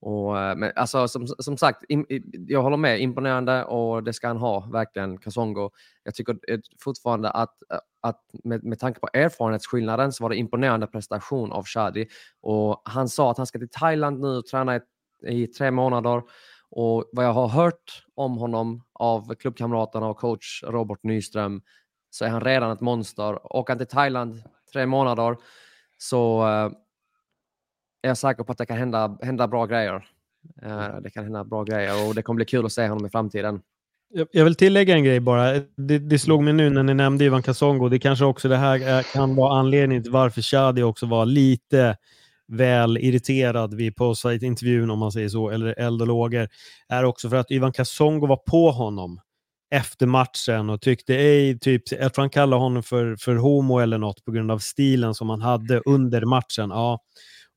Och, 0.00 0.38
eh, 0.38 0.56
men 0.56 0.72
alltså, 0.76 1.08
som, 1.08 1.26
som 1.26 1.56
sagt, 1.56 1.84
im, 1.88 2.06
jag 2.32 2.62
håller 2.62 2.76
med, 2.76 3.00
imponerande 3.00 3.64
och 3.64 4.02
det 4.02 4.12
ska 4.12 4.28
han 4.28 4.36
ha, 4.36 4.60
verkligen, 4.72 5.18
Kasongo. 5.18 5.70
Jag 6.04 6.14
tycker 6.14 6.38
eh, 6.48 6.58
fortfarande 6.80 7.30
att, 7.30 7.54
att 8.00 8.20
med, 8.44 8.64
med 8.64 8.78
tanke 8.78 9.00
på 9.00 9.08
erfarenhetsskillnaden 9.12 10.12
så 10.12 10.24
var 10.24 10.30
det 10.30 10.36
imponerande 10.36 10.86
prestation 10.86 11.52
av 11.52 11.64
Shadi. 11.66 12.06
Och 12.40 12.82
han 12.84 13.08
sa 13.08 13.30
att 13.30 13.36
han 13.36 13.46
ska 13.46 13.58
till 13.58 13.68
Thailand 13.68 14.20
nu 14.20 14.28
och 14.28 14.46
träna 14.46 14.76
i, 14.76 14.80
i 15.26 15.46
tre 15.46 15.70
månader 15.70 16.22
och 16.70 17.10
vad 17.12 17.24
jag 17.24 17.32
har 17.32 17.48
hört 17.48 18.04
om 18.14 18.36
honom 18.36 18.82
av 18.92 19.34
klubbkamraterna 19.34 20.06
och 20.06 20.16
coach 20.16 20.62
Robert 20.66 21.02
Nyström 21.02 21.62
så 22.10 22.24
är 22.24 22.28
han 22.28 22.40
redan 22.40 22.70
ett 22.72 22.80
monster. 22.80 23.56
Åker 23.56 23.72
han 23.72 23.78
till 23.78 23.86
Thailand 23.86 24.42
tre 24.72 24.86
månader 24.86 25.36
så 25.98 26.42
eh, 26.42 26.72
är 28.02 28.08
jag 28.08 28.18
säker 28.18 28.44
på 28.44 28.52
att 28.52 28.58
det 28.58 28.66
kan 28.66 28.76
hända, 28.76 29.18
hända 29.22 29.48
bra 29.48 29.66
grejer. 29.66 30.06
Eh, 30.62 31.00
det 31.02 31.10
kan 31.10 31.24
hända 31.24 31.44
bra 31.44 31.64
grejer 31.64 32.08
och 32.08 32.14
det 32.14 32.22
kommer 32.22 32.36
bli 32.36 32.44
kul 32.44 32.66
att 32.66 32.72
se 32.72 32.88
honom 32.88 33.06
i 33.06 33.10
framtiden. 33.10 33.62
Jag 34.32 34.44
vill 34.44 34.54
tillägga 34.54 34.94
en 34.94 35.04
grej 35.04 35.20
bara. 35.20 35.52
Det, 35.76 35.98
det 35.98 36.18
slog 36.18 36.42
mig 36.42 36.52
nu 36.52 36.70
när 36.70 36.82
ni 36.82 36.94
nämnde 36.94 37.24
Ivan 37.24 37.42
Kasongo. 37.42 37.88
Det 37.88 37.98
kanske 37.98 38.24
också 38.24 38.48
det 38.48 38.56
här 38.56 39.02
kan 39.02 39.34
vara 39.34 39.58
anledningen 39.58 40.02
till 40.02 40.12
varför 40.12 40.42
Shadi 40.42 40.82
också 40.82 41.06
var 41.06 41.26
lite 41.26 41.96
väl 42.50 42.98
irriterad 42.98 43.74
vid 43.74 43.96
post-intervjun, 43.96 44.90
om 44.90 44.98
man 44.98 45.12
säger 45.12 45.28
så, 45.28 45.50
eller 45.50 45.80
eld 45.80 46.00
och 46.02 46.08
lågor, 46.08 46.48
är 46.88 47.04
också 47.04 47.30
för 47.30 47.36
att 47.36 47.50
Ivan 47.50 47.72
Kassongo 47.72 48.26
var 48.26 48.36
på 48.36 48.70
honom 48.70 49.20
efter 49.74 50.06
matchen 50.06 50.70
och 50.70 50.80
tyckte 50.80 51.14
ej, 51.14 51.58
typ, 51.58 51.82
jag 51.92 52.14
tror 52.14 52.22
han 52.22 52.30
kallade 52.30 52.62
honom 52.62 52.82
för, 52.82 53.16
för 53.16 53.36
homo 53.36 53.78
eller 53.78 53.98
något 53.98 54.24
på 54.24 54.32
grund 54.32 54.50
av 54.50 54.58
stilen 54.58 55.14
som 55.14 55.30
han 55.30 55.40
hade 55.40 55.80
under 55.80 56.24
matchen. 56.24 56.70
Ja. 56.70 57.00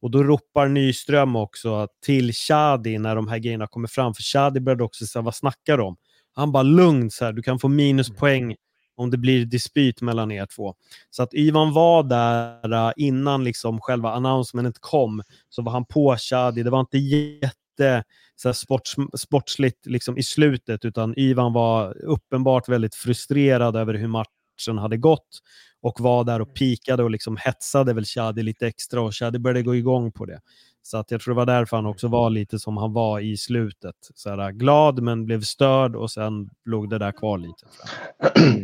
Och 0.01 0.11
då 0.11 0.23
ropar 0.23 0.67
Nyström 0.67 1.35
också 1.35 1.87
till 2.05 2.33
Shadi 2.33 2.97
när 2.97 3.15
de 3.15 3.27
här 3.27 3.37
grejerna 3.37 3.67
kommer 3.67 3.87
fram, 3.87 4.13
för 4.13 4.23
Shadi 4.23 4.59
började 4.59 4.83
också 4.83 5.05
säga 5.05 5.23
vad 5.23 5.35
snackar 5.35 5.77
de 5.77 5.87
om? 5.87 5.95
Han 6.35 6.51
bara 6.51 6.63
lugnt, 6.63 7.13
så 7.13 7.25
här, 7.25 7.33
du 7.33 7.41
kan 7.43 7.59
få 7.59 7.67
minuspoäng 7.67 8.55
om 8.95 9.11
det 9.11 9.17
blir 9.17 9.45
dispyt 9.45 10.01
mellan 10.01 10.31
er 10.31 10.45
två. 10.45 10.75
Så 11.09 11.23
att 11.23 11.33
Ivan 11.33 11.73
var 11.73 12.03
där 12.03 12.73
uh, 12.73 12.93
innan 12.97 13.43
liksom 13.43 13.81
själva 13.81 14.11
announcementet 14.11 14.79
kom, 14.79 15.21
så 15.49 15.61
var 15.61 15.71
han 15.71 15.85
på 15.85 16.15
Shadi. 16.17 16.63
Det 16.63 16.69
var 16.69 16.79
inte 16.79 16.97
jätte 16.97 18.03
så 18.35 18.47
här, 18.47 18.53
sports, 18.53 18.95
sportsligt 19.17 19.85
liksom, 19.85 20.17
i 20.17 20.23
slutet, 20.23 20.85
utan 20.85 21.13
Ivan 21.17 21.53
var 21.53 21.97
uppenbart 21.97 22.69
väldigt 22.69 22.95
frustrerad 22.95 23.75
över 23.75 23.93
hur 23.93 24.07
matchen 24.07 24.77
hade 24.77 24.97
gått 24.97 25.41
och 25.81 25.99
var 25.99 26.23
där 26.23 26.41
och 26.41 26.55
pikade 26.55 27.03
och 27.03 27.11
liksom 27.11 27.37
hetsade 27.37 27.93
väl 27.93 28.05
Shadi 28.05 28.43
lite 28.43 28.67
extra 28.67 29.01
och 29.01 29.15
Shadi 29.15 29.39
började 29.39 29.61
gå 29.61 29.75
igång 29.75 30.11
på 30.11 30.25
det. 30.25 30.39
Så 30.85 30.97
att 30.97 31.11
jag 31.11 31.21
tror 31.21 31.33
det 31.33 31.37
var 31.37 31.45
därför 31.45 31.77
han 31.77 31.85
också 31.85 32.07
var 32.07 32.29
lite 32.29 32.59
som 32.59 32.77
han 32.77 32.93
var 32.93 33.19
i 33.19 33.37
slutet. 33.37 33.95
Så 34.15 34.29
här, 34.29 34.51
glad 34.51 35.01
men 35.01 35.25
blev 35.25 35.41
störd 35.41 35.95
och 35.95 36.11
sen 36.11 36.49
låg 36.65 36.89
det 36.89 36.97
där 36.97 37.11
kvar 37.11 37.37
lite. 37.37 37.65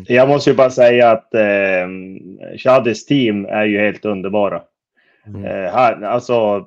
Jag 0.13 0.29
måste 0.29 0.49
ju 0.49 0.55
bara 0.55 0.69
säga 0.69 1.11
att 1.11 1.33
eh, 1.33 1.87
Shadis 2.57 3.05
team 3.05 3.45
är 3.45 3.65
ju 3.65 3.79
helt 3.79 4.05
underbara. 4.05 4.61
Mm. 5.27 5.45
Eh, 5.45 5.71
här, 5.71 6.01
alltså, 6.01 6.65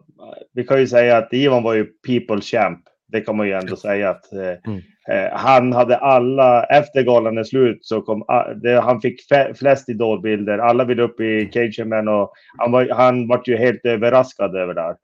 vi 0.55 0.65
kan 0.65 0.81
ju 0.81 0.87
säga 0.87 1.17
att 1.17 1.33
Ivan 1.33 1.63
var 1.63 1.75
ju 1.75 1.85
people 2.07 2.41
champ. 2.41 2.81
Det 3.09 3.21
kan 3.21 3.37
man 3.37 3.47
ju 3.47 3.53
ändå 3.53 3.77
säga 3.77 4.11
att 4.11 4.33
eh, 4.33 4.73
mm. 4.73 4.81
eh, 5.09 5.33
han 5.33 5.73
hade 5.73 5.97
alla, 5.97 6.65
efter 6.65 7.03
galan 7.03 7.39
är 7.39 7.45
slut 7.45 7.79
så 7.83 8.03
kom, 8.03 8.23
ah, 8.23 8.55
det, 8.55 8.81
han 8.81 9.01
fick 9.01 9.21
flest 9.59 9.89
idolbilder. 9.89 10.59
Alla 10.59 10.85
ville 10.85 11.03
upp 11.03 11.21
i 11.21 11.51
cagen 11.53 12.09
och 12.09 12.33
han 12.59 12.73
var, 12.73 12.89
han 12.91 13.29
var 13.29 13.43
ju 13.47 13.57
helt 13.57 13.85
överraskad 13.85 14.57
över 14.57 14.75
det 14.75 14.83
här. 14.83 14.97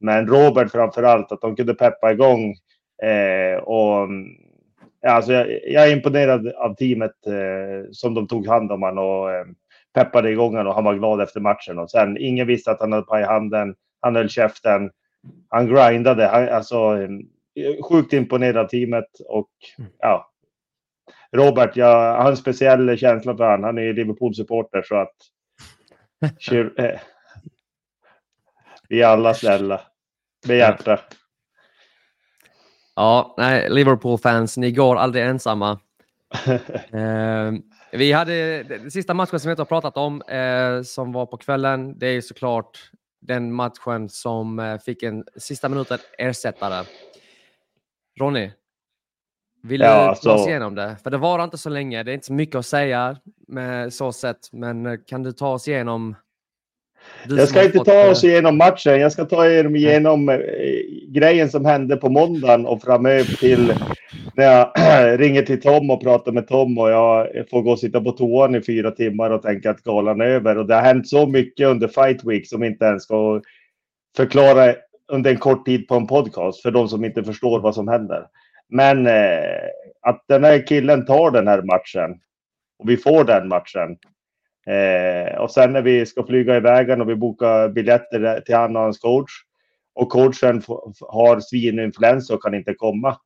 Men 0.00 0.26
Robert 0.26 0.70
framför 0.70 1.02
allt, 1.02 1.32
att 1.32 1.40
de 1.40 1.56
kunde 1.56 1.74
peppa 1.74 2.12
igång. 2.12 2.54
Eh, 3.02 3.62
och, 3.62 4.08
alltså 5.06 5.32
jag, 5.32 5.46
jag, 5.64 5.88
är 5.88 5.92
imponerad 5.96 6.48
av 6.48 6.74
teamet 6.74 7.26
eh, 7.26 7.90
som 7.92 8.14
de 8.14 8.28
tog 8.28 8.46
hand 8.46 8.72
om 8.72 8.82
honom 8.82 9.04
och 9.04 9.32
eh, 9.32 9.44
peppade 9.94 10.30
igång 10.30 10.56
honom 10.56 10.66
och 10.66 10.74
han 10.74 10.84
var 10.84 10.94
glad 10.94 11.20
efter 11.20 11.40
matchen. 11.40 11.78
Och 11.78 11.90
sen, 11.90 12.16
ingen 12.18 12.46
visste 12.46 12.70
att 12.70 12.80
han 12.80 12.92
hade 12.92 13.06
paj 13.06 13.24
handen. 13.24 13.74
Han 14.00 14.16
höll 14.16 14.28
käften. 14.28 14.90
han 15.48 15.66
grindade. 15.66 16.26
Han, 16.26 16.48
alltså, 16.48 16.96
sjukt 17.90 18.12
imponerad 18.12 18.56
av 18.56 18.68
teamet 18.68 19.08
och 19.28 19.50
ja. 19.98 20.30
Robert, 21.32 21.76
jag 21.76 22.22
har 22.22 22.30
en 22.30 22.36
speciell 22.36 22.98
känsla 22.98 23.36
för 23.36 23.44
honom. 23.44 23.64
Han 23.64 23.78
är 23.78 23.92
Liverpool-supporter 23.92 24.82
så 24.82 24.96
att 24.96 25.14
vi 28.88 29.02
är 29.02 29.06
alla 29.06 29.34
snälla. 29.34 29.80
Med 30.46 30.56
hjärta. 30.56 31.00
Ja, 32.96 33.34
nej, 33.38 33.70
Liverpool-fans, 33.70 34.56
ni 34.56 34.72
går 34.72 34.96
aldrig 34.96 35.24
ensamma. 35.24 35.80
eh, 36.92 37.52
vi 37.92 38.12
hade 38.12 38.62
den 38.62 38.90
sista 38.90 39.14
matchen 39.14 39.40
som 39.40 39.48
vi 39.48 39.52
inte 39.52 39.60
har 39.60 39.66
pratat 39.66 39.96
om, 39.96 40.22
eh, 40.22 40.82
som 40.82 41.12
var 41.12 41.26
på 41.26 41.36
kvällen. 41.36 41.98
Det 41.98 42.06
är 42.06 42.20
såklart 42.20 42.90
den 43.20 43.52
matchen 43.52 44.08
som 44.08 44.58
eh, 44.58 44.78
fick 44.78 45.02
en 45.02 45.24
sista 45.36 45.68
minuten 45.68 45.98
ersättare. 46.18 46.84
Ronny, 48.20 48.50
vill 49.62 49.80
du 49.80 49.86
ja, 49.86 50.04
ta 50.04 50.10
oss 50.10 50.26
alltså- 50.26 50.48
igenom 50.48 50.74
det? 50.74 50.96
För 51.02 51.10
det 51.10 51.18
var 51.18 51.44
inte 51.44 51.58
så 51.58 51.68
länge. 51.68 52.02
Det 52.02 52.12
är 52.12 52.14
inte 52.14 52.26
så 52.26 52.32
mycket 52.32 52.56
att 52.56 52.66
säga 52.66 53.16
med 53.48 53.94
så 53.94 54.12
sätt, 54.12 54.48
men 54.52 55.04
kan 55.04 55.22
du 55.22 55.32
ta 55.32 55.52
oss 55.52 55.68
igenom 55.68 56.16
du 57.26 57.38
jag 57.38 57.48
ska 57.48 57.64
inte 57.64 57.78
ta 57.78 58.04
eh, 58.04 58.10
oss 58.10 58.24
igenom 58.24 58.58
matchen. 58.58 59.00
Jag 59.00 59.12
ska 59.12 59.24
ta 59.24 59.46
er 59.46 59.76
igenom 59.76 60.28
eh, 60.28 60.38
grejen 61.08 61.50
som 61.50 61.64
hände 61.64 61.96
på 61.96 62.08
måndagen 62.08 62.66
och 62.66 62.82
framöver 62.82 63.36
till 63.36 63.74
när 64.34 64.44
jag 64.44 64.70
ringer 65.20 65.42
till 65.42 65.60
Tom 65.60 65.90
och 65.90 66.02
pratar 66.02 66.32
med 66.32 66.48
Tom 66.48 66.78
och 66.78 66.90
jag 66.90 67.28
får 67.50 67.62
gå 67.62 67.70
och 67.70 67.78
sitta 67.78 68.00
på 68.00 68.12
toan 68.12 68.54
i 68.54 68.60
fyra 68.60 68.90
timmar 68.90 69.30
och 69.30 69.42
tänka 69.42 69.70
att 69.70 69.82
galan 69.82 70.20
är 70.20 70.26
över. 70.26 70.58
Och 70.58 70.66
det 70.66 70.74
har 70.74 70.82
hänt 70.82 71.08
så 71.08 71.26
mycket 71.26 71.66
under 71.66 71.88
Fight 71.88 72.24
Week 72.24 72.48
som 72.48 72.64
inte 72.64 72.84
ens 72.84 73.02
ska 73.02 73.42
förklara 74.16 74.74
under 75.12 75.30
en 75.30 75.38
kort 75.38 75.66
tid 75.66 75.88
på 75.88 75.94
en 75.94 76.06
podcast 76.06 76.62
för 76.62 76.70
de 76.70 76.88
som 76.88 77.04
inte 77.04 77.24
förstår 77.24 77.60
vad 77.60 77.74
som 77.74 77.88
händer. 77.88 78.26
Men 78.68 79.06
eh, 79.06 79.68
att 80.00 80.24
den 80.28 80.44
här 80.44 80.66
killen 80.66 81.06
tar 81.06 81.30
den 81.30 81.48
här 81.48 81.62
matchen 81.62 82.20
och 82.78 82.88
vi 82.88 82.96
får 82.96 83.24
den 83.24 83.48
matchen 83.48 83.96
Eh, 84.66 85.38
och 85.38 85.50
sen 85.50 85.72
när 85.72 85.82
vi 85.82 86.06
ska 86.06 86.26
flyga 86.26 86.56
iväg 86.56 87.00
och 87.00 87.08
vi 87.08 87.14
bokar 87.14 87.68
biljetter 87.68 88.40
till 88.40 88.54
han 88.54 88.76
och 88.76 88.82
hans 88.82 88.98
coach 88.98 89.30
och 89.94 90.08
coachen 90.08 90.62
har 91.00 91.40
svininfluensa 91.40 92.34
och 92.34 92.42
kan 92.42 92.54
inte 92.54 92.74
komma. 92.74 93.16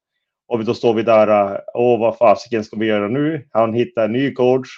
Och 0.49 0.65
då 0.65 0.75
står 0.75 0.95
vi 0.95 1.03
där, 1.03 1.29
eh, 1.29 1.59
åh 1.75 2.01
vad 2.01 2.19
fasiken 2.19 2.65
ska 2.65 2.77
vi 2.77 2.87
göra 2.87 3.09
nu? 3.09 3.47
Han 3.51 3.75
hittar 3.75 4.05
en 4.05 4.13
ny 4.13 4.35
coach. 4.35 4.69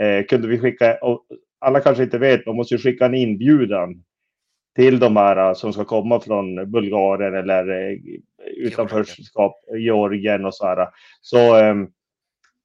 Eh, 0.00 0.24
kunde 0.24 0.48
vi 0.48 0.58
skicka, 0.58 0.98
alla 1.58 1.80
kanske 1.80 2.02
inte 2.02 2.18
vet, 2.18 2.46
man 2.46 2.56
måste 2.56 2.74
ju 2.74 2.78
skicka 2.78 3.06
en 3.06 3.14
inbjudan 3.14 4.04
till 4.74 4.98
de 4.98 5.16
här 5.16 5.48
eh, 5.48 5.54
som 5.54 5.72
ska 5.72 5.84
komma 5.84 6.20
från 6.20 6.70
Bulgarien 6.70 7.34
eller 7.34 7.70
eh, 7.70 7.98
utanförskap, 8.56 9.52
Georgien 9.76 10.44
och 10.44 10.54
så 10.54 10.66
här. 10.66 10.88
Så 11.20 11.56
ehm, 11.56 11.82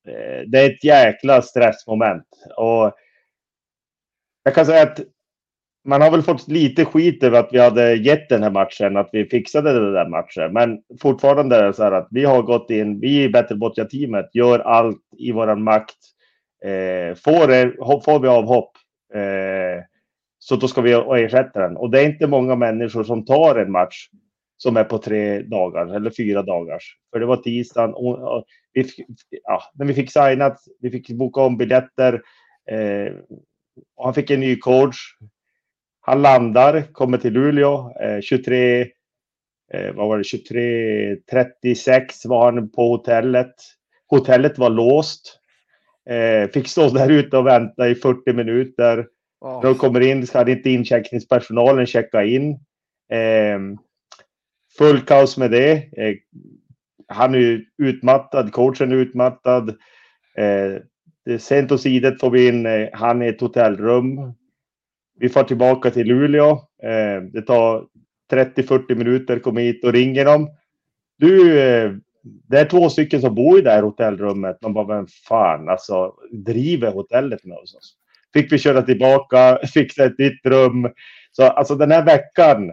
eh, 0.08 0.42
det 0.48 0.60
är 0.60 0.70
ett 0.70 0.84
jäkla 0.84 1.42
stressmoment. 1.42 2.28
Och 2.58 2.94
jag 4.50 4.56
kan 4.56 4.66
säga 4.66 4.84
att 4.84 5.00
man 5.86 6.02
har 6.02 6.12
väl 6.12 6.22
fått 6.22 6.48
lite 6.48 6.86
skit 6.86 7.24
över 7.24 7.40
att 7.40 7.50
vi 7.52 7.60
hade 7.60 7.96
gett 7.96 8.30
den 8.30 8.44
här 8.44 8.52
matchen, 8.52 8.98
att 8.98 9.10
vi 9.12 9.26
fixade 9.26 9.74
den 9.74 9.94
där 9.94 10.10
matchen. 10.10 10.54
Men 10.54 10.80
fortfarande 11.02 11.56
är 11.56 11.64
det 11.64 11.74
så 11.74 11.84
här 11.84 11.92
att 11.92 12.08
vi 12.12 12.26
har 12.26 12.42
gått 12.42 12.70
in, 12.70 13.00
vi 13.00 13.24
i 13.24 13.30
Battlebotja-teamet 13.30 14.30
gör 14.34 14.60
allt 14.60 15.02
i 15.18 15.32
våran 15.32 15.64
makt. 15.64 15.96
Eh, 16.66 17.16
får, 17.16 18.02
får 18.02 18.20
vi 18.20 18.28
avhopp 18.28 18.72
eh, 19.14 19.84
så 20.40 20.56
då 20.56 20.68
ska 20.68 20.82
vi 20.82 20.92
ersätta 20.92 21.60
den. 21.60 21.78
Och 21.78 21.90
det 21.90 22.02
är 22.02 22.06
inte 22.06 22.28
många 22.28 22.56
människor 22.56 23.04
som 23.04 23.26
tar 23.26 23.56
en 23.56 23.72
match 23.72 24.10
som 24.58 24.78
är 24.78 24.84
på 24.84 24.98
tre 24.98 25.42
dagar 25.42 25.96
eller 25.96 26.12
fyra 26.18 26.42
dagars. 26.42 26.98
För 27.12 27.20
det 27.20 27.26
var 27.26 27.38
tisdagen 27.38 27.94
och, 27.94 28.38
och 28.38 28.46
vi, 28.74 28.86
ja, 29.44 29.62
när 29.74 29.86
vi 29.86 29.94
fick 29.94 30.12
signat, 30.12 30.58
vi 30.80 30.92
fick 30.92 31.10
boka 31.10 31.42
om 31.42 31.58
biljetter. 31.58 32.22
Eh, 32.72 33.14
han 33.98 34.14
fick 34.14 34.30
en 34.30 34.40
ny 34.40 34.56
coach. 34.56 34.98
Han 36.02 36.22
landar, 36.22 36.82
kommer 36.92 37.18
till 37.18 37.34
Luleå. 37.34 37.94
Eh, 38.02 38.22
23, 38.22 38.82
eh, 39.74 39.94
vad 39.94 40.08
var 40.08 40.18
det, 40.18 40.24
23.36 40.24 42.28
var 42.28 42.52
han 42.52 42.72
på 42.72 42.90
hotellet. 42.90 43.56
Hotellet 44.08 44.58
var 44.58 44.70
låst. 44.70 45.40
Eh, 46.10 46.50
fick 46.50 46.68
stå 46.68 46.90
där 46.90 47.12
ute 47.12 47.38
och 47.38 47.48
vänta 47.48 47.90
i 47.90 47.96
40 47.96 48.34
minuter. 48.34 49.08
Oh. 49.42 49.56
När 49.56 49.70
de 49.70 49.76
kommer 49.76 50.02
in 50.02 50.28
så 50.28 50.38
hade 50.38 50.52
inte 50.52 50.70
incheckningspersonalen 50.70 51.86
checkat 51.86 52.26
in. 52.26 52.52
Eh, 53.12 53.60
full 54.78 55.02
kaos 55.02 55.38
med 55.38 55.52
det. 55.52 55.74
Eh, 55.74 56.16
han 57.08 57.36
är 57.36 57.62
utmattad, 57.78 58.52
coachen 58.52 58.92
är 58.92 58.96
utmattad. 58.96 59.70
Eh, 60.38 60.82
Sent 61.38 61.72
och 61.72 61.80
sidet 61.80 62.20
får 62.20 62.30
vi 62.30 62.48
in 62.48 62.66
eh, 62.66 62.88
han 62.94 63.22
i 63.22 63.28
ett 63.28 63.42
hotellrum. 63.42 64.34
Vi 65.20 65.30
får 65.30 65.44
tillbaka 65.44 65.92
till 65.92 66.08
Luleå. 66.08 66.52
Eh, 66.84 67.24
det 67.34 67.42
tar 67.42 67.86
30-40 68.32 68.96
minuter, 68.96 69.40
kommer 69.40 69.62
hit 69.62 69.84
och 69.84 69.94
ringer 69.94 70.26
dem. 70.26 70.50
Du, 71.18 71.60
eh, 71.60 71.92
det 72.24 72.60
är 72.60 72.66
två 72.66 72.90
stycken 72.90 73.22
som 73.22 73.36
bor 73.36 73.60
i 73.60 73.62
det 73.62 73.72
här 73.72 73.84
hotellrummet. 73.84 74.62
Man 74.62 74.74
bara, 74.74 74.88
vem 74.88 75.08
fan 75.08 75.70
alltså, 75.70 76.14
driver 76.32 76.92
hotellet 76.92 77.46
med 77.46 77.58
oss? 77.58 77.96
Fick 78.34 78.52
vi 78.52 78.58
köra 78.58 78.82
tillbaka, 78.82 79.60
fixa 79.74 80.06
ett 80.06 80.20
nytt 80.20 80.46
rum. 80.46 80.90
Så 81.32 81.44
alltså 81.44 81.76
den 81.76 81.92
här 81.92 82.06
veckan 82.06 82.72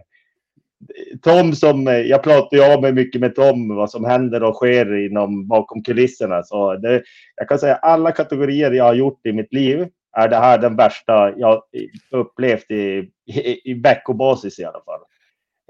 Tom 1.23 1.53
som, 1.53 1.89
eh, 1.89 1.95
jag 1.95 2.23
pratar 2.23 2.57
ju 2.57 2.65
av 2.65 2.83
mig 2.83 2.93
mycket 2.93 3.21
med 3.21 3.35
Tom 3.35 3.75
vad 3.75 3.91
som 3.91 4.05
händer 4.05 4.43
och 4.43 4.55
sker 4.55 5.07
inom 5.07 5.49
bakom 5.49 5.83
kulisserna. 5.83 6.43
Så 6.43 6.77
det, 6.77 7.03
jag 7.37 7.49
kan 7.49 7.59
säga 7.59 7.77
alla 7.77 8.13
kategorier 8.13 8.71
jag 8.71 8.85
har 8.85 8.95
gjort 8.95 9.27
i 9.27 9.33
mitt 9.33 9.53
liv 9.53 9.89
är 10.17 10.29
det 10.29 10.37
här 10.37 10.59
den 10.59 10.77
värsta 10.77 11.33
jag 11.37 11.63
upplevt 12.11 12.71
i, 12.71 13.11
i, 13.27 13.71
i 13.71 13.75
veckobasis 13.75 14.59
i 14.59 14.65
alla 14.65 14.81
fall. 14.85 15.01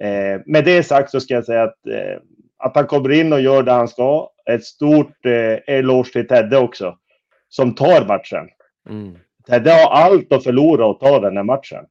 Eh, 0.03 0.41
med 0.47 0.65
det 0.65 0.83
sagt 0.83 1.11
så 1.11 1.21
ska 1.21 1.35
jag 1.35 1.45
säga 1.45 1.63
att, 1.63 1.87
eh, 1.87 2.21
att 2.59 2.77
han 2.77 2.87
kommer 2.87 3.13
in 3.13 3.33
och 3.33 3.41
gör 3.41 3.63
det 3.63 3.73
han 3.73 3.89
ska. 3.89 4.31
Ett 4.51 4.65
stort 4.65 5.27
eh, 5.27 5.75
eloge 5.77 6.13
till 6.13 6.29
Tedde 6.29 6.59
också, 6.59 6.99
som 7.49 7.75
tar 7.75 8.07
matchen. 8.07 8.49
Mm. 8.89 9.19
Tedde 9.47 9.71
har 9.71 9.91
allt 9.91 10.33
att 10.33 10.45
förlora 10.45 10.87
och 10.87 11.01
ta 11.01 11.21
den 11.21 11.37
här 11.37 11.45
matchen. 11.45 11.85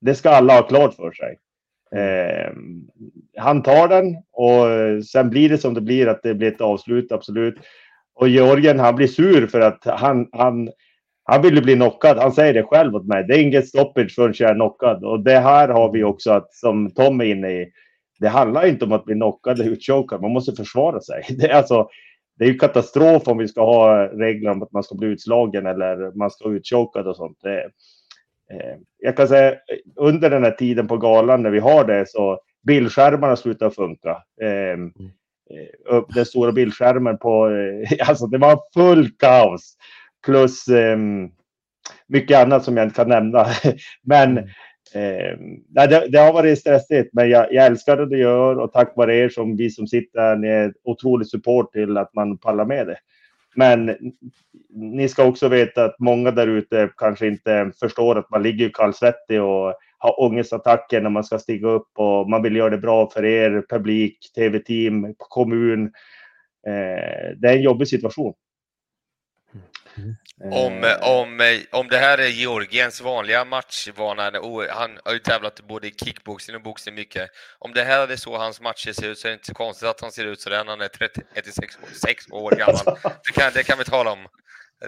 Det 0.00 0.14
ska 0.14 0.30
alla 0.30 0.54
ha 0.54 0.62
klart 0.62 0.94
för 0.94 1.12
sig. 1.12 1.38
Eh, 1.94 2.52
han 3.36 3.62
tar 3.62 3.88
den 3.88 4.16
och 4.32 4.70
eh, 4.70 5.00
sen 5.00 5.30
blir 5.30 5.48
det 5.48 5.58
som 5.58 5.74
det 5.74 5.80
blir, 5.80 6.06
att 6.06 6.22
det 6.22 6.34
blir 6.34 6.48
ett 6.48 6.60
avslut, 6.60 7.12
absolut. 7.12 7.54
Och 8.14 8.28
Georgien, 8.28 8.78
han 8.78 8.96
blir 8.96 9.06
sur 9.06 9.46
för 9.46 9.60
att 9.60 9.84
han, 9.84 10.28
han, 10.32 10.68
han 11.24 11.42
vill 11.42 11.62
bli 11.62 11.74
knockad. 11.74 12.18
Han 12.18 12.32
säger 12.32 12.54
det 12.54 12.62
själv 12.62 12.94
åt 12.94 13.06
mig. 13.06 13.24
Det 13.24 13.34
är 13.34 13.42
inget 13.42 13.68
stoppage 13.68 14.14
förrän 14.14 14.34
jag 14.38 14.50
är 14.50 14.54
knockad. 14.54 15.04
Och 15.04 15.20
det 15.20 15.38
här 15.38 15.68
har 15.68 15.92
vi 15.92 16.04
också, 16.04 16.30
att, 16.30 16.54
som 16.54 16.90
Tom 16.90 17.20
är 17.20 17.24
inne 17.24 17.50
i. 17.50 17.72
Det 18.20 18.28
handlar 18.28 18.66
inte 18.66 18.84
om 18.84 18.92
att 18.92 19.04
bli 19.04 19.14
knockad 19.14 19.60
eller 19.60 19.70
utchokad. 19.70 20.22
Man 20.22 20.32
måste 20.32 20.52
försvara 20.52 21.00
sig. 21.00 21.24
Det 21.38 21.46
är, 21.46 21.54
alltså, 21.54 21.88
det 22.38 22.44
är 22.44 22.48
ju 22.48 22.58
katastrof 22.58 23.28
om 23.28 23.38
vi 23.38 23.48
ska 23.48 23.64
ha 23.64 24.06
regler 24.06 24.50
om 24.50 24.62
att 24.62 24.72
man 24.72 24.82
ska 24.82 24.94
bli 24.94 25.08
utslagen 25.08 25.66
eller 25.66 26.18
man 26.18 26.30
ska 26.30 26.48
utchokad 26.48 27.06
och 27.06 27.16
sånt. 27.16 27.38
Det, 27.42 27.70
jag 28.98 29.16
kan 29.16 29.28
säga 29.28 29.54
under 29.96 30.30
den 30.30 30.44
här 30.44 30.50
tiden 30.50 30.88
på 30.88 30.96
galan 30.96 31.42
när 31.42 31.50
vi 31.50 31.58
har 31.58 31.84
det 31.84 32.08
så 32.08 32.40
bildskärmarna 32.66 33.36
slutar 33.36 33.70
funka. 33.70 34.22
Ehm, 34.42 34.92
mm. 34.98 35.10
Eh, 35.50 36.02
den 36.14 36.26
stora 36.26 36.52
bildskärmen 36.52 37.18
på, 37.18 37.48
eh, 37.48 38.08
alltså 38.08 38.26
det 38.26 38.38
var 38.38 38.60
full 38.74 39.10
kaos. 39.10 39.76
Plus 40.26 40.68
eh, 40.68 40.98
mycket 42.06 42.38
annat 42.38 42.64
som 42.64 42.76
jag 42.76 42.86
inte 42.86 42.96
kan 42.96 43.08
nämna. 43.08 43.46
Men 44.02 44.38
eh, 44.94 45.38
det, 45.68 46.08
det, 46.08 46.18
har 46.18 46.32
varit 46.32 46.58
stressigt, 46.58 47.10
men 47.12 47.30
jag, 47.30 47.52
jag 47.52 47.66
älskar 47.66 47.96
det 47.96 48.06
du 48.06 48.18
gör 48.18 48.58
och 48.58 48.72
tack 48.72 48.92
vare 48.96 49.16
er 49.16 49.28
som 49.28 49.56
vi 49.56 49.70
som 49.70 49.86
sitter 49.86 50.20
här, 50.20 50.36
ni 50.36 50.48
är 50.48 50.72
otrolig 50.84 51.28
support 51.28 51.72
till 51.72 51.96
att 51.96 52.14
man 52.14 52.38
pallar 52.38 52.64
med 52.64 52.86
det. 52.86 52.98
Men 53.56 53.96
ni 54.70 55.08
ska 55.08 55.24
också 55.24 55.48
veta 55.48 55.84
att 55.84 55.96
många 55.98 56.30
där 56.30 56.46
ute 56.46 56.90
kanske 56.96 57.26
inte 57.26 57.72
förstår 57.80 58.18
att 58.18 58.30
man 58.30 58.42
ligger 58.42 58.68
kallsvettig 58.68 59.42
och 59.42 59.74
har 59.98 60.20
ångestattacker 60.20 61.00
när 61.00 61.10
man 61.10 61.24
ska 61.24 61.38
stiga 61.38 61.68
upp 61.68 61.88
och 61.98 62.30
man 62.30 62.42
vill 62.42 62.56
göra 62.56 62.70
det 62.70 62.78
bra 62.78 63.10
för 63.10 63.24
er, 63.24 63.64
publik, 63.68 64.18
tv-team, 64.34 65.14
kommun. 65.18 65.84
Eh, 66.66 67.36
det 67.36 67.48
är 67.48 67.56
en 67.56 67.62
jobbig 67.62 67.88
situation. 67.88 68.34
Om, 70.52 70.96
om, 71.00 71.58
om 71.72 71.88
det 71.88 71.98
här 71.98 72.18
är 72.18 72.28
Georgiens 72.28 73.00
vanliga 73.00 73.44
matchvana, 73.44 74.22
han 74.70 74.98
har 75.04 75.12
ju 75.12 75.18
tävlat 75.18 75.60
både 75.60 75.88
i 75.88 75.94
kickboxning 76.04 76.56
och 76.56 76.62
boxning 76.62 76.94
mycket. 76.94 77.30
Om 77.58 77.72
det 77.72 77.84
här 77.84 78.08
är 78.08 78.16
så 78.16 78.38
hans 78.38 78.60
matcher 78.60 78.92
ser 78.92 79.08
ut 79.08 79.18
så 79.18 79.28
är 79.28 79.30
det 79.30 79.34
inte 79.34 79.46
så 79.46 79.54
konstigt 79.54 79.88
att 79.88 80.00
han 80.00 80.12
ser 80.12 80.24
ut 80.24 80.40
så 80.40 80.50
där 80.50 80.64
när 80.64 80.70
han 80.70 80.80
är 80.80 80.88
36 81.34 82.26
år 82.30 82.50
gammal. 82.50 82.98
Det 83.02 83.32
kan, 83.32 83.52
det 83.54 83.62
kan 83.62 83.78
vi 83.78 83.84
tala 83.84 84.12
om. 84.12 84.26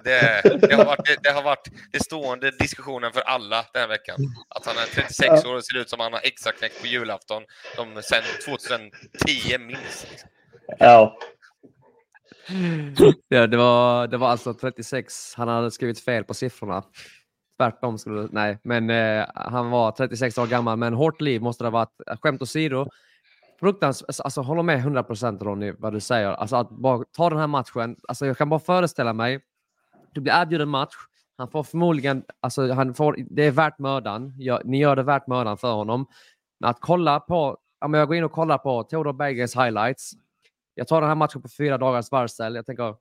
Det, 0.05 0.43
det, 0.69 0.75
har 0.75 0.85
varit, 0.85 1.07
det, 1.07 1.19
det 1.23 1.31
har 1.31 1.43
varit 1.43 1.69
det 1.93 2.05
stående 2.05 2.51
diskussionen 2.51 3.13
för 3.13 3.21
alla 3.21 3.67
den 3.73 3.81
här 3.81 3.89
veckan. 3.89 4.17
Att 4.49 4.67
han 4.67 4.77
är 4.77 5.03
36 5.03 5.45
år 5.45 5.55
och 5.55 5.65
ser 5.65 5.79
ut 5.79 5.91
som 5.91 6.01
han 6.01 6.13
har 6.13 6.21
extraknäckt 6.25 6.81
på 6.81 6.87
julafton 6.87 7.43
de, 7.77 8.03
sen 8.03 8.23
2010 8.45 9.59
minst. 9.59 10.25
Ja 10.79 11.19
ja 13.29 13.47
det, 13.47 13.57
var, 13.57 14.07
det 14.07 14.17
var 14.17 14.29
alltså 14.29 14.55
36. 14.55 15.35
Han 15.35 15.49
hade 15.49 15.71
skrivit 15.71 16.01
fel 16.01 16.25
på 16.25 16.35
siffrorna. 16.35 16.83
Tvärtom 17.59 17.99
skulle 17.99 18.29
Nej, 18.31 18.59
men 18.63 18.91
eh, 18.91 19.27
han 19.35 19.71
var 19.71 19.91
36 19.91 20.39
år 20.39 20.47
gammal, 20.47 20.79
men 20.79 20.95
hårt 20.95 21.21
liv 21.21 21.43
måste 21.43 21.65
det 21.65 21.69
ha 21.69 21.73
varit. 21.73 22.21
Skämt 22.23 22.43
åsido. 22.43 22.87
Fruktansvärt, 23.61 24.09
alltså, 24.09 24.23
alltså 24.23 24.41
håller 24.41 24.63
med 24.63 24.79
100 24.79 25.03
procent 25.03 25.43
Ronny, 25.43 25.73
vad 25.79 25.93
du 25.93 26.01
säger. 26.01 26.29
Alltså 26.29 26.57
att 26.57 26.71
bara 26.71 27.05
ta 27.17 27.31
den 27.31 27.39
här 27.39 27.47
matchen. 27.47 27.97
Alltså 28.09 28.27
jag 28.27 28.39
kan 28.39 28.49
bara 28.49 28.61
föreställa 28.61 29.13
mig 29.13 29.41
du 30.13 30.21
blir 30.21 30.33
erbjuden 30.33 30.69
match. 30.69 30.95
Han 31.37 31.49
får 31.49 31.63
förmodligen, 31.63 32.25
alltså 32.41 32.73
han 32.73 32.95
får, 32.95 33.17
det 33.31 33.47
är 33.47 33.51
värt 33.51 33.79
mödan. 33.79 34.35
ni 34.65 34.79
gör 34.79 34.97
det 34.97 35.03
värt 35.03 35.27
mödan 35.27 35.59
för 35.59 35.73
honom. 35.73 36.07
Men 36.61 36.71
att 36.71 36.81
kolla 36.81 37.21
på, 37.21 37.57
om 37.81 37.95
jag 37.95 38.09
går 38.09 38.17
in 38.17 38.25
och 38.25 38.33
kollar 38.33 38.59
på 38.59 38.83
Theodor 38.83 39.13
Berggrens 39.13 39.57
highlights. 39.57 40.13
Jag 40.79 40.89
tar 40.89 41.01
den 41.01 41.09
här 41.09 41.17
matchen 41.17 41.43
på 41.43 41.49
fyra 41.49 41.79
dagars 41.79 42.11
varsel. 42.11 42.55
Jag 42.55 42.67
tänker, 42.67 42.95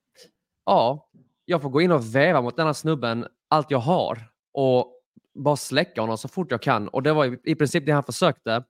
ja, 0.65 1.09
jag 1.45 1.61
får 1.61 1.69
gå 1.69 1.81
in 1.81 1.91
och 1.91 2.15
väva 2.15 2.41
mot 2.41 2.55
den 2.55 2.65
här 2.65 2.73
snubben 2.73 3.27
allt 3.47 3.71
jag 3.71 3.79
har 3.79 4.31
och 4.53 4.93
bara 5.35 5.55
släcka 5.55 6.01
honom 6.01 6.17
så 6.17 6.27
fort 6.27 6.51
jag 6.51 6.61
kan. 6.61 6.87
Och 6.87 7.03
det 7.03 7.13
var 7.13 7.49
i 7.49 7.55
princip 7.55 7.85
det 7.85 7.91
han 7.91 8.03
försökte. 8.03 8.63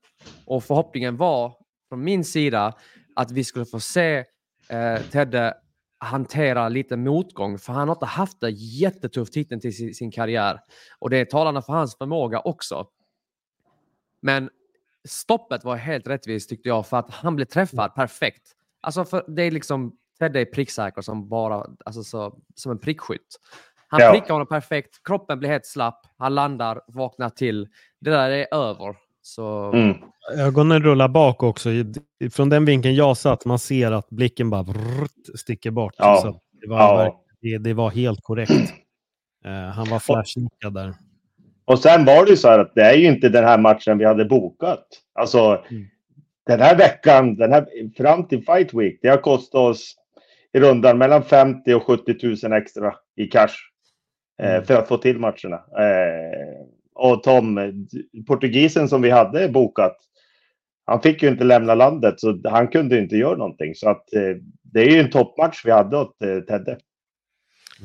Och 0.46 0.64
förhoppningen 0.64 1.18
var 1.18 1.56
från 1.90 2.04
min 2.04 2.24
sida 2.24 2.74
att 3.16 3.32
vi 3.32 3.44
skulle 3.44 3.66
få 3.66 3.80
se 3.80 4.26
eh, 4.70 5.02
Tedde 5.12 5.54
hantera 6.00 6.70
lite 6.70 6.98
motgång, 6.98 7.60
för 7.60 7.74
han 7.74 7.88
har 7.88 7.96
inte 7.96 8.06
haft 8.06 8.40
det 8.40 8.50
jättetufft 8.50 9.36
hittills 9.36 9.66
i 9.66 9.72
sin, 9.72 9.94
sin 9.94 10.12
karriär. 10.12 10.60
Och 11.00 11.10
det 11.10 11.18
är 11.18 11.26
talande 11.26 11.62
för 11.62 11.74
hans 11.74 11.98
förmåga 11.98 12.40
också. 12.40 12.88
Men 14.22 14.50
stoppet 15.08 15.64
var 15.64 15.76
helt 15.76 16.08
rättvist 16.08 16.50
tyckte 16.50 16.70
jag, 16.70 16.88
för 16.88 16.98
att 16.98 17.12
han 17.12 17.36
blev 17.36 17.46
träffad 17.46 17.96
perfekt. 17.96 18.57
Alltså, 18.82 19.06
för 19.06 19.24
det 19.28 19.44
är 19.44 19.52
liksom 19.52 19.94
Teddy 20.20 20.42
är 20.42 20.46
pricksäker 20.46 21.02
som 21.02 21.30
bara, 21.30 21.66
alltså 21.86 22.04
så, 22.04 22.34
som 22.56 22.72
en 22.72 22.80
prickskytt. 22.80 23.40
Han 23.88 24.02
ja. 24.02 24.12
prickar 24.12 24.34
honom 24.34 24.48
perfekt, 24.48 25.04
kroppen 25.04 25.40
blir 25.40 25.50
helt 25.50 25.66
slapp, 25.66 26.06
han 26.18 26.36
landar, 26.36 26.82
vaknar 26.88 27.30
till. 27.30 27.68
Det 28.02 28.10
där 28.10 28.30
är 28.30 28.54
över. 28.54 28.96
Så... 29.22 29.72
Mm. 29.72 29.98
Ögonen 30.38 30.84
rullar 30.84 31.08
bak 31.08 31.44
också. 31.44 31.70
Från 32.32 32.50
den 32.50 32.66
vinkeln 32.66 32.96
jag 32.96 33.18
satt, 33.18 33.46
man 33.46 33.60
ser 33.60 33.92
att 33.92 34.10
blicken 34.10 34.50
bara 34.50 34.64
vrrt, 34.64 35.40
sticker 35.40 35.72
bort. 35.72 35.94
Ja. 35.98 36.20
Så 36.22 36.42
det, 36.62 36.68
var, 36.68 36.80
ja. 36.80 37.24
det, 37.42 37.58
det, 37.58 37.74
var 37.74 37.90
helt 37.90 38.24
korrekt. 38.24 38.74
Uh, 39.46 39.52
han 39.52 39.90
var 39.90 40.00
flashnickad 40.00 40.74
där. 40.74 40.94
Och 41.66 41.80
sen 41.80 42.06
var 42.06 42.26
det 42.26 42.32
ju 42.32 42.38
så 42.38 42.48
här 42.48 42.60
att 42.60 42.76
det 42.76 42.82
är 42.82 42.94
ju 42.94 43.08
inte 43.08 43.30
den 43.30 43.44
här 43.44 43.58
matchen 43.58 43.98
vi 43.98 44.06
hade 44.06 44.26
bokat. 44.26 44.88
Alltså, 45.20 45.64
mm. 45.70 45.88
Den 46.48 46.60
här 46.60 46.78
veckan, 46.78 47.36
den 47.36 47.52
här, 47.52 47.68
fram 47.98 48.28
till 48.28 48.46
Fight 48.46 48.74
Week, 48.74 49.00
det 49.02 49.10
har 49.10 49.18
kostat 49.18 49.62
oss 49.62 49.96
i 50.54 50.60
rundan 50.60 50.98
mellan 50.98 51.24
50 51.24 51.74
och 51.74 51.84
70 51.84 52.46
000 52.48 52.54
extra 52.54 52.96
i 53.16 53.28
cash. 53.28 53.56
Eh, 54.42 54.50
mm. 54.50 54.66
för 54.66 54.74
att 54.74 54.88
få 54.88 54.98
till 54.98 55.20
matcherna. 55.20 55.56
Eh, 55.56 56.66
och 56.96 57.24
Tom, 57.24 57.60
portugisen 58.28 58.90
som 58.90 59.02
vi 59.02 59.10
hade 59.10 59.50
bokat, 59.50 59.98
han 60.86 61.02
fick 61.02 61.24
ju 61.24 61.30
inte 61.30 61.44
lämna 61.44 61.76
landet 61.76 62.20
så 62.20 62.42
han 62.44 62.68
kunde 62.68 62.98
inte 62.98 63.16
göra 63.16 63.38
någonting. 63.38 63.76
Så 63.76 63.90
att 63.90 64.14
eh, 64.14 64.36
det 64.64 64.80
är 64.80 64.90
ju 64.90 65.00
en 65.00 65.10
toppmatch 65.10 65.66
vi 65.66 65.72
hade 65.72 65.98
åt 65.98 66.22
eh, 66.22 66.40
Tedde. 66.40 66.78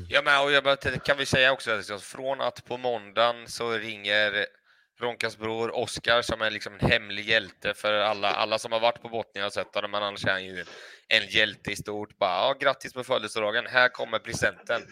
Ja, 0.08 0.22
men 0.24 0.44
och 0.44 0.52
jag 0.52 0.80
kan 1.04 1.18
vi 1.18 1.26
säga 1.26 1.52
också 1.52 1.70
att 1.70 2.02
från 2.02 2.40
att 2.40 2.64
på 2.64 2.78
måndagen 2.78 3.36
så 3.46 3.70
ringer 3.70 4.32
Ronkas 5.00 5.38
bror 5.38 5.76
Oskar 5.76 6.22
som 6.22 6.42
är 6.42 6.50
liksom 6.50 6.74
en 6.74 6.90
hemlig 6.90 7.28
hjälte 7.28 7.74
för 7.74 7.92
alla, 7.92 8.30
alla 8.30 8.58
som 8.58 8.72
har 8.72 8.80
varit 8.80 9.02
på 9.02 9.08
Botnia 9.08 9.46
och 9.46 9.52
sett 9.52 9.74
honom, 9.74 9.90
men 9.90 10.02
annars 10.02 10.24
är 10.24 10.30
han 10.30 10.44
ju 10.44 10.64
en 11.08 11.26
hjälte 11.28 11.72
i 11.72 11.76
stort. 11.76 12.18
Bara, 12.18 12.30
ja, 12.30 12.56
grattis 12.60 12.92
på 12.92 13.04
födelsedagen, 13.04 13.66
här 13.66 13.88
kommer 13.88 14.18
presenten. 14.18 14.82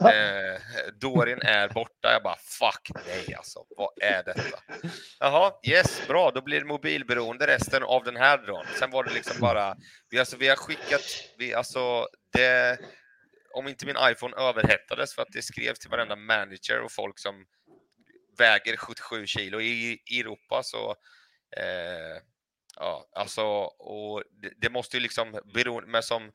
Eh, 0.00 0.60
Dorin 1.00 1.42
är 1.42 1.68
borta. 1.68 2.12
Jag 2.12 2.22
bara, 2.22 2.36
fuck 2.36 2.90
nej 3.06 3.34
alltså, 3.34 3.64
vad 3.76 3.90
är 4.02 4.22
detta? 4.22 4.58
Jaha, 5.18 5.52
yes, 5.62 6.06
bra, 6.06 6.30
då 6.30 6.42
blir 6.42 6.60
det 6.60 6.66
mobilberoende 6.66 7.46
resten 7.46 7.82
av 7.82 8.04
den 8.04 8.16
här 8.16 8.38
dagen. 8.38 8.66
Sen 8.78 8.90
var 8.90 9.04
det 9.04 9.12
liksom 9.14 9.40
bara, 9.40 9.76
vi, 10.10 10.18
alltså, 10.18 10.36
vi 10.36 10.48
har 10.48 10.56
skickat, 10.56 11.02
vi, 11.38 11.54
alltså, 11.54 12.06
det, 12.32 12.78
om 13.54 13.68
inte 13.68 13.86
min 13.86 13.96
iPhone 14.00 14.36
överhettades 14.36 15.14
för 15.14 15.22
att 15.22 15.32
det 15.32 15.42
skrevs 15.42 15.78
till 15.78 15.90
varenda 15.90 16.16
manager 16.16 16.80
och 16.80 16.92
folk 16.92 17.18
som 17.18 17.44
väger 18.38 18.76
77 18.76 19.26
kilo. 19.26 19.60
I, 19.60 19.98
i 20.06 20.20
Europa 20.20 20.62
så 20.62 20.90
eh, 21.56 22.22
Ja, 22.80 23.08
alltså, 23.12 23.42
och 23.78 24.22
det, 24.42 24.52
det 24.56 24.70
måste 24.70 24.96
ju 24.96 25.02
liksom, 25.02 25.40
beroende, 25.54 25.90
men 25.90 26.02
som 26.02 26.30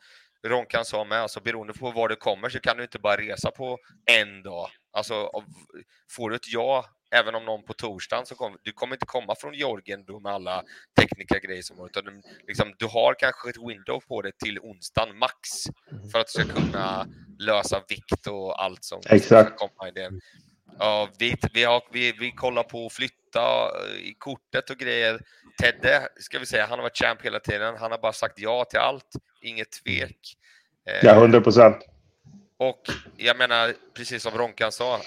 Ronkan 0.47 0.85
sa 0.85 1.03
med, 1.05 1.17
alltså 1.17 1.41
beroende 1.41 1.73
på 1.73 1.91
var 1.91 2.09
du 2.09 2.15
kommer 2.15 2.49
så 2.49 2.59
kan 2.59 2.77
du 2.77 2.83
inte 2.83 2.99
bara 2.99 3.17
resa 3.17 3.51
på 3.51 3.77
en 4.05 4.43
dag. 4.43 4.69
Alltså, 4.91 5.31
får 6.11 6.29
du 6.29 6.35
ett 6.35 6.47
ja, 6.53 6.85
även 7.11 7.35
om 7.35 7.45
någon 7.45 7.65
på 7.65 7.73
torsdagen, 7.73 8.25
så 8.25 8.35
kommer 8.35 8.57
du 8.63 8.71
kommer 8.71 8.95
inte 8.95 9.05
komma 9.05 9.35
från 9.35 9.53
Georgien 9.53 10.05
då 10.05 10.19
med 10.19 10.31
alla 10.31 10.63
tekniska 10.99 11.39
grejer 11.39 11.61
som 11.61 11.79
har 11.79 11.85
utan 11.85 12.05
du, 12.05 12.21
liksom, 12.47 12.73
du 12.77 12.85
har 12.85 13.15
kanske 13.19 13.49
ett 13.49 13.69
window 13.69 13.99
på 14.07 14.21
det 14.21 14.37
till 14.37 14.59
onsdagen 14.59 15.17
max 15.17 15.33
mm. 15.91 16.09
för 16.09 16.19
att 16.19 16.27
du 16.27 16.43
ska 16.43 16.53
kunna 16.53 17.07
lösa 17.39 17.83
vikt 17.89 18.27
och 18.27 18.63
allt 18.63 18.83
som 18.83 19.01
Exakt. 19.09 19.55
ska 19.55 19.67
komma 19.67 19.89
i 19.89 19.91
det. 19.91 20.11
Ja, 20.79 21.09
vi, 21.19 21.35
vi, 21.53 21.63
har, 21.63 21.83
vi, 21.91 22.11
vi 22.11 22.31
kollar 22.31 22.63
på 22.63 22.85
att 22.85 22.93
flytta 22.93 23.71
i 23.97 24.13
kortet 24.13 24.69
och 24.69 24.77
grejer. 24.77 25.21
Tedde, 25.61 26.07
ska 26.15 26.39
vi 26.39 26.45
säga, 26.45 26.65
han 26.65 26.79
har 26.79 26.83
varit 26.83 26.97
champ 26.97 27.21
hela 27.21 27.39
tiden. 27.39 27.75
Han 27.79 27.91
har 27.91 27.97
bara 27.97 28.13
sagt 28.13 28.39
ja 28.39 28.65
till 28.65 28.79
allt, 28.79 29.09
inget 29.41 29.71
tvek. 29.71 30.37
Ja, 31.01 31.13
hundra 31.13 31.41
procent. 31.41 31.77
Och 32.57 32.81
jag 33.17 33.37
menar, 33.37 33.73
precis 33.93 34.23
som 34.23 34.37
Ronkan 34.37 34.71
sa, 34.71 35.01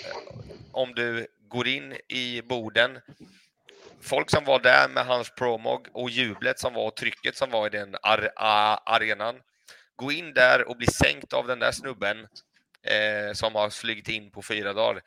om 0.72 0.94
du 0.94 1.26
går 1.48 1.68
in 1.68 1.96
i 2.08 2.42
Boden, 2.42 2.98
folk 4.00 4.30
som 4.30 4.44
var 4.44 4.58
där 4.58 4.88
med 4.88 5.06
hans 5.06 5.34
promog 5.34 5.88
och 5.92 6.10
jublet 6.10 6.58
som 6.58 6.74
var 6.74 6.86
och 6.86 6.96
trycket 6.96 7.36
som 7.36 7.50
var 7.50 7.66
i 7.66 7.70
den 7.70 7.96
ar 8.02 8.30
arenan, 8.86 9.36
gå 9.96 10.12
in 10.12 10.34
där 10.34 10.68
och 10.68 10.76
bli 10.76 10.86
sänkt 10.86 11.32
av 11.32 11.46
den 11.46 11.58
där 11.58 11.72
snubben 11.72 12.18
eh, 12.82 13.32
som 13.32 13.54
har 13.54 13.70
flygit 13.70 14.08
in 14.08 14.30
på 14.30 14.42
fyra 14.42 14.72
dagar 14.72 15.02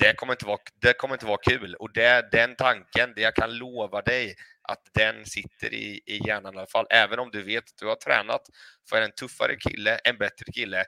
det 0.00 0.12
kommer 0.16 0.32
inte 0.32 0.46
vara, 0.46 0.58
det 0.80 0.92
kommer 0.92 1.14
inte 1.14 1.26
vara 1.26 1.38
kul. 1.42 1.74
Och 1.74 1.92
det, 1.92 2.28
den 2.32 2.56
tanken, 2.56 3.12
det 3.16 3.20
jag 3.20 3.34
kan 3.34 3.54
lova 3.58 4.02
dig 4.02 4.34
att 4.62 4.82
den 4.92 5.26
sitter 5.26 5.74
i, 5.74 6.00
i 6.06 6.26
hjärnan 6.26 6.54
i 6.54 6.58
alla 6.58 6.66
fall. 6.66 6.86
Även 6.90 7.18
om 7.18 7.30
du 7.30 7.42
vet 7.42 7.64
att 7.64 7.78
du 7.78 7.86
har 7.86 7.94
tränat 7.94 8.42
för 8.90 9.02
en 9.02 9.12
tuffare 9.12 9.56
kille, 9.56 9.98
en 10.04 10.18
bättre 10.18 10.52
kille. 10.52 10.84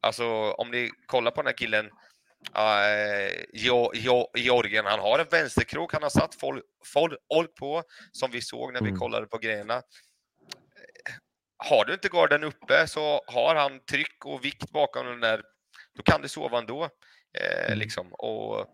Alltså 0.00 0.26
om 0.52 0.70
ni 0.70 0.90
kollar 1.06 1.30
på 1.30 1.42
den 1.42 1.46
här 1.46 1.56
killen, 1.56 1.86
uh, 1.86 3.44
Georgien, 4.34 4.86
han 4.86 5.00
har 5.00 5.18
en 5.18 5.26
vänsterkrok 5.30 5.92
han 5.92 6.02
har 6.02 6.10
satt 6.10 6.34
folk, 6.34 6.64
folk 6.92 7.54
på, 7.54 7.82
som 8.12 8.30
vi 8.30 8.40
såg 8.40 8.72
när 8.72 8.80
vi 8.80 8.88
mm. 8.88 8.98
kollade 8.98 9.26
på 9.26 9.38
grejerna. 9.38 9.82
Har 11.56 11.84
du 11.84 11.92
inte 11.92 12.08
garden 12.08 12.44
uppe 12.44 12.86
så 12.86 13.22
har 13.26 13.54
han 13.54 13.84
tryck 13.84 14.24
och 14.24 14.44
vikt 14.44 14.70
bakom 14.70 15.06
den 15.06 15.20
där, 15.20 15.42
då 15.96 16.02
kan 16.02 16.22
du 16.22 16.28
sova 16.28 16.58
ändå. 16.58 16.90
Eh, 17.34 17.66
mm. 17.66 17.78
liksom. 17.78 18.12
och, 18.12 18.60
och, 18.60 18.66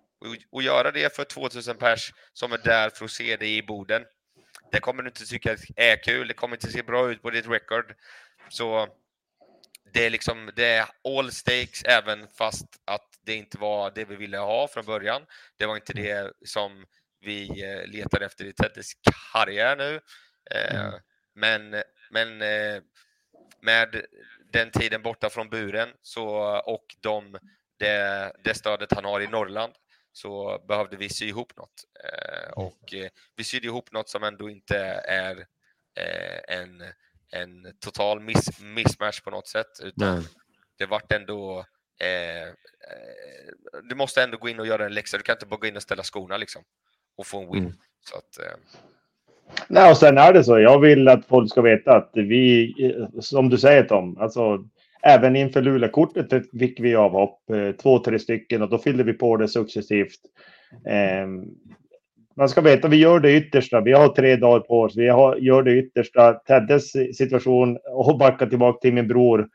och, 0.51 0.63
göra 0.63 0.91
det 0.91 1.17
för 1.17 1.25
2000 1.25 1.77
pers 1.77 2.13
som 2.33 2.53
är 2.53 2.59
där 2.59 2.91
för 2.91 3.05
att 3.05 3.11
se 3.11 3.37
dig 3.37 3.57
i 3.57 3.63
Boden. 3.63 4.05
Det 4.73 4.81
kommer 4.81 5.03
du 5.03 5.09
inte 5.09 5.27
tycka 5.27 5.57
är 5.77 6.03
kul. 6.03 6.29
Det 6.29 6.35
kommer 6.35 6.57
inte 6.57 6.73
se 6.73 6.83
bra 6.83 7.11
ut 7.11 7.23
på 7.23 7.31
ditt 7.31 7.49
record. 7.49 7.95
Så 8.49 8.89
det 9.93 10.07
är 10.07 10.11
liksom 10.11 10.51
det 10.57 10.67
är 10.67 10.87
all 11.19 11.33
stakes 11.33 11.85
även 11.85 12.29
fast 12.29 12.67
att 12.85 13.09
det 13.25 13.35
inte 13.35 13.59
var 13.59 13.91
det 13.95 14.05
vi 14.05 14.17
ville 14.17 14.39
ha 14.39 14.69
från 14.69 14.85
början. 14.85 15.23
Det 15.57 15.67
var 15.67 15.77
inte 15.77 15.93
mm. 15.93 16.05
det 16.05 16.33
som 16.49 16.87
vi 17.21 17.65
eh, 17.65 17.87
letade 17.87 18.27
efter 18.27 18.45
i 18.45 18.53
Teddes 18.53 18.93
karriär 19.33 19.77
nu. 19.77 20.01
Eh, 20.51 20.81
mm. 20.81 21.01
Men, 21.35 21.83
men 22.11 22.43
eh, 22.43 22.83
med 23.61 24.05
den 24.53 24.71
tiden 24.71 25.03
borta 25.03 25.31
från 25.31 25.49
buren 25.49 25.89
så, 26.03 26.27
och 26.59 26.97
de 27.01 27.39
det, 27.81 28.33
det 28.45 28.55
stödet 28.55 28.93
han 28.93 29.05
har 29.05 29.20
i 29.20 29.26
Norrland 29.26 29.72
så 30.12 30.62
behövde 30.68 30.97
vi 30.97 31.09
sy 31.09 31.28
ihop 31.28 31.53
något. 31.57 31.85
Eh, 32.05 32.45
mm. 32.45 32.66
och 32.66 32.95
eh, 32.95 33.09
vi 33.37 33.45
sydde 33.45 33.66
ihop 33.66 33.93
något 33.93 34.09
som 34.09 34.22
ändå 34.22 34.51
inte 34.51 34.76
är 35.09 35.37
eh, 36.01 36.57
en, 36.59 36.83
en 37.33 37.74
total 37.81 38.20
miss, 38.20 38.61
mismatch 38.61 39.20
på 39.20 39.31
något 39.31 39.49
sätt, 39.49 39.81
utan 39.83 40.16
Nej. 40.16 40.26
det 40.78 40.87
vart 40.87 41.12
ändå 41.12 41.59
eh, 42.01 42.53
du 43.89 43.95
måste 43.95 44.22
ändå 44.22 44.39
gå 44.39 44.49
in 44.49 44.61
och 44.61 44.66
göra 44.66 44.87
en 44.87 44.95
läxa. 44.95 45.16
Du 45.16 45.22
kan 45.22 45.35
inte 45.35 45.47
bara 45.47 45.61
gå 45.61 45.66
in 45.66 45.76
och 45.76 45.83
ställa 45.83 46.03
skorna 46.03 46.37
liksom 46.37 46.62
och 47.16 47.26
få 47.26 47.43
en 47.43 47.53
win. 47.53 47.64
Mm. 47.64 47.76
Så 48.01 48.16
att, 48.16 48.39
Nej, 49.68 49.91
och 49.91 49.97
sen 49.97 50.18
är 50.18 50.33
det 50.33 50.45
så. 50.45 50.59
Jag 50.59 50.81
vill 50.81 51.09
att 51.09 51.26
folk 51.26 51.51
ska 51.51 51.62
veta 51.62 51.97
att 51.97 52.11
vi, 52.14 52.74
som 53.20 53.49
du 53.49 53.59
säger 53.59 53.85
Tom, 53.85 54.18
alltså 54.18 54.64
även 55.03 55.37
inför 55.37 55.63
Luleåkortet 55.63 56.51
fick 56.59 56.81
vi 56.81 56.97
avhopp, 56.97 57.51
eh, 57.51 57.73
två, 57.73 57.99
tre 57.99 58.19
stycken 58.19 58.63
och 58.63 58.71
då 58.71 58.79
fyllde 58.79 59.03
vi 59.03 59.13
på 59.13 59.37
det 59.37 59.49
successivt. 59.49 60.21
Ehm, 60.89 61.45
man 62.37 62.49
ska 62.49 62.61
veta, 62.61 62.89
vi 62.89 62.97
gör 62.97 63.21
det 63.21 63.37
yttersta. 63.37 63.81
Vi 63.81 63.93
har 63.93 64.09
tre 64.09 64.37
dagar 64.37 64.61
på 64.61 64.81
oss. 64.81 64.97
Vi 64.97 65.09
har, 65.09 65.37
gör 65.37 65.63
det 65.63 65.79
yttersta. 65.79 66.33
Teddes 66.33 66.93
situation 67.17 67.79
och 67.93 68.19
backa 68.19 68.47
tillbaka 68.47 68.79
till 68.81 68.95
min 68.95 69.09
bror. 69.09 69.49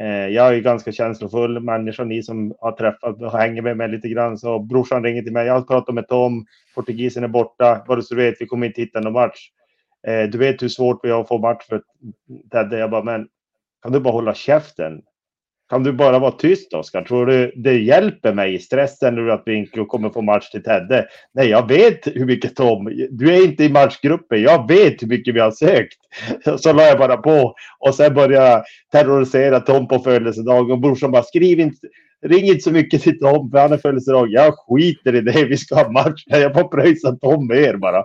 Ehm, 0.00 0.32
jag 0.32 0.54
är 0.54 0.60
ganska 0.60 0.92
känslofull 0.92 1.60
människa, 1.60 2.04
ni 2.04 2.22
som 2.22 2.54
har 2.60 2.72
träffat 2.72 3.22
och 3.22 3.38
hänger 3.38 3.62
med 3.62 3.76
mig 3.76 3.88
lite 3.88 4.08
grann. 4.08 4.38
Så 4.38 4.58
brorsan 4.58 5.04
ringer 5.04 5.22
till 5.22 5.32
mig. 5.32 5.46
Jag 5.46 5.54
har 5.54 5.62
pratat 5.62 5.94
med 5.94 6.08
Tom. 6.08 6.46
Portugisen 6.74 7.24
är 7.24 7.28
borta. 7.28 7.84
Bara 7.88 8.02
så 8.02 8.14
du 8.14 8.22
vet, 8.22 8.40
vi 8.40 8.46
kommer 8.46 8.66
inte 8.66 8.80
hitta 8.80 9.00
någon 9.00 9.12
match. 9.12 9.50
Ehm, 10.06 10.30
du 10.30 10.38
vet 10.38 10.62
hur 10.62 10.68
svårt 10.68 11.00
vi 11.02 11.10
har 11.10 11.20
att 11.20 11.28
få 11.28 11.38
match 11.38 11.66
för 11.68 11.82
Tedde. 12.52 12.78
Jag 12.78 12.90
bara, 12.90 13.02
men 13.02 13.28
kan 13.86 13.92
du 13.92 14.00
bara 14.00 14.12
hålla 14.12 14.34
käften? 14.34 15.00
Kan 15.70 15.82
du 15.82 15.92
bara 15.92 16.18
vara 16.18 16.30
tyst 16.30 16.74
Oskar? 16.74 17.02
Tror 17.02 17.26
du 17.26 17.52
det 17.56 17.78
hjälper 17.78 18.34
mig 18.34 18.54
i 18.54 18.58
stressen 18.58 19.14
nu 19.14 19.32
att 19.32 19.42
vi 19.46 19.66
kommer 19.88 20.10
få 20.10 20.22
match 20.22 20.50
till 20.50 20.62
Tedde? 20.62 21.06
Nej, 21.34 21.48
jag 21.48 21.68
vet 21.68 22.06
hur 22.06 22.26
mycket 22.26 22.56
Tom, 22.56 22.84
du 23.10 23.34
är 23.34 23.44
inte 23.44 23.64
i 23.64 23.68
matchgruppen, 23.68 24.42
jag 24.42 24.68
vet 24.68 25.02
hur 25.02 25.06
mycket 25.06 25.34
vi 25.34 25.40
har 25.40 25.50
sökt. 25.50 25.98
Så 26.58 26.72
la 26.72 26.82
jag 26.82 26.98
bara 26.98 27.16
på 27.16 27.54
och 27.78 27.94
sen 27.94 28.14
började 28.14 28.34
jag 28.34 28.64
terrorisera 28.92 29.60
Tom 29.60 29.88
på 29.88 29.98
födelsedagen 29.98 30.70
och 30.70 30.80
brorsan 30.80 31.10
bara 31.10 31.22
skriv 31.22 31.60
inte, 31.60 31.86
ring 32.26 32.44
inte 32.44 32.60
så 32.60 32.70
mycket 32.70 33.02
till 33.02 33.18
Tom 33.18 33.50
för 33.50 33.58
han 33.58 33.72
är 33.72 33.78
födelsedag. 33.78 34.28
Jag 34.30 34.54
skiter 34.58 35.14
i 35.14 35.20
det, 35.20 35.44
vi 35.44 35.56
ska 35.56 35.74
ha 35.74 35.90
match. 35.90 36.22
Jag 36.26 36.54
får 36.54 36.68
pröjsa 36.68 37.12
Tom 37.12 37.46
mer 37.46 37.76
bara. 37.76 38.04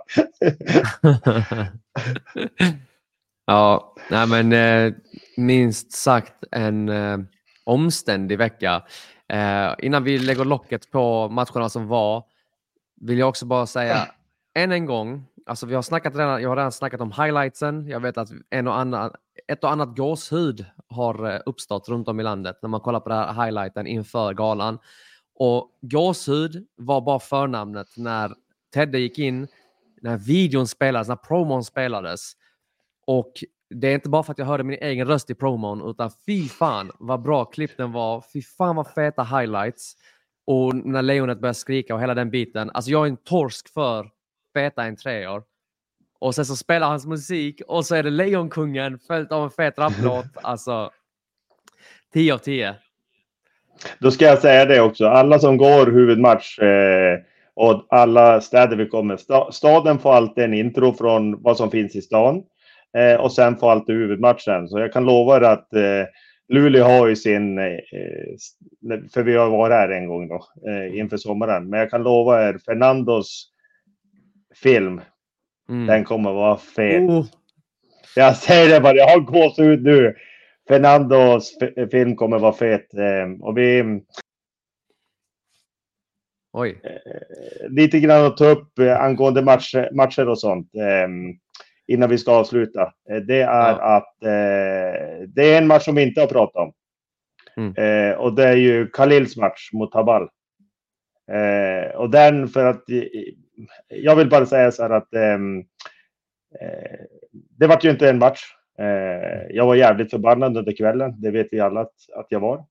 ja, 3.46 3.94
nej 4.10 4.26
men 4.26 4.52
eh, 4.52 4.92
minst 5.36 5.92
sagt 5.92 6.44
en 6.50 6.88
eh 6.88 7.18
omständig 7.64 8.38
vecka. 8.38 8.82
Eh, 9.28 9.74
innan 9.78 10.04
vi 10.04 10.18
lägger 10.18 10.44
locket 10.44 10.90
på 10.90 11.28
matcherna 11.28 11.68
som 11.68 11.88
var 11.88 12.24
vill 13.00 13.18
jag 13.18 13.28
också 13.28 13.46
bara 13.46 13.66
säga 13.66 14.08
än 14.54 14.72
en 14.72 14.86
gång, 14.86 15.24
alltså 15.46 15.66
vi 15.66 15.74
har 15.74 15.82
snackat 15.82 16.16
redan, 16.16 16.42
jag 16.42 16.48
har 16.48 16.56
redan 16.56 16.72
snackat 16.72 17.00
om 17.00 17.12
highlightsen. 17.12 17.88
Jag 17.88 18.00
vet 18.00 18.18
att 18.18 18.28
en 18.50 18.68
och 18.68 18.78
annan, 18.78 19.10
ett 19.48 19.64
och 19.64 19.70
annat 19.70 19.96
gåshud 19.96 20.66
har 20.88 21.30
eh, 21.34 21.40
uppstått 21.46 21.88
runt 21.88 22.08
om 22.08 22.20
i 22.20 22.22
landet 22.22 22.58
när 22.62 22.68
man 22.68 22.80
kollar 22.80 23.00
på 23.00 23.08
den 23.08 23.18
här 23.18 23.44
highlighten 23.44 23.86
inför 23.86 24.34
galan. 24.34 24.78
Och 25.34 25.70
gåshud 25.80 26.66
var 26.76 27.00
bara 27.00 27.18
förnamnet 27.18 27.88
när 27.96 28.34
Tedde 28.74 28.98
gick 28.98 29.18
in, 29.18 29.48
när 30.00 30.16
videon 30.16 30.68
spelades, 30.68 31.08
när 31.08 31.16
promon 31.16 31.64
spelades. 31.64 32.32
Och 33.06 33.32
det 33.74 33.88
är 33.88 33.94
inte 33.94 34.08
bara 34.08 34.22
för 34.22 34.32
att 34.32 34.38
jag 34.38 34.46
hörde 34.46 34.64
min 34.64 34.78
egen 34.80 35.06
röst 35.06 35.30
i 35.30 35.34
promon, 35.34 35.90
utan 35.90 36.10
fy 36.26 36.48
fan 36.48 36.90
vad 36.98 37.22
bra 37.22 37.44
klipp 37.44 37.76
den 37.76 37.92
var. 37.92 38.24
Fy 38.32 38.42
fan 38.42 38.76
vad 38.76 38.86
feta 38.86 39.22
highlights. 39.22 39.96
Och 40.46 40.74
när 40.74 41.02
lejonet 41.02 41.40
börjar 41.40 41.52
skrika 41.52 41.94
och 41.94 42.00
hela 42.00 42.14
den 42.14 42.30
biten. 42.30 42.70
Alltså 42.74 42.90
jag 42.90 43.06
är 43.06 43.10
en 43.10 43.16
torsk 43.16 43.72
för 43.72 44.10
feta 44.54 44.82
entréer. 44.82 45.42
Och 46.18 46.34
sen 46.34 46.46
så 46.46 46.56
spelar 46.56 46.88
hans 46.88 47.06
musik 47.06 47.62
och 47.68 47.86
så 47.86 47.94
är 47.94 48.02
det 48.02 48.10
Lejonkungen 48.10 48.98
följt 48.98 49.32
av 49.32 49.44
en 49.44 49.50
fet 49.50 49.78
rapplåt. 49.78 50.26
Alltså 50.42 50.90
10 52.12 52.34
av 52.34 52.38
10. 52.38 52.74
Då 53.98 54.10
ska 54.10 54.24
jag 54.24 54.38
säga 54.38 54.64
det 54.64 54.80
också. 54.80 55.06
Alla 55.06 55.38
som 55.38 55.56
går 55.56 55.86
huvudmatch 55.86 56.58
eh, 56.58 57.18
och 57.54 57.86
alla 57.90 58.40
städer 58.40 58.76
vi 58.76 58.88
kommer. 58.88 59.16
Sta 59.16 59.52
staden 59.52 59.98
får 59.98 60.12
alltid 60.12 60.44
en 60.44 60.54
intro 60.54 60.94
från 60.94 61.42
vad 61.42 61.56
som 61.56 61.70
finns 61.70 61.96
i 61.96 62.02
stan. 62.02 62.42
Eh, 62.98 63.20
och 63.20 63.32
sen 63.32 63.56
får 63.56 63.70
alltid 63.70 63.94
huvudmatchen. 63.94 64.68
Så 64.68 64.78
jag 64.78 64.92
kan 64.92 65.04
lova 65.04 65.36
er 65.36 65.40
att 65.40 65.74
eh, 65.74 66.06
Luleå 66.48 66.84
har 66.84 67.08
ju 67.08 67.16
sin, 67.16 67.58
eh, 67.58 67.78
för 69.14 69.22
vi 69.22 69.36
har 69.36 69.50
varit 69.50 69.74
här 69.74 69.88
en 69.88 70.08
gång 70.08 70.28
då, 70.28 70.44
eh, 70.70 70.98
inför 70.98 71.16
sommaren. 71.16 71.68
Men 71.68 71.80
jag 71.80 71.90
kan 71.90 72.02
lova 72.02 72.48
er, 72.48 72.58
Fernandos 72.58 73.48
film, 74.54 75.00
mm. 75.68 75.86
den 75.86 76.04
kommer 76.04 76.32
vara 76.32 76.56
fet. 76.56 77.10
Oh. 77.10 77.26
Jag 78.16 78.36
säger 78.36 78.74
det 78.74 78.80
bara, 78.80 78.94
jag 78.94 79.08
har 79.08 79.20
gåshud 79.20 79.82
nu. 79.82 80.14
Fernandos 80.68 81.58
film 81.90 82.16
kommer 82.16 82.38
vara 82.38 82.52
fet. 82.52 82.94
Eh, 82.94 83.30
och 83.40 83.58
vi... 83.58 84.00
Oj. 86.52 86.80
Lite 87.68 88.00
grann 88.00 88.26
att 88.26 88.36
ta 88.36 88.46
upp 88.46 88.78
angående 88.98 89.42
matcher, 89.42 89.90
matcher 89.92 90.28
och 90.28 90.38
sånt 90.38 90.70
innan 91.88 92.10
vi 92.10 92.18
ska 92.18 92.32
avsluta. 92.32 92.92
Eh, 93.10 93.16
det 93.16 93.40
är 93.40 93.70
ja. 93.70 93.96
att 93.96 94.22
eh, 94.22 95.28
det 95.28 95.54
är 95.54 95.58
en 95.58 95.66
match 95.66 95.84
som 95.84 95.94
vi 95.94 96.02
inte 96.02 96.20
har 96.20 96.28
pratat 96.28 96.56
om. 96.56 96.72
Mm. 97.56 97.74
Eh, 97.76 98.16
och 98.16 98.34
det 98.34 98.44
är 98.44 98.56
ju 98.56 98.86
Khalils 98.86 99.36
match 99.36 99.70
mot 99.72 99.92
Tabal. 99.92 100.28
Eh, 101.32 101.96
och 101.96 102.10
den 102.10 102.48
för 102.48 102.64
att 102.64 102.84
jag 103.88 104.16
vill 104.16 104.28
bara 104.28 104.46
säga 104.46 104.72
så 104.72 104.82
här 104.82 104.90
att 104.90 105.14
ehm, 105.14 105.58
eh, 106.60 106.98
det 107.58 107.66
var 107.66 107.78
ju 107.82 107.90
inte 107.90 108.10
en 108.10 108.18
match. 108.18 108.40
Jag 109.48 109.66
var 109.66 109.74
jävligt 109.74 110.10
förbannad 110.10 110.56
under 110.56 110.76
kvällen. 110.76 111.20
Det 111.20 111.30
vet 111.30 111.48
vi 111.50 111.60
alla 111.60 111.80
att, 111.80 111.94
att 112.16 112.26
jag 112.28 112.40
var. 112.40 112.64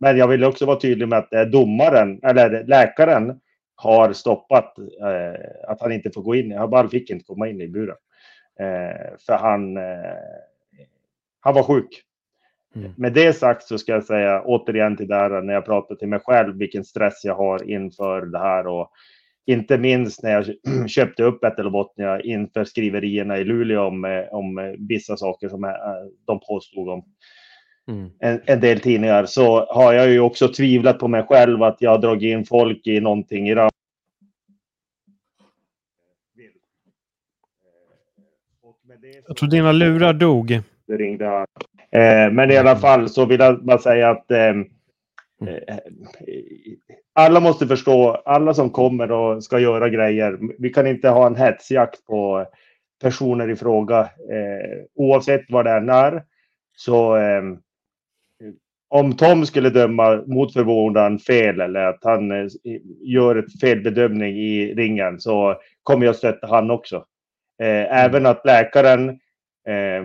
men 0.00 0.16
jag 0.16 0.28
vill 0.28 0.44
också 0.44 0.66
vara 0.66 0.80
tydlig 0.80 1.08
med 1.08 1.18
att 1.18 1.52
domaren 1.52 2.20
eller 2.22 2.64
läkaren 2.64 3.40
har 3.82 4.12
stoppat 4.12 4.78
eh, 4.78 5.70
att 5.70 5.80
han 5.80 5.92
inte 5.92 6.10
får 6.10 6.22
gå 6.22 6.34
in. 6.34 6.52
Habal 6.52 6.88
fick 6.88 7.10
inte 7.10 7.24
komma 7.24 7.48
in 7.48 7.60
i 7.60 7.68
buren. 7.68 7.96
Eh, 8.60 9.16
för 9.26 9.36
han, 9.36 9.76
eh, 9.76 10.16
han 11.40 11.54
var 11.54 11.62
sjuk. 11.62 12.02
Mm. 12.76 12.92
Med 12.96 13.12
det 13.12 13.32
sagt 13.32 13.62
så 13.62 13.78
ska 13.78 13.92
jag 13.92 14.04
säga 14.04 14.42
återigen 14.42 14.96
till 14.96 15.08
där 15.08 15.42
när 15.42 15.54
jag 15.54 15.64
pratar 15.64 15.94
till 15.94 16.08
mig 16.08 16.20
själv 16.20 16.58
vilken 16.58 16.84
stress 16.84 17.24
jag 17.24 17.34
har 17.34 17.70
inför 17.70 18.26
det 18.26 18.38
här 18.38 18.66
och 18.66 18.90
inte 19.46 19.78
minst 19.78 20.22
när 20.22 20.30
jag 20.30 20.44
köpte 20.90 21.22
upp 21.22 21.44
Vätterbottnia 21.44 22.20
inför 22.20 22.64
skriverierna 22.64 23.38
i 23.38 23.44
Luleå 23.44 23.86
om, 23.86 24.04
eh, 24.04 24.24
om 24.30 24.76
vissa 24.78 25.16
saker 25.16 25.48
som 25.48 25.64
eh, 25.64 25.70
de 26.26 26.40
påstod 26.40 26.88
om 26.88 27.04
mm. 27.90 28.10
en, 28.18 28.40
en, 28.44 28.60
del 28.60 28.80
tidningar 28.80 29.26
så 29.26 29.64
har 29.64 29.92
jag 29.92 30.10
ju 30.10 30.20
också 30.20 30.48
tvivlat 30.48 30.98
på 30.98 31.08
mig 31.08 31.22
själv 31.22 31.62
att 31.62 31.76
jag 31.78 31.90
har 31.90 31.98
dragit 31.98 32.32
in 32.32 32.44
folk 32.44 32.86
i 32.86 33.00
någonting 33.00 33.48
i 33.48 33.54
Jag 39.26 39.36
tror 39.36 39.48
dina 39.48 39.72
lurar 39.72 40.12
dog. 40.12 40.60
Det 40.86 40.96
ringde. 40.96 41.46
Eh, 41.92 42.30
men 42.32 42.50
i 42.50 42.56
alla 42.56 42.76
fall 42.76 43.08
så 43.08 43.24
vill 43.24 43.40
jag 43.40 43.64
bara 43.64 43.78
säga 43.78 44.10
att 44.10 44.30
eh, 44.30 44.48
eh, 45.46 45.78
alla 47.12 47.40
måste 47.40 47.66
förstå, 47.66 48.22
alla 48.24 48.54
som 48.54 48.70
kommer 48.70 49.12
och 49.12 49.44
ska 49.44 49.58
göra 49.58 49.88
grejer. 49.88 50.38
Vi 50.58 50.70
kan 50.70 50.86
inte 50.86 51.08
ha 51.08 51.26
en 51.26 51.36
hetsjakt 51.36 52.06
på 52.06 52.46
personer 53.02 53.50
i 53.50 53.56
fråga 53.56 54.00
eh, 54.00 54.84
oavsett 54.94 55.44
vad 55.48 55.64
det 55.64 55.70
är 55.70 55.80
när. 55.80 56.22
Så 56.76 57.16
eh, 57.16 57.42
om 58.92 59.16
Tom 59.16 59.46
skulle 59.46 59.70
döma 59.70 60.22
mot 60.26 60.52
förmodan 60.52 61.18
fel 61.18 61.60
eller 61.60 61.84
att 61.84 62.04
han 62.04 62.30
eh, 62.30 62.46
gör 63.02 63.36
ett 63.36 63.60
felbedömning 63.60 64.36
i 64.36 64.74
ringen 64.74 65.20
så 65.20 65.56
kommer 65.82 66.06
jag 66.06 66.16
stötta 66.16 66.46
han 66.46 66.70
också. 66.70 66.96
Eh, 67.62 68.04
även 68.04 68.26
att 68.26 68.46
läkaren, 68.46 69.08
eh, 69.68 70.04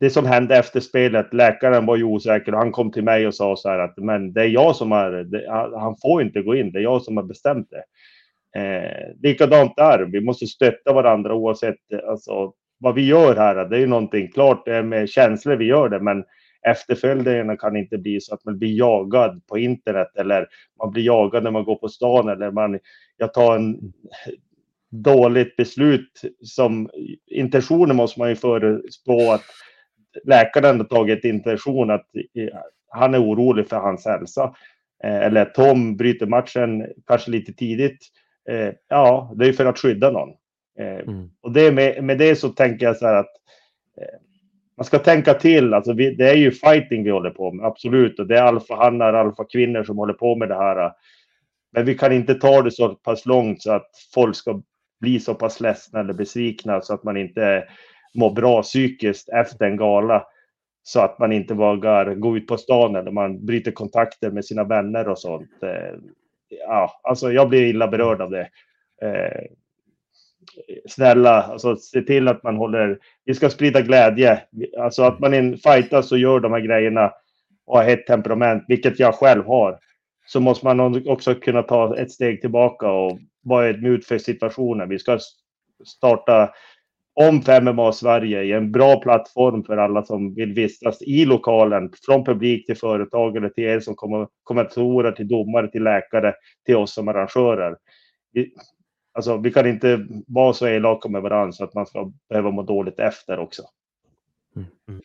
det 0.00 0.10
som 0.10 0.26
hände 0.26 0.56
efter 0.56 0.80
spelet, 0.80 1.34
läkaren 1.34 1.86
var 1.86 1.96
ju 1.96 2.04
osäker 2.04 2.52
och 2.52 2.58
han 2.58 2.72
kom 2.72 2.92
till 2.92 3.04
mig 3.04 3.26
och 3.26 3.34
sa 3.34 3.56
så 3.56 3.68
här 3.68 3.78
att 3.78 3.96
men 3.96 4.32
det 4.32 4.40
är 4.40 4.48
jag 4.48 4.76
som 4.76 4.92
har, 4.92 5.78
han 5.80 5.96
får 6.02 6.22
inte 6.22 6.42
gå 6.42 6.54
in, 6.54 6.72
det 6.72 6.78
är 6.78 6.82
jag 6.82 7.02
som 7.02 7.16
har 7.16 7.24
bestämt 7.24 7.68
det. 7.70 7.84
Eh, 8.60 9.14
likadant 9.22 9.76
där, 9.76 9.98
vi 9.98 10.20
måste 10.20 10.46
stötta 10.46 10.92
varandra 10.92 11.34
oavsett 11.34 11.78
alltså, 12.08 12.52
vad 12.78 12.94
vi 12.94 13.06
gör 13.06 13.36
här. 13.36 13.54
Det 13.64 13.76
är 13.76 13.80
ju 13.80 13.86
någonting 13.86 14.28
klart, 14.28 14.64
det 14.64 14.76
är 14.76 14.82
med 14.82 15.08
känslor 15.08 15.56
vi 15.56 15.64
gör 15.64 15.88
det, 15.88 16.00
men 16.00 16.24
efterföljderna 16.66 17.56
kan 17.56 17.76
inte 17.76 17.98
bli 17.98 18.20
så 18.20 18.34
att 18.34 18.44
man 18.44 18.58
blir 18.58 18.78
jagad 18.78 19.46
på 19.46 19.58
internet 19.58 20.16
eller 20.16 20.48
man 20.78 20.90
blir 20.90 21.02
jagad 21.02 21.42
när 21.42 21.50
man 21.50 21.64
går 21.64 21.76
på 21.76 21.88
stan 21.88 22.28
eller 22.28 22.50
man, 22.50 22.78
jag 23.16 23.34
tar 23.34 23.56
en 23.56 23.92
dåligt 24.90 25.56
beslut 25.56 26.20
som 26.42 26.90
intentionen 27.30 27.96
måste 27.96 28.20
man 28.20 28.28
ju 28.28 28.36
förespå 28.36 29.32
att 29.32 29.44
läkaren 30.24 30.80
har 30.80 30.84
tagit 30.84 31.24
intention 31.24 31.90
att 31.90 32.06
han 32.88 33.14
är 33.14 33.22
orolig 33.22 33.68
för 33.68 33.76
hans 33.76 34.06
hälsa. 34.06 34.54
Eh, 35.04 35.16
eller 35.16 35.44
Tom 35.44 35.96
bryter 35.96 36.26
matchen 36.26 36.86
kanske 37.06 37.30
lite 37.30 37.52
tidigt. 37.52 37.98
Eh, 38.50 38.70
ja, 38.88 39.34
det 39.36 39.48
är 39.48 39.52
för 39.52 39.66
att 39.66 39.78
skydda 39.78 40.10
någon. 40.10 40.30
Eh, 40.78 40.98
mm. 40.98 41.30
Och 41.40 41.52
det 41.52 41.72
med, 41.72 42.04
med 42.04 42.18
det 42.18 42.36
så 42.36 42.48
tänker 42.48 42.86
jag 42.86 42.96
så 42.96 43.06
här 43.06 43.14
att 43.14 43.32
man 44.76 44.84
ska 44.84 44.98
tänka 44.98 45.34
till. 45.34 45.74
Alltså 45.74 45.92
vi, 45.92 46.14
det 46.14 46.30
är 46.30 46.36
ju 46.36 46.50
fighting 46.50 47.04
vi 47.04 47.10
håller 47.10 47.30
på 47.30 47.52
med, 47.52 47.66
absolut. 47.66 48.18
Och 48.18 48.26
det 48.26 48.38
är 48.38 48.42
alfahannar, 48.42 49.12
alfakvinnor 49.12 49.84
som 49.84 49.98
håller 49.98 50.14
på 50.14 50.36
med 50.36 50.48
det 50.48 50.54
här. 50.54 50.92
Men 51.72 51.84
vi 51.84 51.94
kan 51.94 52.12
inte 52.12 52.34
ta 52.34 52.62
det 52.62 52.70
så 52.70 52.88
pass 52.88 53.26
långt 53.26 53.62
så 53.62 53.72
att 53.72 53.90
folk 54.14 54.36
ska 54.36 54.62
bli 55.00 55.20
så 55.20 55.34
pass 55.34 55.60
ledsna 55.60 56.00
eller 56.00 56.12
besvikna 56.12 56.80
så 56.80 56.94
att 56.94 57.04
man 57.04 57.16
inte 57.16 57.64
mår 58.14 58.30
bra 58.30 58.62
psykiskt 58.62 59.28
efter 59.28 59.66
en 59.66 59.76
gala. 59.76 60.26
så 60.82 61.00
att 61.00 61.18
man 61.18 61.32
inte 61.32 61.54
vågar 61.54 62.14
gå 62.14 62.36
ut 62.36 62.46
på 62.46 62.56
stan 62.56 62.96
eller 62.96 63.10
man 63.10 63.46
bryter 63.46 63.72
kontakter 63.72 64.30
med 64.30 64.44
sina 64.44 64.64
vänner 64.64 65.08
och 65.08 65.18
sånt. 65.18 65.62
Eh, 65.62 65.94
ja, 66.48 67.00
alltså 67.02 67.32
jag 67.32 67.48
blir 67.48 67.66
illa 67.66 67.88
berörd 67.88 68.20
av 68.20 68.30
det. 68.30 68.48
Eh, 69.02 69.42
Snälla, 70.88 71.42
alltså 71.42 71.76
se 71.76 72.02
till 72.02 72.28
att 72.28 72.42
man 72.42 72.56
håller, 72.56 72.98
vi 73.24 73.34
ska 73.34 73.50
sprida 73.50 73.80
glädje, 73.80 74.42
alltså 74.78 75.02
att 75.02 75.20
man 75.20 75.56
fightas 75.56 76.12
och 76.12 76.18
gör 76.18 76.40
de 76.40 76.52
här 76.52 76.60
grejerna 76.60 77.12
och 77.66 77.76
har 77.76 77.84
hett 77.84 78.06
temperament, 78.06 78.64
vilket 78.68 78.98
jag 78.98 79.14
själv 79.14 79.44
har, 79.46 79.78
så 80.26 80.40
måste 80.40 80.66
man 80.66 81.08
också 81.08 81.34
kunna 81.34 81.62
ta 81.62 81.96
ett 81.96 82.10
steg 82.10 82.40
tillbaka 82.40 82.90
och 82.90 83.18
vara 83.42 83.66
ödmjuk 83.66 84.04
för 84.04 84.18
situationen. 84.18 84.88
Vi 84.88 84.98
ska 84.98 85.18
starta 85.84 86.50
om 87.14 87.40
5MMA 87.40 87.92
Sverige 87.92 88.42
i 88.42 88.52
en 88.52 88.72
bra 88.72 89.00
plattform 89.00 89.64
för 89.64 89.76
alla 89.76 90.02
som 90.02 90.34
vill 90.34 90.52
vistas 90.52 91.02
i 91.02 91.24
lokalen, 91.24 91.90
från 92.06 92.24
publik 92.24 92.66
till 92.66 92.76
företag 92.76 93.36
eller 93.36 93.48
till 93.48 93.64
er 93.64 93.80
som 93.80 93.94
kommer, 93.94 94.28
kommentatorer, 94.44 95.12
till 95.12 95.28
domare, 95.28 95.70
till 95.70 95.82
läkare, 95.82 96.34
till 96.66 96.76
oss 96.76 96.94
som 96.94 97.08
arrangörer. 97.08 97.76
Alltså, 99.12 99.36
vi 99.36 99.52
kan 99.52 99.66
inte 99.66 100.06
vara 100.26 100.52
så 100.52 100.66
elaka 100.66 101.08
med 101.08 101.22
varandra 101.22 101.52
så 101.52 101.64
att 101.64 101.74
man 101.74 101.86
ska 101.86 102.12
behöva 102.28 102.50
må 102.50 102.62
dåligt 102.62 102.98
efter 102.98 103.38
också. 103.38 103.62
Mm. 104.56 104.68
Mm. 104.88 105.02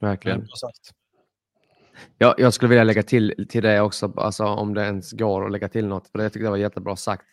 Verkligen. 0.00 0.46
Ja, 2.18 2.34
jag 2.38 2.54
skulle 2.54 2.68
vilja 2.68 2.84
lägga 2.84 3.02
till 3.02 3.46
till 3.48 3.62
det 3.62 3.80
också, 3.80 4.12
alltså, 4.16 4.44
om 4.44 4.74
det 4.74 4.82
ens 4.82 5.12
går 5.12 5.46
att 5.46 5.52
lägga 5.52 5.68
till 5.68 5.86
något, 5.86 6.08
för 6.08 6.18
det 6.18 6.30
tycker 6.30 6.44
jag 6.44 6.50
var 6.50 6.58
jättebra 6.58 6.96
sagt. 6.96 7.26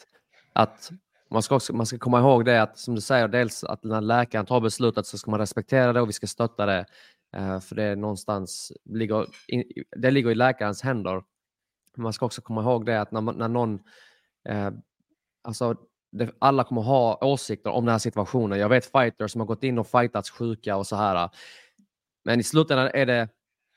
Att 0.54 0.92
man 1.30 1.42
ska, 1.42 1.56
också, 1.56 1.76
man 1.76 1.86
ska 1.86 1.98
komma 1.98 2.20
ihåg 2.20 2.46
det 2.46 2.62
att, 2.62 2.78
som 2.78 2.96
du 2.96 3.02
säger, 3.02 3.28
dels 3.28 3.64
att 3.64 3.84
när 3.84 4.02
läkaren 4.02 4.46
tar 4.46 4.62
beslutet 4.62 5.06
så 5.06 5.18
ska 5.18 5.32
man 5.32 5.40
respektera 5.40 5.94
det 5.94 6.02
och 6.02 6.10
vi 6.10 6.14
ska 6.14 6.28
stötta 6.28 6.66
det. 6.66 6.86
Uh, 7.38 7.60
för 7.60 7.76
det 7.76 7.84
är 7.84 7.96
någonstans, 7.96 8.72
ligger, 8.86 9.26
det 9.98 10.12
ligger 10.12 10.32
i 10.32 10.36
läkarens 10.36 10.82
händer. 10.82 11.24
Man 11.98 12.14
ska 12.14 12.26
också 12.26 12.42
komma 12.42 12.62
ihåg 12.62 12.86
det 12.86 13.02
att 13.02 13.12
när, 13.12 13.22
när 13.22 13.48
någon, 13.48 13.74
uh, 14.50 14.72
alltså 15.46 15.76
det, 16.12 16.32
alla 16.40 16.64
kommer 16.64 16.82
ha 16.82 17.18
åsikter 17.22 17.70
om 17.70 17.86
den 17.86 17.92
här 17.92 18.00
situationen. 18.00 18.60
Jag 18.60 18.70
vet 18.70 18.92
fighters 18.92 19.32
som 19.32 19.42
har 19.42 19.46
gått 19.46 19.64
in 19.64 19.80
och 19.80 19.88
fightats 19.88 20.30
sjuka 20.30 20.76
och 20.76 20.88
så 20.88 20.96
här. 20.96 21.30
Men 22.26 22.40
i 22.40 22.44
slutändan 22.44 22.90
är 22.94 23.06
det, 23.06 23.30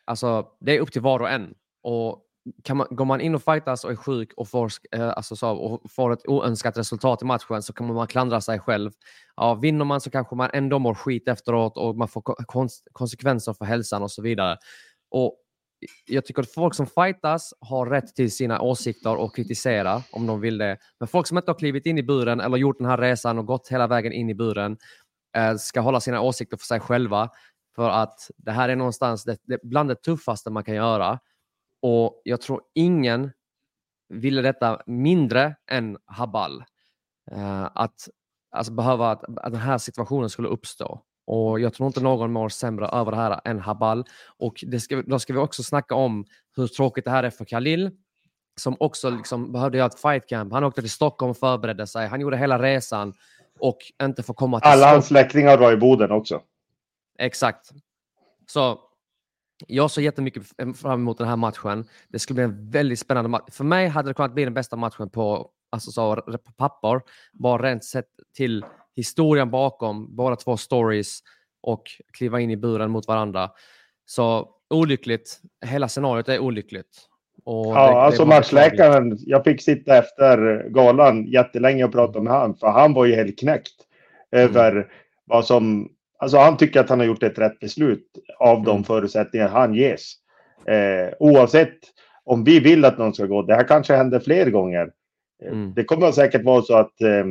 alltså, 0.04 0.48
det 0.60 0.76
är 0.76 0.80
upp 0.80 0.92
till 0.92 1.02
var 1.02 1.20
och 1.20 1.30
en. 1.30 1.54
Och 1.82 2.24
kan 2.64 2.76
man, 2.76 2.86
går 2.90 3.04
man 3.04 3.20
in 3.20 3.34
och 3.34 3.42
fightas 3.42 3.84
och 3.84 3.90
är 3.90 3.96
sjuk 3.96 4.32
och 4.36 4.48
får, 4.48 4.70
eh, 4.92 5.08
alltså 5.08 5.36
så, 5.36 5.50
och 5.50 5.90
får 5.90 6.12
ett 6.12 6.28
oönskat 6.28 6.78
resultat 6.78 7.22
i 7.22 7.24
matchen 7.24 7.62
så 7.62 7.72
kommer 7.72 7.94
man 7.94 8.06
klandra 8.06 8.40
sig 8.40 8.58
själv. 8.58 8.90
Ja, 9.36 9.54
vinner 9.54 9.84
man 9.84 10.00
så 10.00 10.10
kanske 10.10 10.36
man 10.36 10.50
ändå 10.52 10.78
mår 10.78 10.94
skit 10.94 11.28
efteråt 11.28 11.76
och 11.76 11.96
man 11.96 12.08
får 12.08 12.22
konsekvenser 12.92 13.52
för 13.52 13.64
hälsan 13.64 14.02
och 14.02 14.10
så 14.10 14.22
vidare. 14.22 14.56
Och 15.10 15.36
jag 16.06 16.26
tycker 16.26 16.42
att 16.42 16.52
folk 16.52 16.74
som 16.74 16.86
fightas 16.86 17.54
har 17.60 17.86
rätt 17.86 18.14
till 18.14 18.32
sina 18.32 18.60
åsikter 18.60 19.16
och 19.16 19.36
kritisera 19.36 20.02
om 20.12 20.26
de 20.26 20.40
vill 20.40 20.58
det. 20.58 20.78
Men 20.98 21.08
folk 21.08 21.26
som 21.26 21.38
inte 21.38 21.50
har 21.50 21.58
klivit 21.58 21.86
in 21.86 21.98
i 21.98 22.02
buren 22.02 22.40
eller 22.40 22.56
gjort 22.56 22.78
den 22.78 22.86
här 22.86 22.98
resan 22.98 23.38
och 23.38 23.46
gått 23.46 23.68
hela 23.68 23.86
vägen 23.86 24.12
in 24.12 24.30
i 24.30 24.34
buren 24.34 24.76
eh, 25.36 25.56
ska 25.56 25.80
hålla 25.80 26.00
sina 26.00 26.20
åsikter 26.20 26.56
för 26.56 26.66
sig 26.66 26.80
själva. 26.80 27.30
För 27.76 27.90
att 27.90 28.30
det 28.36 28.50
här 28.50 28.68
är 28.68 28.76
någonstans 28.76 29.24
det, 29.24 29.38
det, 29.42 29.58
bland 29.62 29.88
det 29.88 30.02
tuffaste 30.02 30.50
man 30.50 30.64
kan 30.64 30.74
göra. 30.74 31.18
Och 31.82 32.20
jag 32.24 32.40
tror 32.40 32.62
ingen 32.74 33.30
ville 34.08 34.42
detta 34.42 34.82
mindre 34.86 35.56
än 35.70 35.98
Habal. 36.04 36.64
Eh, 37.30 37.68
att 37.74 38.08
alltså, 38.50 38.72
behöva 38.72 39.10
att, 39.10 39.24
att 39.24 39.52
den 39.52 39.60
här 39.60 39.78
situationen 39.78 40.30
skulle 40.30 40.48
uppstå. 40.48 41.02
Och 41.30 41.60
jag 41.60 41.74
tror 41.74 41.86
inte 41.86 42.00
någon 42.00 42.32
mår 42.32 42.48
sämre 42.48 42.86
över 42.86 43.10
det 43.12 43.16
här 43.16 43.40
än 43.44 43.60
Habal. 43.60 44.04
Och 44.38 44.64
det 44.66 44.80
ska, 44.80 45.02
då 45.02 45.18
ska 45.18 45.32
vi 45.32 45.38
också 45.38 45.62
snacka 45.62 45.94
om 45.94 46.24
hur 46.56 46.66
tråkigt 46.66 47.04
det 47.04 47.10
här 47.10 47.22
är 47.22 47.30
för 47.30 47.44
Khalil 47.44 47.90
som 48.56 48.76
också 48.80 49.10
liksom 49.10 49.52
behövde 49.52 49.78
göra 49.78 49.86
ett 49.86 50.00
fight 50.00 50.28
camp. 50.28 50.52
Han 50.52 50.64
åkte 50.64 50.80
till 50.80 50.90
Stockholm 50.90 51.30
och 51.30 51.36
förberedde 51.36 51.86
sig. 51.86 52.08
Han 52.08 52.20
gjorde 52.20 52.36
hela 52.36 52.62
resan 52.62 53.14
och 53.58 53.78
inte 54.02 54.22
får 54.22 54.34
komma 54.34 54.60
till 54.60 54.68
Alla 54.68 54.90
hans 54.90 55.06
släktingar 55.06 55.58
var 55.58 55.72
i 55.72 55.76
Boden 55.76 56.10
också. 56.10 56.40
Exakt. 57.18 57.70
Så 58.46 58.80
jag 59.66 59.90
ser 59.90 60.02
jättemycket 60.02 60.42
fram 60.76 61.00
emot 61.00 61.18
den 61.18 61.28
här 61.28 61.36
matchen. 61.36 61.88
Det 62.08 62.18
skulle 62.18 62.34
bli 62.34 62.44
en 62.44 62.70
väldigt 62.70 62.98
spännande 62.98 63.28
match. 63.28 63.44
För 63.50 63.64
mig 63.64 63.88
hade 63.88 64.10
det 64.10 64.14
kunnat 64.14 64.34
bli 64.34 64.44
den 64.44 64.54
bästa 64.54 64.76
matchen 64.76 65.10
på, 65.10 65.50
alltså 65.70 65.90
så, 65.90 66.16
på 66.16 66.52
papper. 66.56 67.00
Bara 67.32 67.62
rent 67.62 67.84
sett 67.84 68.08
till 68.36 68.64
historien 68.98 69.50
bakom 69.50 70.16
båda 70.16 70.36
två 70.36 70.56
stories 70.56 71.18
och 71.62 71.82
kliva 72.18 72.40
in 72.40 72.50
i 72.50 72.56
buren 72.56 72.90
mot 72.90 73.08
varandra. 73.08 73.50
Så 74.06 74.48
olyckligt. 74.70 75.40
Hela 75.66 75.88
scenariot 75.88 76.28
är 76.28 76.38
olyckligt. 76.38 76.88
Och 77.44 77.66
ja, 77.66 77.90
det, 77.90 77.96
alltså 78.00 78.24
matchläkaren. 78.26 79.16
Jag 79.20 79.44
fick 79.44 79.62
sitta 79.62 79.98
efter 79.98 80.68
galan 80.68 81.26
jättelänge 81.26 81.84
och 81.84 81.92
prata 81.92 82.20
med 82.20 82.32
honom, 82.32 82.56
för 82.56 82.66
han 82.66 82.94
var 82.94 83.04
ju 83.04 83.14
helt 83.14 83.38
knäckt 83.38 83.74
mm. 84.32 84.48
över 84.48 84.86
vad 85.24 85.44
som 85.46 85.88
Alltså 86.18 86.38
han 86.38 86.56
tycker 86.56 86.80
att 86.80 86.88
han 86.88 86.98
har 86.98 87.06
gjort 87.06 87.22
ett 87.22 87.38
rätt 87.38 87.60
beslut 87.60 88.06
av 88.38 88.62
de 88.62 88.70
mm. 88.70 88.84
förutsättningar 88.84 89.48
han 89.48 89.74
ges. 89.74 90.14
Eh, 90.66 91.14
oavsett 91.18 91.78
om 92.24 92.44
vi 92.44 92.60
vill 92.60 92.84
att 92.84 92.98
någon 92.98 93.14
ska 93.14 93.26
gå. 93.26 93.42
Det 93.42 93.54
här 93.54 93.68
kanske 93.68 93.96
händer 93.96 94.20
fler 94.20 94.50
gånger. 94.50 94.90
Eh, 95.44 95.52
mm. 95.52 95.74
Det 95.74 95.84
kommer 95.84 96.12
säkert 96.12 96.44
vara 96.44 96.62
så 96.62 96.76
att 96.76 97.00
eh, 97.00 97.24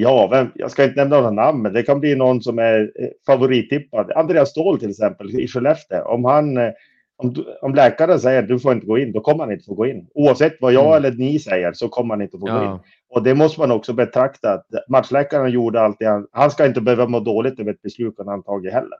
Ja, 0.00 0.28
vem, 0.30 0.50
jag 0.54 0.70
ska 0.70 0.84
inte 0.84 0.96
nämna 0.96 1.16
några 1.16 1.30
namn, 1.30 1.62
men 1.62 1.72
det 1.72 1.82
kan 1.82 2.00
bli 2.00 2.14
någon 2.14 2.42
som 2.42 2.58
är 2.58 2.92
eh, 2.94 3.08
favorittippad. 3.26 4.12
Andreas 4.12 4.50
Ståhl 4.50 4.80
till 4.80 4.90
exempel 4.90 5.40
i 5.40 5.48
Skellefteå. 5.48 6.04
Om, 6.04 6.24
han, 6.24 6.56
eh, 6.56 6.70
om, 7.16 7.44
om 7.62 7.74
läkaren 7.74 8.20
säger 8.20 8.42
att 8.42 8.48
du 8.48 8.58
får 8.58 8.72
inte 8.72 8.86
gå 8.86 8.98
in, 8.98 9.12
då 9.12 9.20
kommer 9.20 9.44
han 9.44 9.52
inte 9.52 9.64
få 9.64 9.74
gå 9.74 9.86
in. 9.86 10.08
Oavsett 10.14 10.56
vad 10.60 10.72
jag 10.72 10.86
mm. 10.86 10.96
eller 10.96 11.10
ni 11.10 11.38
säger 11.38 11.72
så 11.72 11.88
kommer 11.88 12.14
han 12.14 12.22
inte 12.22 12.38
få 12.38 12.48
ja. 12.48 12.58
gå 12.58 12.64
in. 12.64 12.78
Och 13.10 13.22
det 13.22 13.34
måste 13.34 13.60
man 13.60 13.70
också 13.70 13.92
betrakta. 13.92 14.52
Att 14.52 14.66
matchläkaren 14.88 15.50
gjorde 15.50 15.80
allt 15.80 16.04
han, 16.04 16.26
han 16.32 16.50
ska 16.50 16.66
inte 16.66 16.80
behöva 16.80 17.06
må 17.06 17.20
dåligt 17.20 17.60
över 17.60 17.70
ett 17.70 17.82
beslut 17.82 18.14
han 18.18 18.28
har 18.28 18.42
tagit 18.42 18.72
heller. 18.72 18.98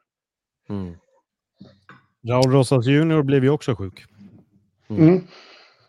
Mm. 0.69 0.95
Raul 2.29 2.53
Rosas 2.53 2.87
junior 2.87 3.23
blev 3.23 3.45
ju 3.45 3.51
också 3.51 3.75
sjuk. 3.75 4.05
Mm. 4.91 5.21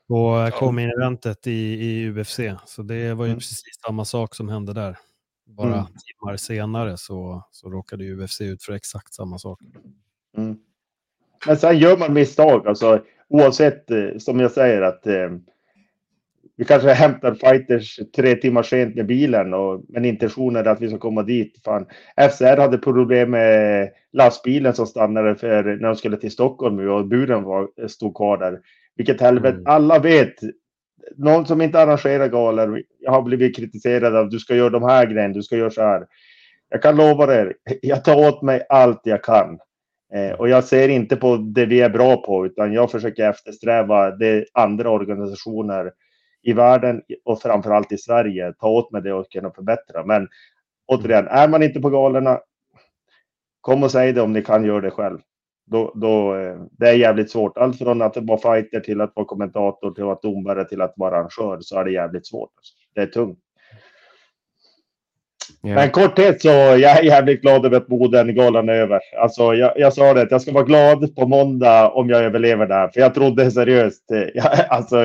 Mm. 0.10 0.45
Och 0.45 0.53
kom 0.53 0.80
in 0.80 0.89
i 0.89 0.91
eventet 0.91 1.47
i, 1.47 1.51
i 1.51 2.10
UFC. 2.10 2.39
Så 2.66 2.82
det 2.82 3.14
var 3.14 3.26
ju 3.26 3.30
mm. 3.30 3.39
precis 3.39 3.62
samma 3.86 4.05
sak 4.05 4.36
som 4.36 4.49
hände 4.49 4.74
där. 4.74 4.97
Bara 5.45 5.74
mm. 5.74 5.86
timmar 5.86 6.38
senare 6.38 6.97
så, 6.97 7.43
så 7.51 7.70
råkade 7.70 8.12
UFC 8.14 8.41
ut 8.41 8.64
för 8.64 8.74
exakt 8.74 9.14
samma 9.14 9.39
sak. 9.39 9.60
Mm. 10.38 10.57
Men 11.47 11.57
sen 11.57 11.78
gör 11.78 11.97
man 11.97 12.14
misstag, 12.14 12.68
alltså 12.68 13.03
oavsett 13.28 13.91
eh, 13.91 14.18
som 14.18 14.39
jag 14.39 14.51
säger 14.51 14.82
att 14.82 15.07
eh, 15.07 15.30
vi 16.55 16.66
kanske 16.66 16.93
hämtar 16.93 17.34
fighters 17.34 17.99
tre 18.16 18.36
timmar 18.36 18.64
sent 18.64 18.95
med 18.95 19.05
bilen 19.05 19.53
och 19.53 19.84
men 19.89 20.05
intentionen 20.05 20.66
är 20.66 20.70
att 20.70 20.82
vi 20.82 20.89
ska 20.89 20.97
komma 20.97 21.24
dit. 21.24 21.62
Fan. 21.66 21.86
FCR 22.32 22.57
hade 22.57 22.78
problem 22.78 23.32
med 23.32 23.89
lastbilen 24.14 24.74
som 24.74 24.88
stannade 24.88 25.36
för 25.36 25.64
när 25.64 25.88
de 25.88 25.95
skulle 25.95 26.18
till 26.18 26.32
Stockholm 26.32 26.89
och 26.89 27.07
buren 27.07 27.43
var, 27.43 27.88
stod 27.88 28.16
kvar 28.16 28.38
där. 28.38 28.60
Vilket 29.00 29.22
helvete, 29.22 29.58
mm. 29.58 29.68
alla 29.68 30.00
vet. 30.00 30.34
Någon 31.16 31.45
som 31.45 31.62
inte 31.62 31.80
arrangerar 31.80 32.28
galor, 32.28 32.84
jag 33.00 33.12
har 33.12 33.22
blivit 33.22 33.56
kritiserad 33.56 34.16
av 34.16 34.30
du 34.30 34.39
ska 34.39 34.56
göra 34.56 34.70
de 34.70 34.84
här 34.84 35.06
grejerna, 35.06 35.34
du 35.34 35.43
ska 35.43 35.58
göra 35.58 35.70
så 35.70 35.82
här. 35.82 36.06
Jag 36.70 36.82
kan 36.82 36.95
lova 36.95 37.36
er, 37.36 37.56
jag 37.82 38.04
tar 38.04 38.28
åt 38.28 38.41
mig 38.41 38.66
allt 38.70 39.02
jag 39.04 39.24
kan. 39.24 39.60
Eh, 40.14 40.32
och 40.32 40.50
jag 40.50 40.64
ser 40.64 40.89
inte 40.89 41.16
på 41.16 41.36
det 41.38 41.66
vi 41.66 41.82
är 41.82 41.89
bra 41.89 42.18
på, 42.18 42.45
utan 42.45 42.74
jag 42.74 42.91
försöker 42.91 43.30
eftersträva 43.30 44.12
det 44.12 44.45
andra 44.54 44.89
organisationer 44.89 45.91
i 46.41 46.54
världen 46.54 47.02
och 47.26 47.41
framförallt 47.41 47.91
i 47.91 47.97
Sverige 47.97 48.54
ta 48.60 48.70
åt 48.70 48.91
mig 48.91 49.02
det 49.02 49.14
och 49.14 49.32
kunna 49.32 49.52
förbättra. 49.52 50.06
Men 50.06 50.28
återigen, 50.88 51.28
är 51.28 51.47
man 51.47 51.64
inte 51.64 51.80
på 51.80 51.89
galorna, 51.89 52.39
kom 53.62 53.84
och 53.84 53.91
säg 53.91 54.14
det 54.14 54.22
om 54.22 54.34
ni 54.34 54.41
kan 54.41 54.66
göra 54.66 54.82
det 54.82 54.91
själv. 54.91 55.20
Då, 55.72 55.91
då, 55.95 56.36
eh, 56.36 56.55
det 56.72 56.89
är 56.89 56.93
jävligt 56.93 57.32
svårt. 57.32 57.57
Allt 57.57 57.78
från 57.78 58.01
att 58.01 58.17
vara 58.17 58.55
fighter 58.55 58.80
till 58.80 59.01
att 59.01 59.11
vara 59.15 59.26
kommentator 59.26 59.91
till 59.91 60.03
att 60.03 60.07
vara 60.07 60.34
domare 60.34 60.65
till 60.65 60.82
att 60.82 60.93
vara 60.95 61.15
arrangör 61.15 61.57
så 61.61 61.80
är 61.80 61.86
det 61.86 61.91
jävligt 61.91 62.28
svårt. 62.28 62.51
Det 62.95 63.01
är 63.01 63.05
tungt. 63.05 63.39
Yeah. 65.63 65.76
Men 65.76 65.89
korthet 65.89 66.41
så 66.41 66.47
jag 66.47 66.82
är 66.82 67.03
jävligt 67.03 67.41
glad 67.41 67.65
över 67.65 67.78
att 67.78 67.88
Boden-galan 67.88 68.70
är 68.70 68.74
över. 68.74 68.99
Alltså, 69.22 69.53
jag, 69.53 69.74
jag 69.76 69.93
sa 69.93 70.13
det 70.13 70.22
att 70.22 70.32
jag 70.32 70.41
ska 70.41 70.51
vara 70.51 70.63
glad 70.63 71.15
på 71.15 71.28
måndag 71.28 71.89
om 71.89 72.09
jag 72.09 72.24
överlever 72.24 72.67
där. 72.67 72.88
För 72.88 72.99
jag 72.99 73.13
trodde 73.13 73.51
seriöst. 73.51 74.11
Eh, 74.11 74.20
jag, 74.34 74.45
alltså, 74.70 74.97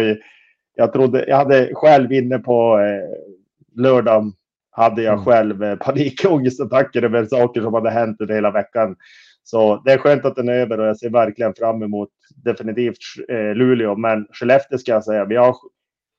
jag 0.74 0.92
trodde, 0.92 1.24
jag 1.28 1.36
hade 1.36 1.70
själv 1.74 2.12
inne 2.12 2.38
på 2.38 2.78
eh, 2.78 3.82
lördagen 3.82 4.32
hade 4.70 5.02
jag 5.02 5.12
mm. 5.12 5.24
själv 5.24 5.64
eh, 5.64 5.76
panikångestattacker 5.76 7.02
över 7.02 7.24
saker 7.24 7.60
som 7.60 7.74
hade 7.74 7.90
hänt 7.90 8.20
under 8.20 8.34
hela 8.34 8.50
veckan. 8.50 8.96
Så 9.44 9.82
det 9.84 9.92
är 9.92 9.98
skönt 9.98 10.24
att 10.24 10.36
den 10.36 10.48
är 10.48 10.52
över 10.52 10.80
och 10.80 10.86
jag 10.86 10.98
ser 10.98 11.10
verkligen 11.10 11.54
fram 11.54 11.82
emot 11.82 12.08
definitivt 12.44 12.98
eh, 13.28 13.54
Luleå. 13.54 13.96
Men 13.96 14.26
Skellefteå 14.32 14.78
ska 14.78 14.92
jag 14.92 15.04
säga, 15.04 15.24
vi, 15.24 15.36
har, 15.36 15.56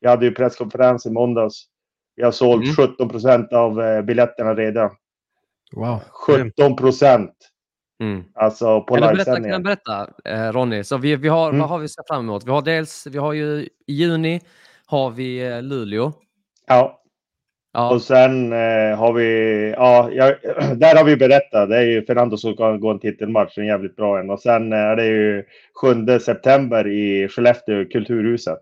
vi 0.01 0.07
hade 0.07 0.25
ju 0.25 0.31
presskonferens 0.31 1.05
i 1.05 1.11
måndags. 1.11 1.65
Vi 2.15 2.23
har 2.23 2.31
sålt 2.31 2.63
mm. 2.63 2.75
17 2.75 3.09
procent 3.09 3.53
av 3.53 3.81
eh, 3.81 4.01
biljetterna 4.01 4.55
redan. 4.55 4.89
Wow. 5.75 5.99
17 6.27 6.75
procent. 6.75 7.31
Mm. 8.03 8.23
Alltså 8.33 8.81
på 8.81 8.95
livesändningen. 8.95 9.51
Kan 9.51 9.61
du 9.61 9.63
berätta, 9.63 10.09
eh, 10.25 10.51
Ronny? 10.51 10.83
Så 10.83 10.97
vi, 10.97 11.15
vi 11.15 11.27
har, 11.27 11.49
mm. 11.49 11.59
Vad 11.59 11.69
har 11.69 11.79
vi 11.79 11.87
sett 11.87 12.07
fram 12.07 12.19
emot? 12.19 12.45
Vi 12.45 12.51
har 12.51 12.61
dels, 12.61 13.07
vi 13.07 13.17
har 13.17 13.33
ju 13.33 13.67
i 13.87 13.93
juni 13.93 14.41
har 14.85 15.09
vi 15.09 15.61
Luleå. 15.61 16.13
Ja 16.67 17.01
ja. 17.75 17.93
Och 17.93 18.01
sen 18.01 18.53
eh, 18.53 18.97
har 18.97 19.13
vi, 19.13 19.73
ja, 19.77 20.09
jag, 20.11 20.35
där 20.77 20.95
har 20.95 21.03
vi 21.03 21.17
berättat. 21.17 21.69
Det 21.69 21.77
är 21.77 21.81
ju 21.81 22.05
Fernando 22.05 22.37
som 22.37 22.53
ska 22.53 22.77
gå 22.77 22.91
en 22.91 22.99
titelmatch, 22.99 23.57
en 23.57 23.65
jävligt 23.65 23.95
bra 23.95 24.19
en. 24.19 24.29
Och 24.29 24.41
sen 24.41 24.73
eh, 24.73 24.79
är 24.79 24.95
det 24.95 25.05
ju 25.05 25.43
7 25.81 26.19
september 26.19 26.87
i 26.87 27.27
Skellefteå, 27.27 27.85
Kulturhuset. 27.85 28.61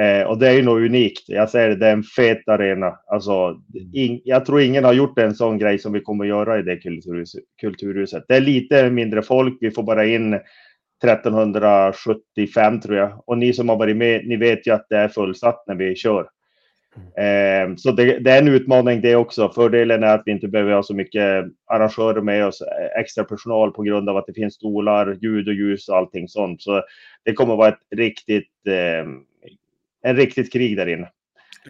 Eh, 0.00 0.22
och 0.26 0.38
det 0.38 0.48
är 0.48 0.52
ju 0.52 0.62
något 0.62 0.86
unikt. 0.86 1.24
Jag 1.26 1.50
säger 1.50 1.68
det, 1.68 1.76
det 1.76 1.86
är 1.86 1.92
en 1.92 2.02
fet 2.02 2.48
arena. 2.48 2.98
Alltså, 3.06 3.56
in, 3.92 4.20
jag 4.24 4.44
tror 4.44 4.60
ingen 4.60 4.84
har 4.84 4.92
gjort 4.92 5.18
en 5.18 5.34
sån 5.34 5.58
grej 5.58 5.78
som 5.78 5.92
vi 5.92 6.00
kommer 6.00 6.24
att 6.24 6.28
göra 6.28 6.58
i 6.58 6.62
det 6.62 6.76
kulturhus, 6.76 7.32
kulturhuset. 7.60 8.24
Det 8.28 8.36
är 8.36 8.40
lite 8.40 8.90
mindre 8.90 9.22
folk. 9.22 9.58
Vi 9.60 9.70
får 9.70 9.82
bara 9.82 10.06
in 10.06 10.34
1375 11.04 12.80
tror 12.80 12.96
jag. 12.96 13.22
Och 13.26 13.38
ni 13.38 13.52
som 13.52 13.68
har 13.68 13.76
varit 13.76 13.96
med, 13.96 14.26
ni 14.26 14.36
vet 14.36 14.66
ju 14.66 14.70
att 14.70 14.86
det 14.88 14.96
är 14.96 15.08
fullsatt 15.08 15.64
när 15.66 15.74
vi 15.74 15.94
kör. 15.94 16.28
Eh, 16.96 17.74
så 17.76 17.90
det, 17.90 18.18
det, 18.18 18.30
är 18.30 18.38
en 18.38 18.48
utmaning 18.48 19.00
det 19.00 19.16
också. 19.16 19.52
Fördelen 19.54 20.02
är 20.02 20.14
att 20.14 20.22
vi 20.26 20.32
inte 20.32 20.48
behöver 20.48 20.72
ha 20.72 20.82
så 20.82 20.94
mycket 20.94 21.44
arrangörer 21.66 22.20
med 22.20 22.46
oss, 22.46 22.60
eh, 22.60 23.00
extra 23.00 23.24
personal 23.24 23.72
på 23.72 23.82
grund 23.82 24.08
av 24.08 24.16
att 24.16 24.26
det 24.26 24.34
finns 24.34 24.54
stolar, 24.54 25.18
ljud 25.20 25.48
och 25.48 25.54
ljus 25.54 25.88
och 25.88 25.96
allting 25.96 26.28
sånt. 26.28 26.62
Så 26.62 26.82
det 27.24 27.32
kommer 27.32 27.56
vara 27.56 27.68
ett 27.68 27.80
riktigt 27.96 28.66
eh, 28.66 29.06
en 30.02 30.16
riktigt 30.16 30.52
krig 30.52 30.76
där 30.76 30.86
inne. 30.86 31.10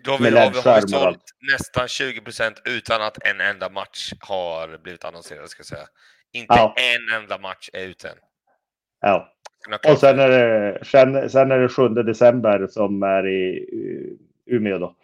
Då 0.05 0.11
har 0.11 0.19
vi, 0.19 0.25
har 0.25 0.31
vi, 0.31 0.71
har 0.71 0.81
vi 0.81 0.89
sålt 0.89 1.25
nästan 1.53 1.89
20 1.89 2.21
procent 2.21 2.63
utan 2.65 3.03
att 3.03 3.27
en 3.27 3.41
enda 3.41 3.69
match 3.69 4.13
har 4.21 4.79
blivit 4.79 5.05
annonserad, 5.05 5.49
ska 5.49 5.61
jag 5.61 5.67
säga. 5.67 5.87
Inte 6.33 6.55
ja. 6.55 6.75
en 6.77 7.23
enda 7.23 7.39
match 7.39 7.71
är 7.73 7.85
ute 7.85 8.09
än. 8.09 8.17
Ja. 9.01 9.33
Och 9.89 9.99
sen 9.99 10.19
är, 10.19 10.29
det, 10.29 10.85
sen, 10.85 11.31
sen 11.31 11.51
är 11.51 11.59
det 11.59 11.69
7 11.69 11.89
december 11.89 12.67
som 12.67 13.03
är 13.03 13.27
i 13.27 13.69
Umeå 14.47 14.79
då. 14.79 14.97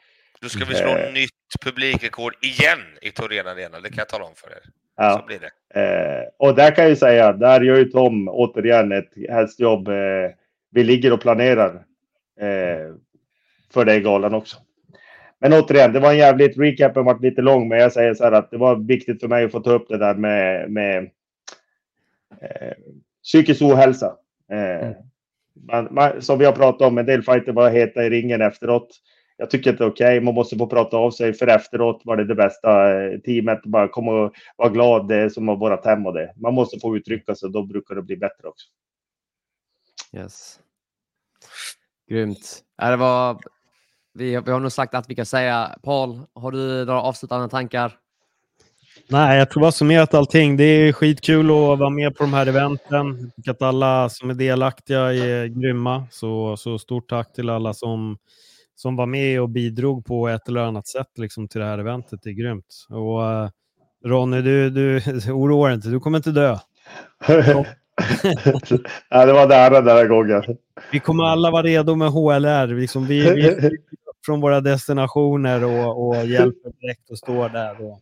Då 0.43 0.49
ska 0.49 0.65
vi 0.65 0.75
slå 0.75 0.89
eh. 0.89 1.13
nytt 1.13 1.31
publikrekord 1.65 2.35
igen 2.43 2.79
i 3.03 3.11
Torén 3.11 3.47
Arena, 3.47 3.81
det 3.81 3.89
kan 3.89 3.99
jag 3.99 4.09
tala 4.09 4.25
om 4.25 4.35
för 4.35 4.51
er. 4.51 4.63
Ja. 4.97 5.19
Så 5.19 5.27
blir 5.27 5.39
det. 5.41 5.81
Eh, 5.81 6.25
och 6.39 6.55
där 6.55 6.75
kan 6.75 6.89
jag 6.89 6.99
säga, 6.99 7.33
där 7.33 7.61
gör 7.61 7.77
ju 7.77 7.85
Tom 7.85 8.29
återigen 8.29 8.93
ett 8.93 9.11
hästjobb. 9.29 9.89
Eh, 9.89 9.95
vi 10.71 10.85
ligger 10.85 11.13
och 11.13 11.21
planerar. 11.21 11.75
Eh, 12.41 12.95
för 13.73 13.85
dig 13.85 14.01
galan 14.01 14.35
också. 14.35 14.57
Men 15.39 15.53
återigen, 15.53 15.93
det 15.93 16.01
var 16.01 16.11
en 16.11 16.19
jävligt, 16.19 16.59
recapen 16.59 17.05
varit 17.05 17.23
lite 17.23 17.43
lång, 17.43 17.69
men 17.69 17.79
jag 17.79 17.93
säger 17.93 18.15
så 18.15 18.25
här 18.25 18.33
att 18.33 18.51
det 18.51 18.57
var 18.57 18.77
viktigt 18.77 19.21
för 19.21 19.29
mig 19.29 19.45
att 19.45 19.53
få 19.53 19.61
ta 19.61 19.73
upp 19.73 19.89
det 19.89 19.99
där 19.99 20.15
med, 20.15 20.71
med 20.71 21.11
eh, 22.41 22.73
psykisk 23.23 23.63
ohälsa. 23.63 24.17
Eh, 24.53 24.87
mm. 24.87 24.95
man, 25.69 25.89
man, 25.91 26.23
som 26.23 26.39
vi 26.39 26.45
har 26.45 26.53
pratat 26.53 26.89
om, 26.89 26.99
en 26.99 27.07
del 27.07 27.23
fighter 27.23 27.53
var 27.53 27.71
heta 27.71 28.05
i 28.05 28.11
ringen 28.11 28.43
efteråt. 28.43 28.89
Jag 29.37 29.51
tycker 29.51 29.73
att 29.73 29.79
det 29.79 29.85
är 29.85 29.89
okej, 29.89 30.17
okay. 30.17 30.21
man 30.21 30.35
måste 30.35 30.57
få 30.57 30.67
prata 30.67 30.97
av 30.97 31.11
sig, 31.11 31.33
för 31.35 31.47
efteråt 31.47 32.03
var 32.05 32.17
det 32.17 32.25
det 32.25 32.35
bästa 32.35 33.03
eh, 33.05 33.19
teamet. 33.19 33.63
Bara 33.65 33.89
komma 33.89 34.13
och 34.13 34.33
vara 34.57 34.69
glad, 34.69 35.09
det 35.09 35.17
är 35.17 35.29
som 35.29 35.49
att 35.49 35.59
vara 35.59 35.81
hem 35.85 36.07
och 36.07 36.15
det. 36.15 36.33
Man 36.37 36.55
måste 36.55 36.81
få 36.81 36.97
uttrycka 36.97 37.35
sig, 37.35 37.51
då 37.51 37.63
brukar 37.63 37.95
det 37.95 38.03
bli 38.03 38.17
bättre 38.17 38.49
också. 38.49 38.69
Yes. 40.17 40.61
Grymt. 42.09 42.63
Det 42.79 42.97
var 42.97 43.41
vi, 44.15 44.41
vi 44.41 44.51
har 44.51 44.61
nog 44.61 44.73
sagt 44.73 44.95
att 44.95 45.11
vi 45.11 45.15
kan 45.15 45.27
säga. 45.27 45.79
Paul, 45.83 46.21
har 46.35 46.51
du 46.51 46.85
några 46.85 47.03
avslutande 47.03 47.49
tankar? 47.49 47.93
Nej, 49.09 49.39
jag 49.39 49.51
tror 49.51 49.61
bara 49.61 49.73
summerat 49.73 50.15
allting. 50.15 50.57
Det 50.57 50.65
är 50.65 50.93
skitkul 50.93 51.45
att 51.45 51.79
vara 51.79 51.91
med 51.91 52.17
på 52.17 52.25
de 52.25 52.33
här 52.33 52.47
eventen. 52.47 53.33
Att 53.47 53.63
alla 53.63 54.09
som 54.09 54.31
är 54.31 54.35
delaktiga 54.35 55.01
är 55.01 55.47
grymma. 55.47 56.07
Så, 56.11 56.57
så 56.57 56.79
stort 56.79 57.11
tack 57.11 57.33
till 57.33 57.51
alla 57.51 57.75
som, 57.75 58.19
som 58.83 58.97
var 58.97 59.07
med 59.07 59.41
och 59.41 59.49
bidrog 59.49 60.05
på 60.05 60.29
ett 60.29 60.49
eller 60.49 60.61
annat 60.61 60.87
sätt 60.87 61.19
liksom, 61.19 61.49
till 61.49 61.61
det 61.61 61.67
här 61.67 61.79
eventet. 61.79 62.21
Det 62.23 62.31
är 62.31 62.35
grymt. 62.35 62.87
Och, 62.89 63.21
uh, 63.21 63.49
Ronny, 64.05 64.43
du, 64.43 64.71
du 64.71 64.97
oroar 65.33 65.69
dig 65.69 65.75
inte. 65.75 65.89
Du 65.89 66.01
kommer 66.01 66.19
inte 66.19 66.31
dö. 66.31 66.59
ja, 69.11 69.27
det 69.27 69.33
var 69.33 69.49
nära 69.49 69.81
den 69.81 69.97
här 69.97 70.07
gången. 70.07 70.59
Vi 70.93 71.01
kommer 71.01 71.25
alla 71.25 71.51
vara 71.51 71.63
redo 71.63 71.95
med 71.95 72.09
HLR. 72.09 72.81
Liksom 72.81 73.07
vi, 73.07 73.31
vi 73.35 73.71
från 74.27 74.41
våra 74.41 74.61
destinationer 74.61 75.65
och, 75.65 76.09
och 76.09 76.27
hjälper 76.27 76.71
direkt 76.81 77.11
och 77.11 77.19
står 77.19 77.49
där. 77.49 77.77
Och, 77.81 78.01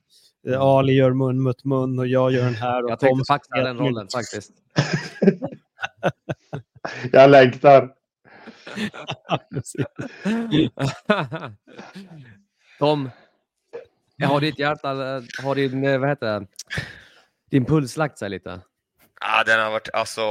eh, 0.52 0.60
Ali 0.60 0.92
gör 0.92 1.12
mun 1.12 1.40
mot 1.42 1.64
mun 1.64 1.98
och 1.98 2.06
jag 2.06 2.32
gör 2.32 2.44
den 2.44 2.54
här. 2.54 2.84
Och 2.84 2.90
jag 2.90 3.00
tänkte 3.00 3.24
faktiskt 3.28 3.50
den 3.54 3.78
rollen 3.78 4.08
faktiskt. 4.12 4.52
jag 7.12 7.30
längtar. 7.30 7.99
Tom, 12.78 13.10
har 14.22 14.40
ditt 14.40 14.58
hjärta, 14.58 14.88
har 15.42 15.54
din, 15.54 16.00
vad 16.00 16.08
heter 16.08 16.40
det, 16.40 16.46
din 17.50 17.64
puls 17.64 17.96
lagt 17.96 18.18
sig 18.18 18.30
lite? 18.30 18.60
Ja, 19.20 19.44
den 19.46 19.60
har 19.60 19.70
varit 19.70 19.88
alltså. 19.92 20.22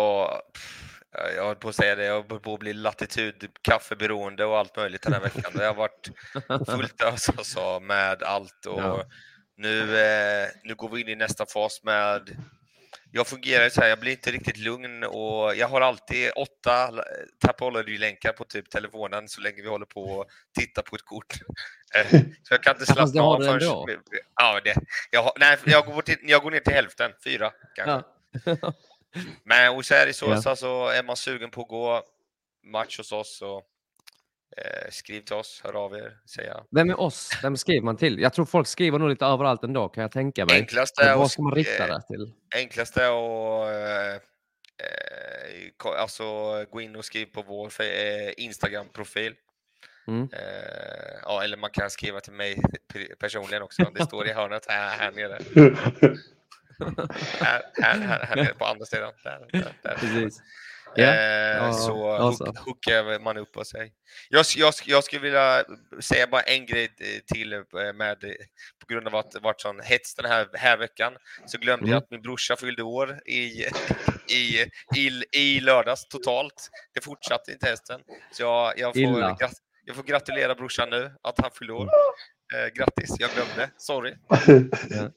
Jag 1.36 1.46
höll 1.46 1.56
på 1.56 1.70
att 1.70 1.76
säga 1.76 1.96
det, 1.96 2.06
jag 2.06 2.24
håller 2.24 2.40
på 2.40 2.54
att 2.54 2.60
bli 2.60 2.74
latitud, 2.74 3.50
kaffeberoende 3.62 4.46
och 4.46 4.58
allt 4.58 4.78
möjligt 4.78 5.02
den 5.02 5.14
här 5.14 5.22
veckan. 5.22 5.52
Det 5.56 5.66
har 5.66 5.74
varit 5.74 6.12
fullt 6.68 7.04
ös 7.04 7.30
alltså, 7.30 7.80
med 7.80 8.24
allt 8.24 8.66
och 8.66 8.80
ja. 8.80 9.04
nu, 9.58 10.00
eh, 10.00 10.48
nu 10.64 10.76
går 10.76 10.90
vi 10.90 11.02
in 11.02 11.08
i 11.08 11.16
nästa 11.16 11.46
fas 11.46 11.84
med 11.84 12.38
jag 13.12 13.28
fungerar 13.28 13.70
så 13.70 13.82
här, 13.82 13.88
jag 13.88 14.00
blir 14.00 14.12
inte 14.12 14.32
riktigt 14.32 14.58
lugn 14.58 15.04
och 15.04 15.56
jag 15.56 15.68
har 15.68 15.82
alltid 15.82 16.32
åtta 16.36 17.04
Tapology-länkar 17.40 18.32
på 18.32 18.44
typ 18.44 18.70
telefonen 18.70 19.28
så 19.28 19.42
länge 19.42 19.62
vi 19.62 19.68
håller 19.68 19.86
på 19.86 20.04
och 20.04 20.26
tittar 20.60 20.82
på 20.82 20.96
ett 20.96 21.06
kort. 21.06 21.34
Eh, 21.96 22.20
så 22.44 22.54
jag 22.54 22.64
kan 22.64 22.76
inte 22.76 22.86
slappna 22.86 23.22
av 23.22 23.44
förrän... 23.44 24.00
Ja, 24.36 24.62
det, 24.64 24.76
jag, 25.12 25.32
nej, 25.40 25.58
jag, 25.66 25.86
går 25.86 26.02
till, 26.02 26.18
jag 26.22 26.44
går 26.44 26.52
ner 26.52 26.60
till 26.60 26.74
hälften, 26.74 27.12
fyra 27.24 27.52
kanske. 27.76 28.08
Ja. 28.46 28.74
Men 29.44 29.74
hos 29.74 29.92
Erisosa 29.92 30.50
ja. 30.50 30.56
så 30.56 30.88
är 30.88 31.04
man 31.04 31.18
sugen 31.18 31.52
på 31.52 31.62
att 31.62 31.68
gå 31.68 32.04
match 32.64 32.98
hos 32.98 33.12
oss 33.12 33.38
så 33.38 33.64
skriv 34.90 35.22
till 35.22 35.36
oss, 35.36 35.62
hör 35.64 35.86
av 35.86 35.94
er. 35.94 36.18
Säga. 36.36 36.64
Vem 36.72 36.90
är 36.90 37.00
oss? 37.00 37.30
Vem 37.42 37.58
skriver 37.58 37.82
man 37.82 37.98
till? 37.98 38.20
Jag 38.20 38.34
tror 38.34 38.46
folk 38.46 38.68
skriver 38.68 39.00
nog 39.00 39.10
lite 39.10 39.26
överallt 39.26 39.64
ändå 39.64 39.90
kan 39.90 40.02
jag 40.02 40.12
tänka 40.12 40.46
mig. 40.46 40.56
Enklast 40.60 41.00
är 41.00 41.16
vad 41.16 41.32
ska 41.32 41.42
man 41.42 41.56
rikta 41.56 41.88
det 41.88 42.02
till? 42.08 42.34
Enklast 42.56 42.98
är 42.98 43.02
att 43.02 43.70
eh, 43.70 44.16
eh, 44.86 46.02
alltså, 46.02 46.24
gå 46.72 46.82
in 46.82 46.96
och 46.96 47.06
skriva 47.06 47.32
på 47.32 47.42
vår 47.42 47.72
eh, 47.82 48.34
Instagram-profil. 48.38 49.34
Mm. 50.08 50.30
Eh, 50.34 51.20
ja, 51.24 51.44
eller 51.44 51.58
man 51.58 51.70
kan 51.70 51.90
skriva 51.90 52.20
till 52.20 52.34
mig 52.34 52.62
personligen 53.20 53.64
också. 53.64 53.92
Det 53.96 54.04
står 54.06 54.28
i 54.28 54.34
hörnet 54.34 54.66
här, 54.68 54.90
här 54.98 55.12
nere. 55.12 55.40
här, 57.40 57.62
här, 57.82 58.00
här, 58.00 58.26
här 58.26 58.36
nere 58.36 58.54
på 58.54 58.66
andra 58.66 58.86
sidan. 58.86 59.14
Där, 59.24 59.48
där, 59.52 59.74
där. 59.82 59.96
Precis. 59.96 60.42
Yeah. 60.98 61.68
Eh, 61.68 61.72
så 61.72 62.10
alltså. 62.12 62.54
hookar 62.66 63.20
man 63.20 63.38
upp 63.38 63.58
och 63.58 63.68
sig. 63.68 63.94
Jag, 64.30 64.46
jag, 64.58 64.74
jag 64.86 65.04
skulle 65.04 65.22
vilja 65.22 65.64
säga 66.00 66.28
bara 66.28 66.42
en 66.42 66.66
grej 66.66 66.90
till 67.34 67.54
eh, 67.54 67.60
med, 67.96 68.20
på 68.80 68.94
grund 68.94 69.08
av 69.08 69.16
att 69.16 69.32
det 69.32 69.40
varit 69.40 69.62
sån 69.62 69.80
hets 69.84 70.16
den 70.16 70.26
här, 70.26 70.48
här 70.54 70.78
veckan 70.78 71.14
så 71.46 71.58
glömde 71.58 71.84
mm. 71.84 71.92
jag 71.92 72.04
att 72.04 72.12
min 72.12 72.22
brorsa 72.22 72.56
fyllde 72.56 72.84
år 72.84 73.20
i, 73.26 73.66
i, 74.34 74.66
i, 74.96 75.24
i 75.32 75.60
lördags 75.60 76.08
totalt. 76.08 76.70
Det 76.94 77.02
fortsatte 77.02 77.52
inte 77.52 77.68
hästen. 77.70 78.02
Så 78.32 78.44
jag, 78.44 78.80
jag, 78.80 78.94
får, 78.94 79.36
jag 79.86 79.96
får 79.96 80.04
gratulera 80.04 80.56
brorsan 80.56 80.90
nu 80.90 81.12
att 81.22 81.42
han 81.42 81.52
fyllde 81.52 81.74
år. 81.74 81.90
Eh, 82.56 82.68
grattis, 82.74 83.16
jag 83.20 83.30
glömde. 83.32 83.72
Sorry. 83.78 84.14
ja. 84.90 85.12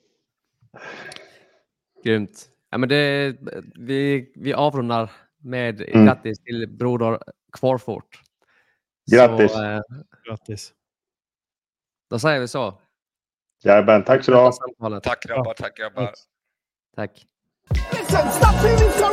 Grymt. 2.04 2.48
Ja, 2.70 2.78
men 2.78 2.88
det, 2.88 3.36
vi, 3.78 4.32
vi 4.34 4.52
avrundar 4.52 5.10
med 5.42 5.80
mm. 5.80 6.06
grattis 6.06 6.38
till 6.38 6.68
broder 6.68 7.18
Kvarfort. 7.52 8.22
Grattis. 9.12 9.52
Så, 9.52 9.64
eh, 9.64 9.80
grattis. 10.28 10.72
Då 12.10 12.18
säger 12.18 12.40
vi 12.40 12.48
så. 12.48 12.78
Jajamän, 13.64 14.04
tack 14.04 14.24
så 14.24 14.30
du 14.30 14.36
ha. 14.36 15.00
Tack 15.00 15.22
grabbar, 15.22 15.54
tack 15.54 15.76
grabbar. 15.76 16.12
Tack. 16.96 17.26
Listen, 17.70 18.32
stop 18.32 18.62
being 18.62 18.78
so 18.78 19.12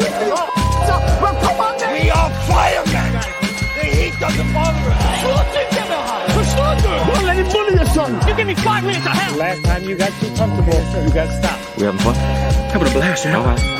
We 1.99 2.09
are 2.09 2.29
firemen! 2.47 3.11
The 3.75 3.85
heat 3.85 4.13
doesn't 4.19 4.53
bother 4.53 4.89
us. 4.89 5.29
Förstår 6.33 6.75
du? 6.75 7.11
Don't 7.11 7.25
let 7.25 7.35
him 7.35 7.47
bully 7.53 7.73
your 7.75 7.85
son. 7.85 8.11
You 8.27 8.35
give 8.35 8.47
me 8.47 8.55
five 8.55 8.83
minutes 8.83 9.05
of 9.05 9.13
hell. 9.13 9.37
Last 9.37 9.63
time 9.65 9.83
you 9.89 9.97
got 9.97 10.11
too 10.19 10.31
comfortable, 10.37 10.79
you 11.03 11.11
got 11.13 11.29
stopped. 11.29 11.77
We 11.77 11.85
having 11.85 11.99
fun? 11.99 12.15
Having 12.73 12.87
a 12.87 12.91
blast, 12.91 13.25
yeah. 13.25 13.37
All 13.37 13.45
right. 13.45 13.79